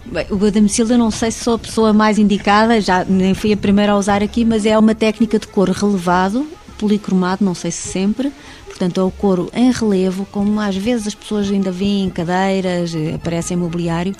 Bem, 0.05 0.25
o 0.29 0.35
Guadamecil 0.35 0.87
eu 0.87 0.97
não 0.97 1.09
sei 1.09 1.31
se 1.31 1.43
sou 1.43 1.55
a 1.55 1.59
pessoa 1.59 1.91
mais 1.91 2.19
indicada, 2.19 2.79
já 2.79 3.03
nem 3.03 3.33
fui 3.33 3.51
a 3.51 3.57
primeira 3.57 3.93
a 3.93 3.97
usar 3.97 4.21
aqui, 4.21 4.45
mas 4.45 4.65
é 4.65 4.77
uma 4.77 4.93
técnica 4.93 5.39
de 5.39 5.47
cor 5.47 5.69
relevado 5.69 6.47
policromado, 6.77 7.43
não 7.43 7.55
sei 7.55 7.71
se 7.71 7.87
sempre, 7.87 8.31
portanto 8.65 8.99
é 8.99 9.03
o 9.03 9.11
couro 9.11 9.49
em 9.53 9.71
relevo, 9.71 10.27
como 10.31 10.59
às 10.59 10.75
vezes 10.75 11.07
as 11.07 11.15
pessoas 11.15 11.49
ainda 11.49 11.71
veem 11.71 12.05
em 12.05 12.09
cadeiras, 12.09 12.93
eh, 12.93 13.13
aparece 13.15 13.53
em 13.53 13.57
mobiliário, 13.57 14.15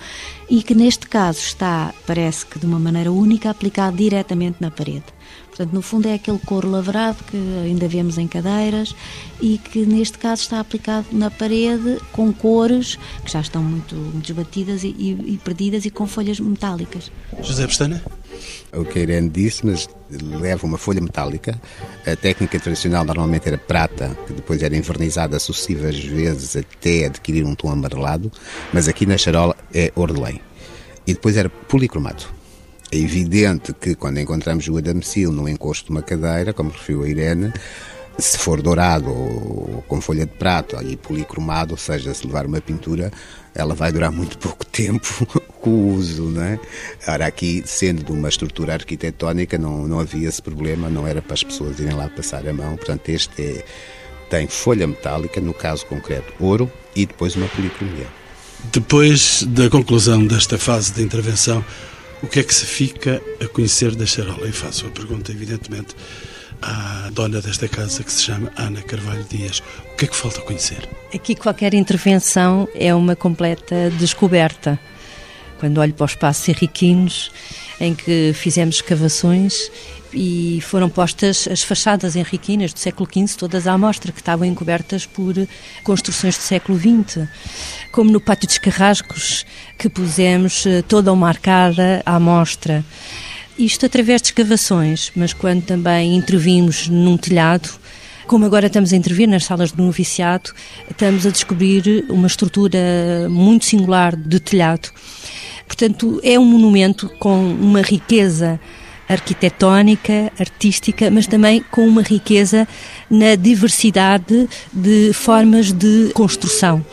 e 0.50 0.64
que 0.64 0.74
neste 0.74 1.08
caso 1.08 1.40
está, 1.40 1.94
parece 2.06 2.46
que 2.46 2.60
de 2.60 2.66
uma 2.66 2.80
maneira 2.80 3.12
única, 3.12 3.50
aplicado 3.50 3.98
diretamente 3.98 4.58
na 4.60 4.72
parede. 4.72 5.15
Portanto, 5.56 5.74
no 5.74 5.82
fundo 5.82 6.06
é 6.10 6.16
aquele 6.16 6.38
couro 6.40 6.70
lavrado 6.70 7.24
que 7.24 7.38
ainda 7.64 7.88
vemos 7.88 8.18
em 8.18 8.28
cadeiras 8.28 8.94
e 9.42 9.58
que 9.58 9.86
neste 9.86 10.18
caso 10.18 10.42
está 10.42 10.60
aplicado 10.60 11.08
na 11.14 11.32
parede 11.32 11.98
com 12.12 12.34
cores 12.34 12.98
que 13.24 13.32
já 13.32 13.40
estão 13.40 13.64
muito 13.64 13.96
desbatidas 14.20 14.84
e, 14.84 14.88
e, 14.88 15.34
e 15.34 15.40
perdidas 15.42 15.86
e 15.86 15.90
com 15.90 16.06
folhas 16.06 16.42
metálicas. 16.42 17.10
José 17.42 17.66
Pestana? 17.68 18.04
O 18.74 18.84
que 18.84 19.00
a 19.00 19.02
Irene 19.04 19.30
disse, 19.30 19.66
mas 19.66 19.88
leva 20.12 20.66
uma 20.66 20.78
folha 20.78 21.00
metálica. 21.00 21.60
A 22.06 22.18
técnica 22.18 22.60
tradicional 22.60 23.06
normalmente 23.06 23.48
era 23.48 23.58
prata, 23.58 24.18
que 24.28 24.34
depois 24.34 24.62
era 24.62 24.76
envernizada 24.76 25.40
sucessivas 25.40 25.98
vezes 25.98 26.58
até 26.58 27.06
adquirir 27.06 27.46
um 27.46 27.56
tom 27.56 27.70
amarelado, 27.70 28.30
mas 28.74 28.90
aqui 28.90 29.06
na 29.06 29.18
charola 29.18 29.56
é 29.74 29.90
ordelém. 29.96 30.42
E 31.08 31.14
depois 31.14 31.38
era 31.38 31.50
policromado. 31.50 32.35
É 32.96 32.98
evidente 32.98 33.74
que 33.74 33.94
quando 33.94 34.22
encontramos 34.22 34.66
o 34.70 34.78
adamecil 34.78 35.30
no 35.30 35.50
encosto 35.50 35.88
de 35.88 35.92
uma 35.92 36.02
cadeira, 36.02 36.54
como 36.54 36.70
referiu 36.70 37.04
a 37.04 37.10
Irene, 37.10 37.52
se 38.18 38.38
for 38.38 38.62
dourado 38.62 39.10
ou 39.10 39.84
com 39.86 40.00
folha 40.00 40.26
de 40.26 40.32
prata 40.32 40.82
e 40.82 40.96
policromado, 40.96 41.74
ou 41.74 41.78
seja, 41.78 42.14
se 42.14 42.26
levar 42.26 42.46
uma 42.46 42.62
pintura, 42.62 43.12
ela 43.54 43.76
vai 43.76 43.92
durar 43.92 44.14
muito 44.14 44.38
pouco 44.38 44.64
tempo 44.72 45.28
com 45.60 45.72
o 45.72 45.94
uso, 45.94 46.24
não 46.24 46.42
é? 46.42 46.58
Ora, 47.06 47.26
aqui, 47.26 47.64
sendo 47.66 48.02
de 48.02 48.14
uma 48.14 48.30
estrutura 48.30 48.76
arquitetónica, 48.76 49.58
não, 49.58 49.86
não 49.86 50.00
havia 50.00 50.30
esse 50.30 50.42
problema, 50.42 50.90
não 50.90 51.06
era 51.06 51.22
para 51.22 51.34
as 51.34 51.44
pessoas 51.44 51.78
irem 51.78 51.96
lá 51.96 52.08
passar 52.08 52.48
a 52.48 52.54
mão, 52.54 52.78
portanto, 52.78 53.10
este 53.10 53.42
é, 53.42 53.66
tem 54.30 54.48
folha 54.48 54.88
metálica, 54.88 55.42
no 55.42 55.54
caso 55.54 55.86
concreto, 55.86 56.34
ouro, 56.40 56.72
e 56.96 57.06
depois 57.06 57.36
uma 57.36 57.50
policromia. 57.50 58.08
Depois 58.72 59.44
da 59.44 59.70
conclusão 59.70 60.26
desta 60.26 60.58
fase 60.58 60.94
de 60.94 61.04
intervenção, 61.04 61.62
o 62.26 62.28
que 62.28 62.40
é 62.40 62.44
que 62.44 62.54
se 62.54 62.66
fica 62.66 63.22
a 63.40 63.48
conhecer 63.48 63.96
da 63.96 64.04
charola? 64.04 64.48
E 64.48 64.52
faço 64.52 64.88
a 64.88 64.90
pergunta, 64.90 65.32
evidentemente, 65.32 65.96
à 66.60 67.10
dona 67.14 67.40
desta 67.40 67.68
casa, 67.68 68.04
que 68.04 68.12
se 68.12 68.24
chama 68.24 68.52
Ana 68.58 68.82
Carvalho 68.82 69.24
Dias. 69.30 69.62
O 69.94 69.96
que 69.96 70.06
é 70.06 70.08
que 70.08 70.16
falta 70.16 70.42
conhecer? 70.42 70.90
Aqui 71.14 71.36
qualquer 71.36 71.76
intervenção 71.76 72.68
é 72.74 72.96
uma 72.96 73.16
completa 73.16 73.92
descoberta. 74.00 74.80
Quando 75.60 75.78
olho 75.78 75.94
para 75.94 76.06
os 76.06 76.12
espaços 76.12 76.48
irriquinos, 76.48 77.32
em 77.80 77.94
que 77.94 78.32
fizemos 78.34 78.76
escavações 78.78 79.70
e 80.14 80.60
foram 80.62 80.90
postas 80.90 81.48
as 81.52 81.62
fachadas 81.62 82.16
henriquinas 82.16 82.74
do 82.74 82.80
século 82.80 83.08
XV, 83.12 83.38
todas 83.38 83.68
à 83.68 83.78
mostra, 83.78 84.12
que 84.12 84.20
estavam 84.20 84.48
encobertas 84.48 85.06
por 85.06 85.36
construções 85.84 86.38
do 86.38 86.44
século 86.44 86.80
XX. 86.80 87.28
Como 87.92 88.12
no 88.12 88.22
Pátio 88.22 88.48
dos 88.48 88.58
Carrascos, 88.58 89.46
que 89.78 89.90
pusemos 89.90 90.66
eh, 90.66 90.82
toda 90.82 91.12
uma 91.12 91.28
arcada 91.28 92.02
à 92.06 92.20
mostra. 92.20 92.84
Isto 93.58 93.86
através 93.86 94.22
de 94.22 94.30
escavações, 94.30 95.12
mas 95.16 95.34
quando 95.34 95.64
também 95.64 96.16
intervimos 96.16 96.88
num 96.88 97.18
telhado, 97.18 97.70
como 98.28 98.46
agora 98.46 98.68
estamos 98.68 98.92
a 98.92 98.96
intervir 98.96 99.28
nas 99.30 99.46
salas 99.46 99.72
de 99.72 99.82
noviciado, 99.82 100.52
estamos 100.90 101.26
a 101.26 101.30
descobrir 101.30 102.06
uma 102.10 102.28
estrutura 102.28 103.28
muito 103.30 103.66
singular 103.66 104.16
de 104.16 104.40
telhado. 104.40 104.90
Portanto, 105.68 106.20
é 106.24 106.40
um 106.40 106.46
monumento 106.46 107.10
com 107.20 107.52
uma 107.54 107.82
riqueza 107.82 108.60
arquitetónica, 109.08 110.32
artística, 110.40 111.12
mas 111.12 111.28
também 111.28 111.64
com 111.72 111.88
uma 111.88 112.02
riqueza 112.02 112.68
na 113.10 113.36
diversidade 113.36 114.50
de 114.74 115.14
formas 115.14 115.72
de 115.72 116.12
construção 116.14 116.84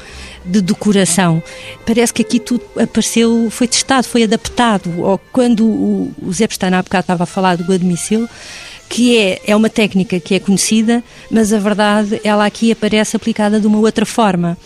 de 0.45 0.61
decoração. 0.61 1.43
Parece 1.87 2.13
que 2.13 2.23
aqui 2.23 2.41
tudo 2.41 2.65
apareceu, 2.81 3.49
foi 3.51 3.69
testado, 3.69 4.07
foi 4.07 4.25
adaptado. 4.25 5.01
Ou 5.01 5.19
quando 5.33 5.65
o, 5.65 6.33
Zé 6.33 6.47
Pestana 6.47 6.79
há 6.79 6.83
bocado 6.83 7.03
estava 7.03 7.23
a 7.23 7.27
falar 7.27 7.57
do 7.57 7.73
admissível, 7.73 8.29
que 8.93 9.17
é, 9.17 9.41
é 9.47 9.57
uma 9.57 9.71
técnica 9.71 10.21
que 10.21 10.35
é 10.35 10.39
conhecida, 10.39 11.03
mas 11.31 11.51
a 11.51 11.59
verdade, 11.59 12.21
ela 12.23 12.45
aqui 12.45 12.71
aparece 12.71 13.17
aplicada 13.17 13.59
de 13.59 13.67
uma 13.67 13.79
outra 13.79 14.05
forma. 14.05 14.59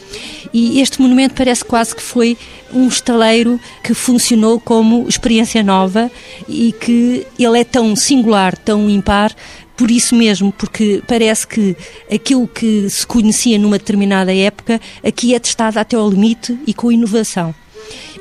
E 0.53 0.81
este 0.81 1.01
monumento 1.01 1.37
parece 1.37 1.65
quase 1.65 1.95
que 1.95 2.03
foi 2.03 2.37
um 2.75 2.89
estaleiro 2.89 3.61
que 3.85 3.95
funcionou 3.95 4.59
como 4.59 5.07
experiência 5.09 5.63
nova 5.63 6.11
e 6.49 6.73
que 6.73 7.25
ele 7.39 7.61
é 7.61 7.63
tão 7.63 7.95
singular, 7.95 8.59
tão 8.59 8.91
impar, 8.91 9.33
por 9.77 9.93
isso 9.93 10.17
mesmo, 10.17 10.51
porque 10.51 11.01
parece 11.07 11.47
que 11.47 11.77
aquilo 12.13 12.49
que 12.49 12.91
se 12.91 13.07
conhecia 13.07 13.57
numa 13.61 13.79
determinada 13.79 14.35
época, 14.35 14.81
aqui 15.07 15.37
é 15.37 15.39
testado 15.39 15.79
até 15.79 15.95
ao 15.95 16.11
limite 16.11 16.59
e 16.67 16.75
com 16.75 16.91
inovação. 16.91 17.55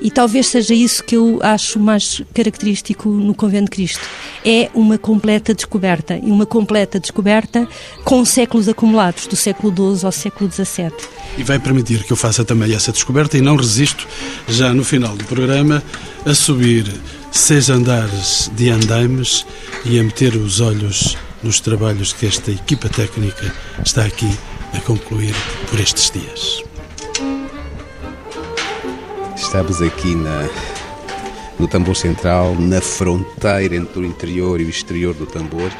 E 0.06 0.12
talvez 0.12 0.46
seja 0.46 0.76
isso 0.76 1.04
que 1.04 1.16
eu 1.16 1.40
acho 1.42 1.80
mais 1.80 2.22
característico 2.32 3.10
no 3.10 3.34
Convento 3.34 3.72
de 3.72 3.72
Cristo. 3.72 4.08
É 4.46 4.70
uma 4.76 5.00
completa 5.00 5.52
descoberta, 5.52 6.16
e 6.22 6.30
uma 6.30 6.46
completa 6.46 7.00
descoberta 7.00 7.68
com 8.04 8.24
séculos 8.24 8.70
acumulados, 8.70 9.26
do 9.26 9.36
século 9.36 9.74
XII 9.96 10.06
ao 10.06 10.12
século 10.12 10.52
XVII. 10.52 10.94
E 11.40 11.44
vai 11.44 11.58
permitir 11.58 12.04
que 12.04 12.14
eu 12.14 12.16
faça 12.16 12.46
também 12.46 12.72
essa 12.72 12.92
descoberta 12.92 13.36
e 13.36 13.42
não 13.42 13.56
resisto, 13.56 14.08
já 14.48 14.72
no 14.76 14.84
final 14.84 15.18
do 15.18 15.24
programa, 15.24 15.82
a 16.24 16.36
subir 16.36 16.86
seis 17.32 17.72
andares 17.72 18.52
de 18.56 18.70
andaimes 18.70 19.44
e 19.86 20.00
a 20.00 20.04
meter 20.04 20.36
os 20.36 20.62
olhos 20.62 21.18
nos 21.42 21.60
trabalhos 21.60 22.14
que 22.14 22.28
esta 22.28 22.52
equipa 22.52 22.90
técnica 22.90 23.52
está 23.84 24.06
aqui 24.06 24.30
a 24.72 24.80
concluir 24.82 25.34
por 25.68 25.80
estes 25.80 26.12
dias. 26.12 26.75
Estamos 29.56 29.82
aqui 29.82 30.16
na, 30.16 30.50
no 31.58 31.66
tambor 31.66 31.96
central, 31.96 32.54
na 32.60 32.82
fronteira 32.82 33.74
entre 33.74 34.00
o 34.00 34.04
interior 34.04 34.60
e 34.60 34.66
o 34.66 34.70
exterior 34.70 35.14
do 35.14 35.26
tambor, 35.26 35.72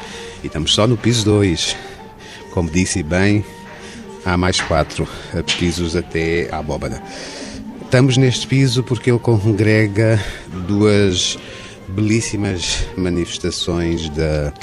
e 0.42 0.46
estamos 0.46 0.72
só 0.72 0.86
no 0.86 0.96
piso 0.96 1.26
2. 1.26 1.76
Como 2.52 2.70
disse 2.70 3.02
bem, 3.02 3.44
há 4.24 4.34
mais 4.34 4.62
quatro 4.62 5.06
pisos 5.58 5.94
até 5.94 6.48
à 6.50 6.56
abóbada. 6.56 7.02
Estamos 7.82 8.16
neste 8.16 8.46
piso 8.46 8.82
porque 8.82 9.10
ele 9.10 9.18
congrega 9.18 10.18
duas 10.66 11.38
belíssimas 11.86 12.86
manifestações 12.96 14.08
da, 14.08 14.54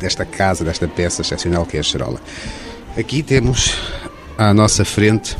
desta 0.00 0.24
casa, 0.24 0.64
desta 0.64 0.88
peça 0.88 1.22
excepcional 1.22 1.64
que 1.64 1.76
é 1.76 1.80
a 1.80 1.84
Charola. 1.84 2.20
Aqui 2.98 3.22
temos 3.22 3.72
à 4.36 4.52
nossa 4.52 4.84
frente 4.84 5.36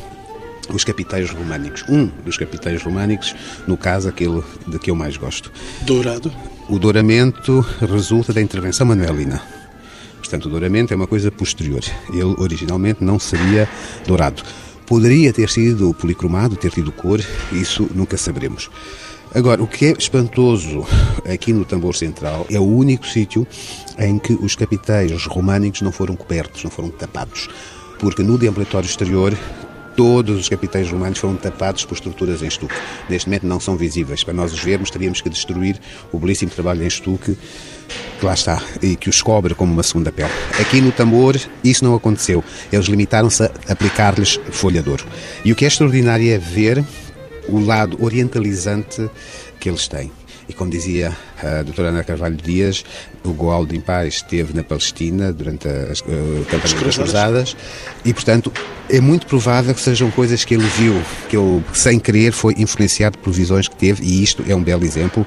os 0.73 0.85
capitéis 0.85 1.31
românicos. 1.31 1.85
Um 1.89 2.07
dos 2.25 2.37
capitéis 2.37 2.83
românicos, 2.83 3.35
no 3.67 3.77
caso, 3.77 4.09
aquele 4.09 4.43
de 4.67 4.79
que 4.79 4.91
eu 4.91 4.95
mais 4.95 5.17
gosto. 5.17 5.51
Dourado? 5.83 6.33
O 6.69 6.79
douramento 6.79 7.61
resulta 7.81 8.33
da 8.33 8.41
intervenção 8.41 8.87
manuelina. 8.87 9.41
Portanto, 10.19 10.47
o 10.47 10.51
douramento 10.51 10.93
é 10.93 10.97
uma 10.97 11.07
coisa 11.07 11.31
posterior. 11.31 11.83
Ele 12.09 12.35
originalmente 12.39 13.05
não 13.05 13.19
seria 13.19 13.69
dourado. 14.07 14.43
Poderia 14.85 15.33
ter 15.33 15.49
sido 15.49 15.95
policromado, 15.95 16.57
ter 16.57 16.71
tido 16.71 16.91
cor, 16.93 17.21
isso 17.53 17.89
nunca 17.95 18.17
saberemos. 18.17 18.71
Agora, 19.35 19.62
o 19.62 19.67
que 19.67 19.87
é 19.87 19.93
espantoso 19.93 20.87
aqui 21.31 21.53
no 21.53 21.64
tambor 21.64 21.95
central 21.95 22.47
é 22.51 22.59
o 22.59 22.64
único 22.64 23.07
sítio 23.07 23.47
em 23.99 24.19
que 24.19 24.33
os 24.33 24.57
capitéis 24.57 25.27
românicos 25.27 25.83
não 25.83 25.93
foram 25.93 26.17
cobertos, 26.17 26.64
não 26.64 26.71
foram 26.71 26.89
tapados. 26.89 27.49
Porque 27.99 28.23
no 28.23 28.39
deambulatório 28.39 28.87
exterior 28.87 29.37
todos 29.97 30.39
os 30.39 30.49
capitéis 30.49 30.91
romanos 30.91 31.19
foram 31.19 31.37
tapados 31.37 31.85
por 31.85 31.95
estruturas 31.95 32.43
em 32.43 32.47
estuque. 32.47 32.75
Neste 33.09 33.29
momento 33.29 33.47
não 33.47 33.59
são 33.59 33.77
visíveis. 33.77 34.23
Para 34.23 34.35
nós 34.35 34.53
os 34.53 34.61
vermos, 34.61 34.91
teríamos 34.91 35.21
que 35.21 35.31
destruir 35.31 35.81
o 36.13 36.19
belíssimo 36.19 36.51
trabalho 36.51 36.83
em 36.83 36.87
estuque 36.87 37.37
que 38.19 38.27
lá 38.27 38.35
está 38.35 38.63
e 38.83 38.97
que 38.97 39.09
os 39.09 39.23
cobre 39.23 39.55
como 39.55 39.73
uma 39.73 39.83
segunda 39.83 40.13
pele. 40.13 40.31
Aqui 40.61 40.81
no 40.81 40.93
tambor, 40.93 41.37
isso 41.65 41.85
não 41.85 41.95
aconteceu. 41.95 42.45
Eles 42.73 42.87
limitaram-se 42.87 43.45
a 43.45 43.51
aplicar-lhes 43.69 44.39
folha 44.51 44.83
de 44.83 44.91
ouro. 44.91 45.05
E 45.45 45.53
o 45.53 45.57
que 45.57 45.65
é 45.65 45.69
extraordinário 45.69 46.31
é 46.31 46.39
ver 46.39 46.85
o 47.49 47.59
lado 47.59 47.97
orientalizante 48.03 49.09
que 49.59 49.69
eles 49.69 49.89
têm. 49.89 50.11
E 50.49 50.53
como 50.53 50.71
dizia 50.71 51.17
a 51.43 51.63
doutora 51.63 51.89
Ana 51.89 52.05
Carvalho 52.05 52.37
Dias, 52.37 52.85
o 53.25 53.33
Goal 53.33 53.67
de 53.67 53.77
Impar 53.77 54.07
esteve 54.07 54.55
na 54.55 54.63
Palestina 54.63 55.33
durante 55.33 55.67
as 55.67 56.01
uh, 56.01 56.47
campanhas 56.49 56.73
das 56.73 56.97
Cruzadas. 56.97 57.57
E, 58.05 58.15
portanto, 58.15 58.53
é 58.89 59.01
muito 59.01 59.27
provável 59.27 59.75
que 59.75 59.81
sejam 59.81 60.11
coisas 60.13 60.45
que 60.45 60.55
ele 60.55 60.67
viu, 60.79 60.95
que 61.29 61.37
ele, 61.37 61.65
sem 61.73 61.99
querer, 61.99 62.33
foi 62.33 62.55
influenciado 62.59 63.19
por 63.19 63.33
visões 63.33 63.67
que 63.67 63.75
teve. 63.75 64.05
E 64.05 64.23
isto 64.23 64.45
é 64.49 64.55
um 64.55 64.63
belo 64.63 64.85
exemplo. 64.85 65.27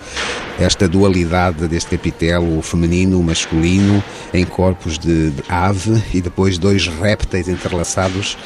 Esta 0.58 0.88
dualidade 0.88 1.68
deste 1.68 1.92
capitelo 1.92 2.62
feminino, 2.62 3.22
masculino, 3.22 4.02
em 4.34 4.46
corpos 4.46 4.98
de, 4.98 5.32
de 5.32 5.44
ave 5.50 6.02
e 6.14 6.22
depois 6.22 6.58
dois 6.58 6.88
répteis 6.88 7.50
entrelaçados 7.50 8.38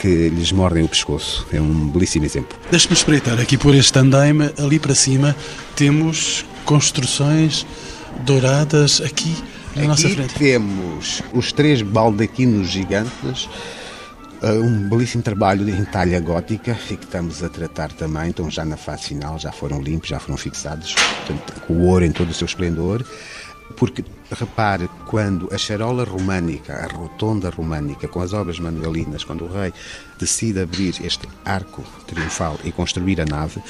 que 0.00 0.28
lhes 0.28 0.52
mordem 0.52 0.84
o 0.84 0.88
pescoço. 0.88 1.46
É 1.52 1.60
um 1.60 1.88
belíssimo 1.88 2.24
exemplo. 2.24 2.56
Deixe-me 2.70 2.94
espreitar 2.94 3.38
aqui 3.40 3.56
por 3.56 3.74
este 3.74 3.98
andaime, 3.98 4.50
ali 4.58 4.78
para 4.78 4.94
cima 4.94 5.34
temos 5.74 6.44
construções 6.64 7.66
douradas 8.24 9.00
aqui 9.00 9.34
na 9.76 9.84
nossa 9.84 10.06
Aqui 10.06 10.16
frente. 10.16 10.34
temos 10.34 11.22
os 11.32 11.52
três 11.52 11.82
baldaquinos 11.82 12.68
gigantes, 12.68 13.48
uh, 14.42 14.60
um 14.62 14.88
belíssimo 14.88 15.22
trabalho 15.22 15.68
em 15.68 15.84
talha 15.84 16.20
gótica 16.20 16.76
e 16.90 16.96
que 16.96 17.04
estamos 17.04 17.42
a 17.42 17.48
tratar 17.48 17.92
também, 17.92 18.30
então 18.30 18.50
já 18.50 18.64
na 18.64 18.76
fase 18.76 19.04
final, 19.04 19.38
já 19.38 19.52
foram 19.52 19.80
limpos, 19.80 20.08
já 20.08 20.18
foram 20.18 20.36
fixados, 20.36 20.94
portanto, 20.94 21.60
com 21.66 21.74
o 21.74 21.86
ouro 21.86 22.04
em 22.04 22.12
todo 22.12 22.30
o 22.30 22.34
seu 22.34 22.46
esplendor. 22.46 23.04
Porque, 23.76 24.04
repare, 24.30 24.88
quando 25.06 25.48
a 25.52 25.58
charola 25.58 26.04
românica, 26.04 26.74
a 26.74 26.86
rotonda 26.86 27.50
românica, 27.50 28.08
com 28.08 28.20
as 28.20 28.32
obras 28.32 28.58
manuelinas, 28.58 29.24
quando 29.24 29.44
o 29.44 29.52
rei 29.52 29.72
decide 30.18 30.60
abrir 30.60 30.94
este 31.04 31.28
arco 31.44 31.84
triunfal 32.06 32.58
e 32.64 32.72
construir 32.72 33.20
a 33.20 33.24
nave, 33.24 33.62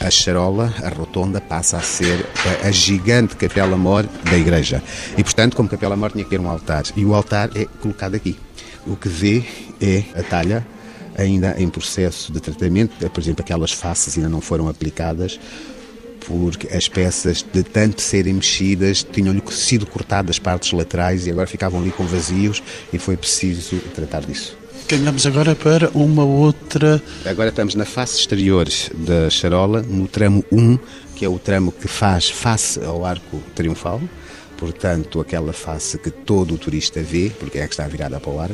a 0.00 0.10
charola, 0.10 0.72
a 0.82 0.88
rotonda, 0.88 1.40
passa 1.40 1.78
a 1.78 1.82
ser 1.82 2.24
a, 2.64 2.70
gigante 2.70 3.36
capela-mor 3.36 4.06
da 4.24 4.36
igreja. 4.36 4.82
E, 5.16 5.24
portanto, 5.24 5.56
como 5.56 5.68
capela-mor 5.68 6.12
tinha 6.12 6.24
que 6.24 6.30
ter 6.30 6.40
um 6.40 6.50
altar. 6.50 6.84
E 6.94 7.04
o 7.04 7.14
altar 7.14 7.50
é 7.56 7.64
colocado 7.64 8.14
aqui. 8.14 8.38
O 8.86 8.96
que 8.96 9.08
vê 9.08 9.44
é 9.80 10.04
a 10.14 10.22
talha 10.22 10.66
ainda 11.16 11.60
em 11.60 11.68
processo 11.68 12.32
de 12.32 12.38
tratamento, 12.38 13.10
por 13.10 13.20
exemplo, 13.20 13.42
aquelas 13.42 13.72
faces 13.72 14.16
ainda 14.16 14.28
não 14.28 14.40
foram 14.40 14.68
aplicadas, 14.68 15.38
porque 16.28 16.68
as 16.74 16.86
peças, 16.88 17.44
de 17.52 17.62
tanto 17.62 18.02
serem 18.02 18.34
mexidas, 18.34 19.02
tinham-lhe 19.02 19.42
sido 19.50 19.86
cortadas 19.86 20.38
partes 20.38 20.72
laterais 20.72 21.26
e 21.26 21.30
agora 21.30 21.46
ficavam 21.46 21.80
ali 21.80 21.90
com 21.90 22.04
vazios 22.04 22.62
e 22.92 22.98
foi 22.98 23.16
preciso 23.16 23.78
tratar 23.94 24.20
disso. 24.20 24.56
Caminhamos 24.86 25.26
agora 25.26 25.54
para 25.54 25.90
uma 25.90 26.24
outra. 26.24 27.02
Agora 27.24 27.48
estamos 27.48 27.74
na 27.74 27.84
face 27.84 28.20
exterior 28.20 28.68
da 28.94 29.28
charola, 29.28 29.82
no 29.82 30.06
tramo 30.06 30.44
1, 30.52 30.78
que 31.16 31.24
é 31.24 31.28
o 31.28 31.38
tramo 31.38 31.72
que 31.72 31.88
faz 31.88 32.30
face 32.30 32.80
ao 32.84 33.04
arco 33.04 33.42
triunfal 33.54 34.00
portanto, 34.58 35.20
aquela 35.20 35.52
face 35.52 35.96
que 35.96 36.10
todo 36.10 36.54
o 36.54 36.58
turista 36.58 37.00
vê, 37.00 37.30
porque 37.38 37.58
é 37.58 37.66
que 37.66 37.72
está 37.72 37.86
virada 37.86 38.20
para 38.20 38.30
o 38.30 38.40
ar. 38.40 38.50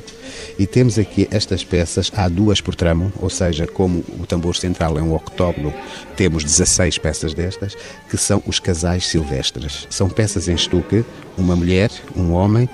E 0.59 0.67
temos 0.67 0.99
aqui 0.99 1.27
estas 1.31 1.65
peças, 1.65 2.13
há 2.15 2.29
duas 2.29 2.61
por 2.61 2.75
tramo, 2.77 3.13
ou 3.21 3.31
seja, 3.31 3.67
como 3.67 4.05
o 4.21 4.27
tambor 4.27 4.55
central 4.55 4.99
é 4.99 5.03
um 5.03 5.15
octógono, 5.15 5.73
temos 6.15 6.45
16 6.45 6.99
peças 6.99 7.35
destas, 7.35 7.75
que 8.09 8.17
são 8.17 8.43
os 8.47 8.61
casais 8.61 9.07
silvestres. 9.07 9.89
São 9.91 10.09
peças 10.09 10.47
em 10.47 10.55
estuque, 10.55 11.05
uma 11.37 11.57
mulher, 11.57 11.91
um 12.15 12.33
homem, 12.33 12.69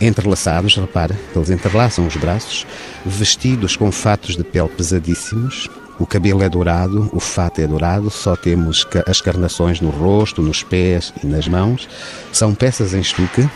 entrelaçados, 0.00 0.76
repara, 0.76 1.18
eles 1.34 1.50
entrelaçam 1.50 2.06
os 2.06 2.16
braços, 2.16 2.64
vestidos 3.04 3.76
com 3.76 3.90
fatos 3.90 4.36
de 4.36 4.44
pele 4.44 4.68
pesadíssimos, 4.68 5.68
o 5.98 6.06
cabelo 6.06 6.42
é 6.42 6.48
dourado, 6.48 7.10
o 7.12 7.20
fato 7.20 7.60
é 7.60 7.66
dourado, 7.66 8.10
só 8.10 8.36
temos 8.36 8.86
as 9.06 9.20
carnações 9.20 9.80
no 9.80 9.90
rosto, 9.90 10.40
nos 10.40 10.62
pés 10.62 11.12
e 11.22 11.26
nas 11.26 11.48
mãos. 11.48 11.88
São 12.32 12.54
peças 12.54 12.94
em 12.94 13.00
estuque, 13.00 13.48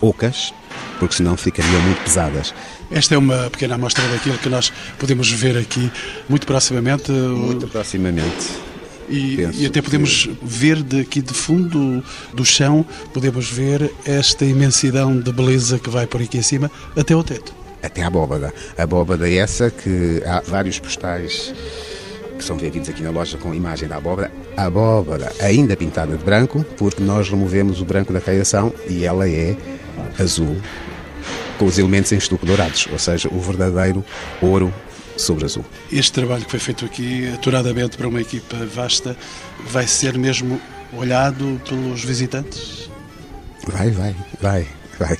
ocas, 0.00 0.52
porque 0.98 1.14
senão 1.14 1.36
ficariam 1.36 1.80
muito 1.82 2.02
pesadas. 2.02 2.52
Esta 2.90 3.14
é 3.14 3.18
uma 3.18 3.48
pequena 3.50 3.76
amostra 3.76 4.06
daquilo 4.08 4.38
que 4.38 4.48
nós 4.48 4.72
podemos 4.98 5.30
ver 5.30 5.56
aqui 5.56 5.90
muito 6.28 6.46
proximamente. 6.46 7.12
Muito 7.12 7.68
proximamente. 7.68 8.68
E, 9.08 9.40
e, 9.54 9.66
até 9.66 9.80
podemos 9.80 10.24
que... 10.26 10.38
ver 10.42 10.82
daqui 10.82 11.22
de 11.22 11.32
fundo 11.32 12.04
do 12.34 12.44
chão, 12.44 12.84
podemos 13.14 13.50
ver 13.50 13.90
esta 14.04 14.44
imensidão 14.44 15.18
de 15.18 15.32
beleza 15.32 15.78
que 15.78 15.88
vai 15.88 16.06
por 16.06 16.20
aqui 16.20 16.38
acima 16.38 16.70
até 16.94 17.14
ao 17.14 17.24
teto 17.24 17.57
até 17.82 18.02
a 18.02 18.06
abóbada. 18.06 18.52
A 18.76 18.82
abóbada 18.82 19.28
é 19.28 19.36
essa 19.36 19.70
que 19.70 20.22
há 20.26 20.40
vários 20.40 20.78
postais 20.78 21.52
que 22.38 22.44
são 22.44 22.56
vendidos 22.56 22.88
aqui 22.88 23.02
na 23.02 23.10
loja 23.10 23.36
com 23.36 23.52
imagem 23.52 23.88
da 23.88 23.96
abóbada. 23.96 24.30
A 24.56 24.66
abóbada 24.66 25.32
ainda 25.40 25.76
pintada 25.76 26.16
de 26.16 26.24
branco, 26.24 26.64
porque 26.76 27.02
nós 27.02 27.28
removemos 27.28 27.80
o 27.80 27.84
branco 27.84 28.12
da 28.12 28.20
caiação 28.20 28.72
e 28.88 29.04
ela 29.04 29.28
é 29.28 29.56
azul, 30.18 30.56
com 31.58 31.66
os 31.66 31.78
elementos 31.78 32.12
em 32.12 32.16
estuque 32.16 32.46
dourados, 32.46 32.88
ou 32.90 32.98
seja, 32.98 33.28
o 33.28 33.40
verdadeiro 33.40 34.04
ouro 34.40 34.72
sobre 35.16 35.44
azul. 35.44 35.64
Este 35.90 36.12
trabalho 36.12 36.44
que 36.44 36.50
foi 36.50 36.60
feito 36.60 36.84
aqui, 36.84 37.28
aturadamente 37.34 37.96
para 37.96 38.08
uma 38.08 38.20
equipa 38.20 38.56
vasta, 38.72 39.16
vai 39.66 39.86
ser 39.86 40.16
mesmo 40.16 40.60
olhado 40.92 41.60
pelos 41.68 42.04
visitantes? 42.04 42.88
Vai, 43.66 43.90
vai, 43.90 44.14
vai, 44.40 44.66
vai 44.98 45.18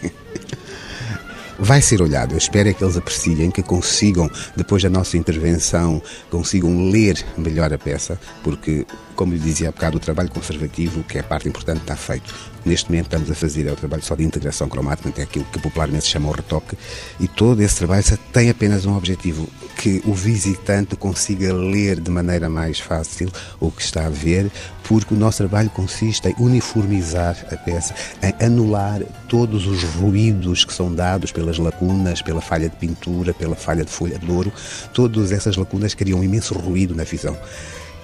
vai 1.58 1.82
ser 1.82 2.00
olhado. 2.00 2.32
Eu 2.32 2.38
espero 2.38 2.68
é 2.68 2.72
que 2.72 2.82
eles 2.84 2.96
apreciem, 2.96 3.50
que 3.50 3.62
consigam, 3.62 4.30
depois 4.54 4.82
da 4.82 4.88
nossa 4.88 5.16
intervenção, 5.16 6.00
consigam 6.30 6.90
ler 6.90 7.24
melhor 7.36 7.72
a 7.72 7.78
peça, 7.78 8.18
porque, 8.42 8.86
como 9.16 9.32
lhe 9.32 9.38
dizia 9.38 9.68
há 9.68 9.72
bocado, 9.72 9.96
o 9.96 10.00
trabalho 10.00 10.30
conservativo, 10.30 11.02
que 11.02 11.18
é 11.18 11.20
a 11.20 11.24
parte 11.24 11.48
importante, 11.48 11.80
está 11.80 11.96
feito. 11.96 12.34
Neste 12.64 12.90
momento 12.90 13.06
estamos 13.06 13.30
a 13.30 13.34
fazer 13.34 13.66
é 13.66 13.72
o 13.72 13.76
trabalho 13.76 14.02
só 14.02 14.14
de 14.14 14.24
integração 14.24 14.68
cromática, 14.68 15.20
é 15.20 15.24
aquilo 15.24 15.44
que 15.46 15.58
popularmente 15.58 16.04
se 16.04 16.10
chama 16.10 16.28
o 16.28 16.32
retoque, 16.32 16.76
e 17.18 17.26
todo 17.26 17.60
esse 17.62 17.76
trabalho 17.76 18.04
tem 18.32 18.50
apenas 18.50 18.84
um 18.84 18.96
objetivo, 18.96 19.48
que 19.78 20.02
o 20.04 20.12
visitante 20.12 20.96
consiga 20.96 21.52
ler 21.52 22.00
de 22.00 22.10
maneira 22.10 22.50
mais 22.50 22.80
fácil 22.80 23.30
o 23.60 23.70
que 23.70 23.80
está 23.80 24.06
a 24.06 24.10
ver, 24.10 24.50
porque 24.82 25.14
o 25.14 25.16
nosso 25.16 25.38
trabalho 25.38 25.70
consiste 25.70 26.28
em 26.28 26.34
uniformizar 26.36 27.36
a 27.52 27.56
peça, 27.56 27.94
em 28.20 28.44
anular 28.44 29.00
todos 29.28 29.68
os 29.68 29.84
ruídos 29.84 30.64
que 30.64 30.74
são 30.74 30.92
dados 30.92 31.30
pelas 31.30 31.58
lacunas, 31.58 32.20
pela 32.20 32.40
falha 32.40 32.68
de 32.68 32.74
pintura, 32.74 33.32
pela 33.32 33.54
falha 33.54 33.84
de 33.84 33.90
folha 33.90 34.18
de 34.18 34.28
ouro. 34.28 34.52
Todas 34.92 35.30
essas 35.30 35.56
lacunas 35.56 35.94
criam 35.94 36.18
um 36.18 36.24
imenso 36.24 36.54
ruído 36.54 36.92
na 36.92 37.04
visão. 37.04 37.38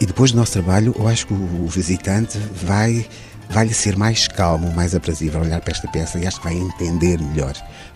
E 0.00 0.06
depois 0.06 0.30
do 0.30 0.38
nosso 0.38 0.52
trabalho, 0.52 0.94
eu 0.96 1.08
acho 1.08 1.26
que 1.26 1.34
o 1.34 1.66
visitante 1.66 2.38
vai 2.38 3.04
vai-lhe 3.50 3.74
ser 3.74 3.96
mais 3.96 4.26
calmo, 4.26 4.72
mais 4.72 4.94
aprazível 4.94 5.40
olhar 5.40 5.60
para 5.60 5.72
esta 5.72 5.86
peça 5.88 6.18
e 6.18 6.26
acho 6.26 6.38
que 6.38 6.44
vai 6.44 6.56
entender 6.56 7.20
melhor 7.20 7.52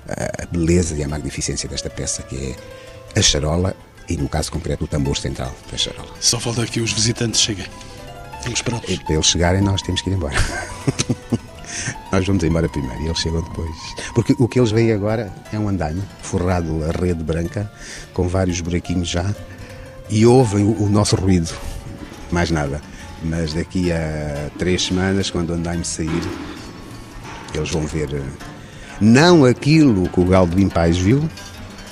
a 0.06 0.46
beleza 0.46 0.94
e 0.94 1.02
a 1.02 1.08
magnificência 1.08 1.66
desta 1.68 1.88
peça, 1.88 2.22
que 2.22 2.36
é 2.36 2.56
a 3.18 3.22
charola 3.22 3.76
e, 4.08 4.16
no 4.16 4.28
caso 4.28 4.50
concreto, 4.50 4.84
o 4.84 4.88
tambor 4.88 5.16
central 5.16 5.54
da 5.70 5.76
charola. 5.76 6.08
Só 6.20 6.38
falta 6.38 6.64
que 6.66 6.80
os 6.80 6.92
visitantes 6.92 7.40
cheguem. 7.40 7.66
Vamos 8.44 8.62
para 8.62 8.80
E 8.88 8.98
para 8.98 9.14
eles 9.14 9.26
chegarem, 9.26 9.60
nós 9.60 9.82
temos 9.82 10.00
que 10.00 10.10
ir 10.10 10.14
embora. 10.14 10.36
nós 12.10 12.26
vamos 12.26 12.42
embora 12.44 12.68
primeiro 12.68 13.02
e 13.02 13.06
eles 13.06 13.18
chegam 13.18 13.42
depois. 13.42 13.76
Porque 14.14 14.34
o 14.38 14.48
que 14.48 14.58
eles 14.58 14.70
veem 14.70 14.92
agora 14.92 15.32
é 15.52 15.58
um 15.58 15.68
andaime 15.68 16.02
forrado 16.22 16.84
a 16.84 16.92
rede 16.92 17.22
branca, 17.22 17.70
com 18.14 18.28
vários 18.28 18.60
buraquinhos 18.60 19.08
já, 19.08 19.34
e 20.08 20.24
ouvem 20.24 20.64
o, 20.64 20.84
o 20.84 20.88
nosso 20.88 21.16
ruído. 21.16 21.52
Mais 22.30 22.50
nada. 22.50 22.80
Mas 23.22 23.52
daqui 23.52 23.90
a 23.90 24.48
três 24.56 24.86
semanas, 24.86 25.28
quando 25.28 25.50
o 25.50 25.54
andaime 25.54 25.84
sair, 25.84 26.22
eles 27.52 27.70
vão 27.70 27.84
ver 27.84 28.14
eh, 28.14 28.22
não 29.00 29.44
aquilo 29.44 30.08
que 30.08 30.20
o 30.20 30.24
Galo 30.24 30.48
de 30.48 30.56
Limpais 30.56 30.96
viu, 30.96 31.28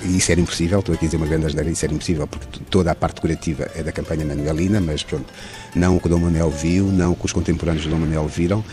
e 0.06 0.18
isso 0.18 0.30
era 0.30 0.40
impossível, 0.40 0.78
estou 0.78 0.94
aqui 0.94 1.06
a 1.06 1.08
dizer 1.08 1.16
uma 1.16 1.26
grande 1.26 1.46
asneira, 1.46 1.70
isso 1.70 1.84
era 1.84 1.92
impossível, 1.92 2.26
porque 2.26 2.60
toda 2.70 2.90
a 2.92 2.94
parte 2.94 3.16
decorativa 3.16 3.70
é 3.74 3.82
da 3.82 3.92
campanha 3.92 4.24
manuelina, 4.24 4.80
mas 4.80 5.02
pronto, 5.02 5.26
não 5.74 5.96
o 5.96 6.00
que 6.00 6.06
o 6.06 6.10
Dom 6.10 6.20
Manuel 6.20 6.50
viu, 6.50 6.86
não 6.86 7.12
o 7.12 7.16
que 7.16 7.26
os 7.26 7.32
contemporâneos 7.32 7.84
do 7.84 7.90
Dom 7.90 7.98
Manuel 7.98 8.26
viram, 8.28 8.64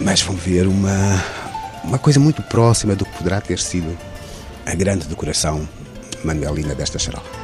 mas 0.00 0.22
vão 0.22 0.34
ver 0.34 0.66
uma, 0.66 1.22
uma 1.84 1.98
coisa 1.98 2.18
muito 2.18 2.42
próxima 2.42 2.96
do 2.96 3.04
que 3.04 3.18
poderá 3.18 3.40
ter 3.40 3.58
sido 3.58 3.96
a 4.64 4.74
grande 4.74 5.06
decoração 5.06 5.68
manuelina 6.24 6.74
desta 6.74 6.98
charola. 6.98 7.41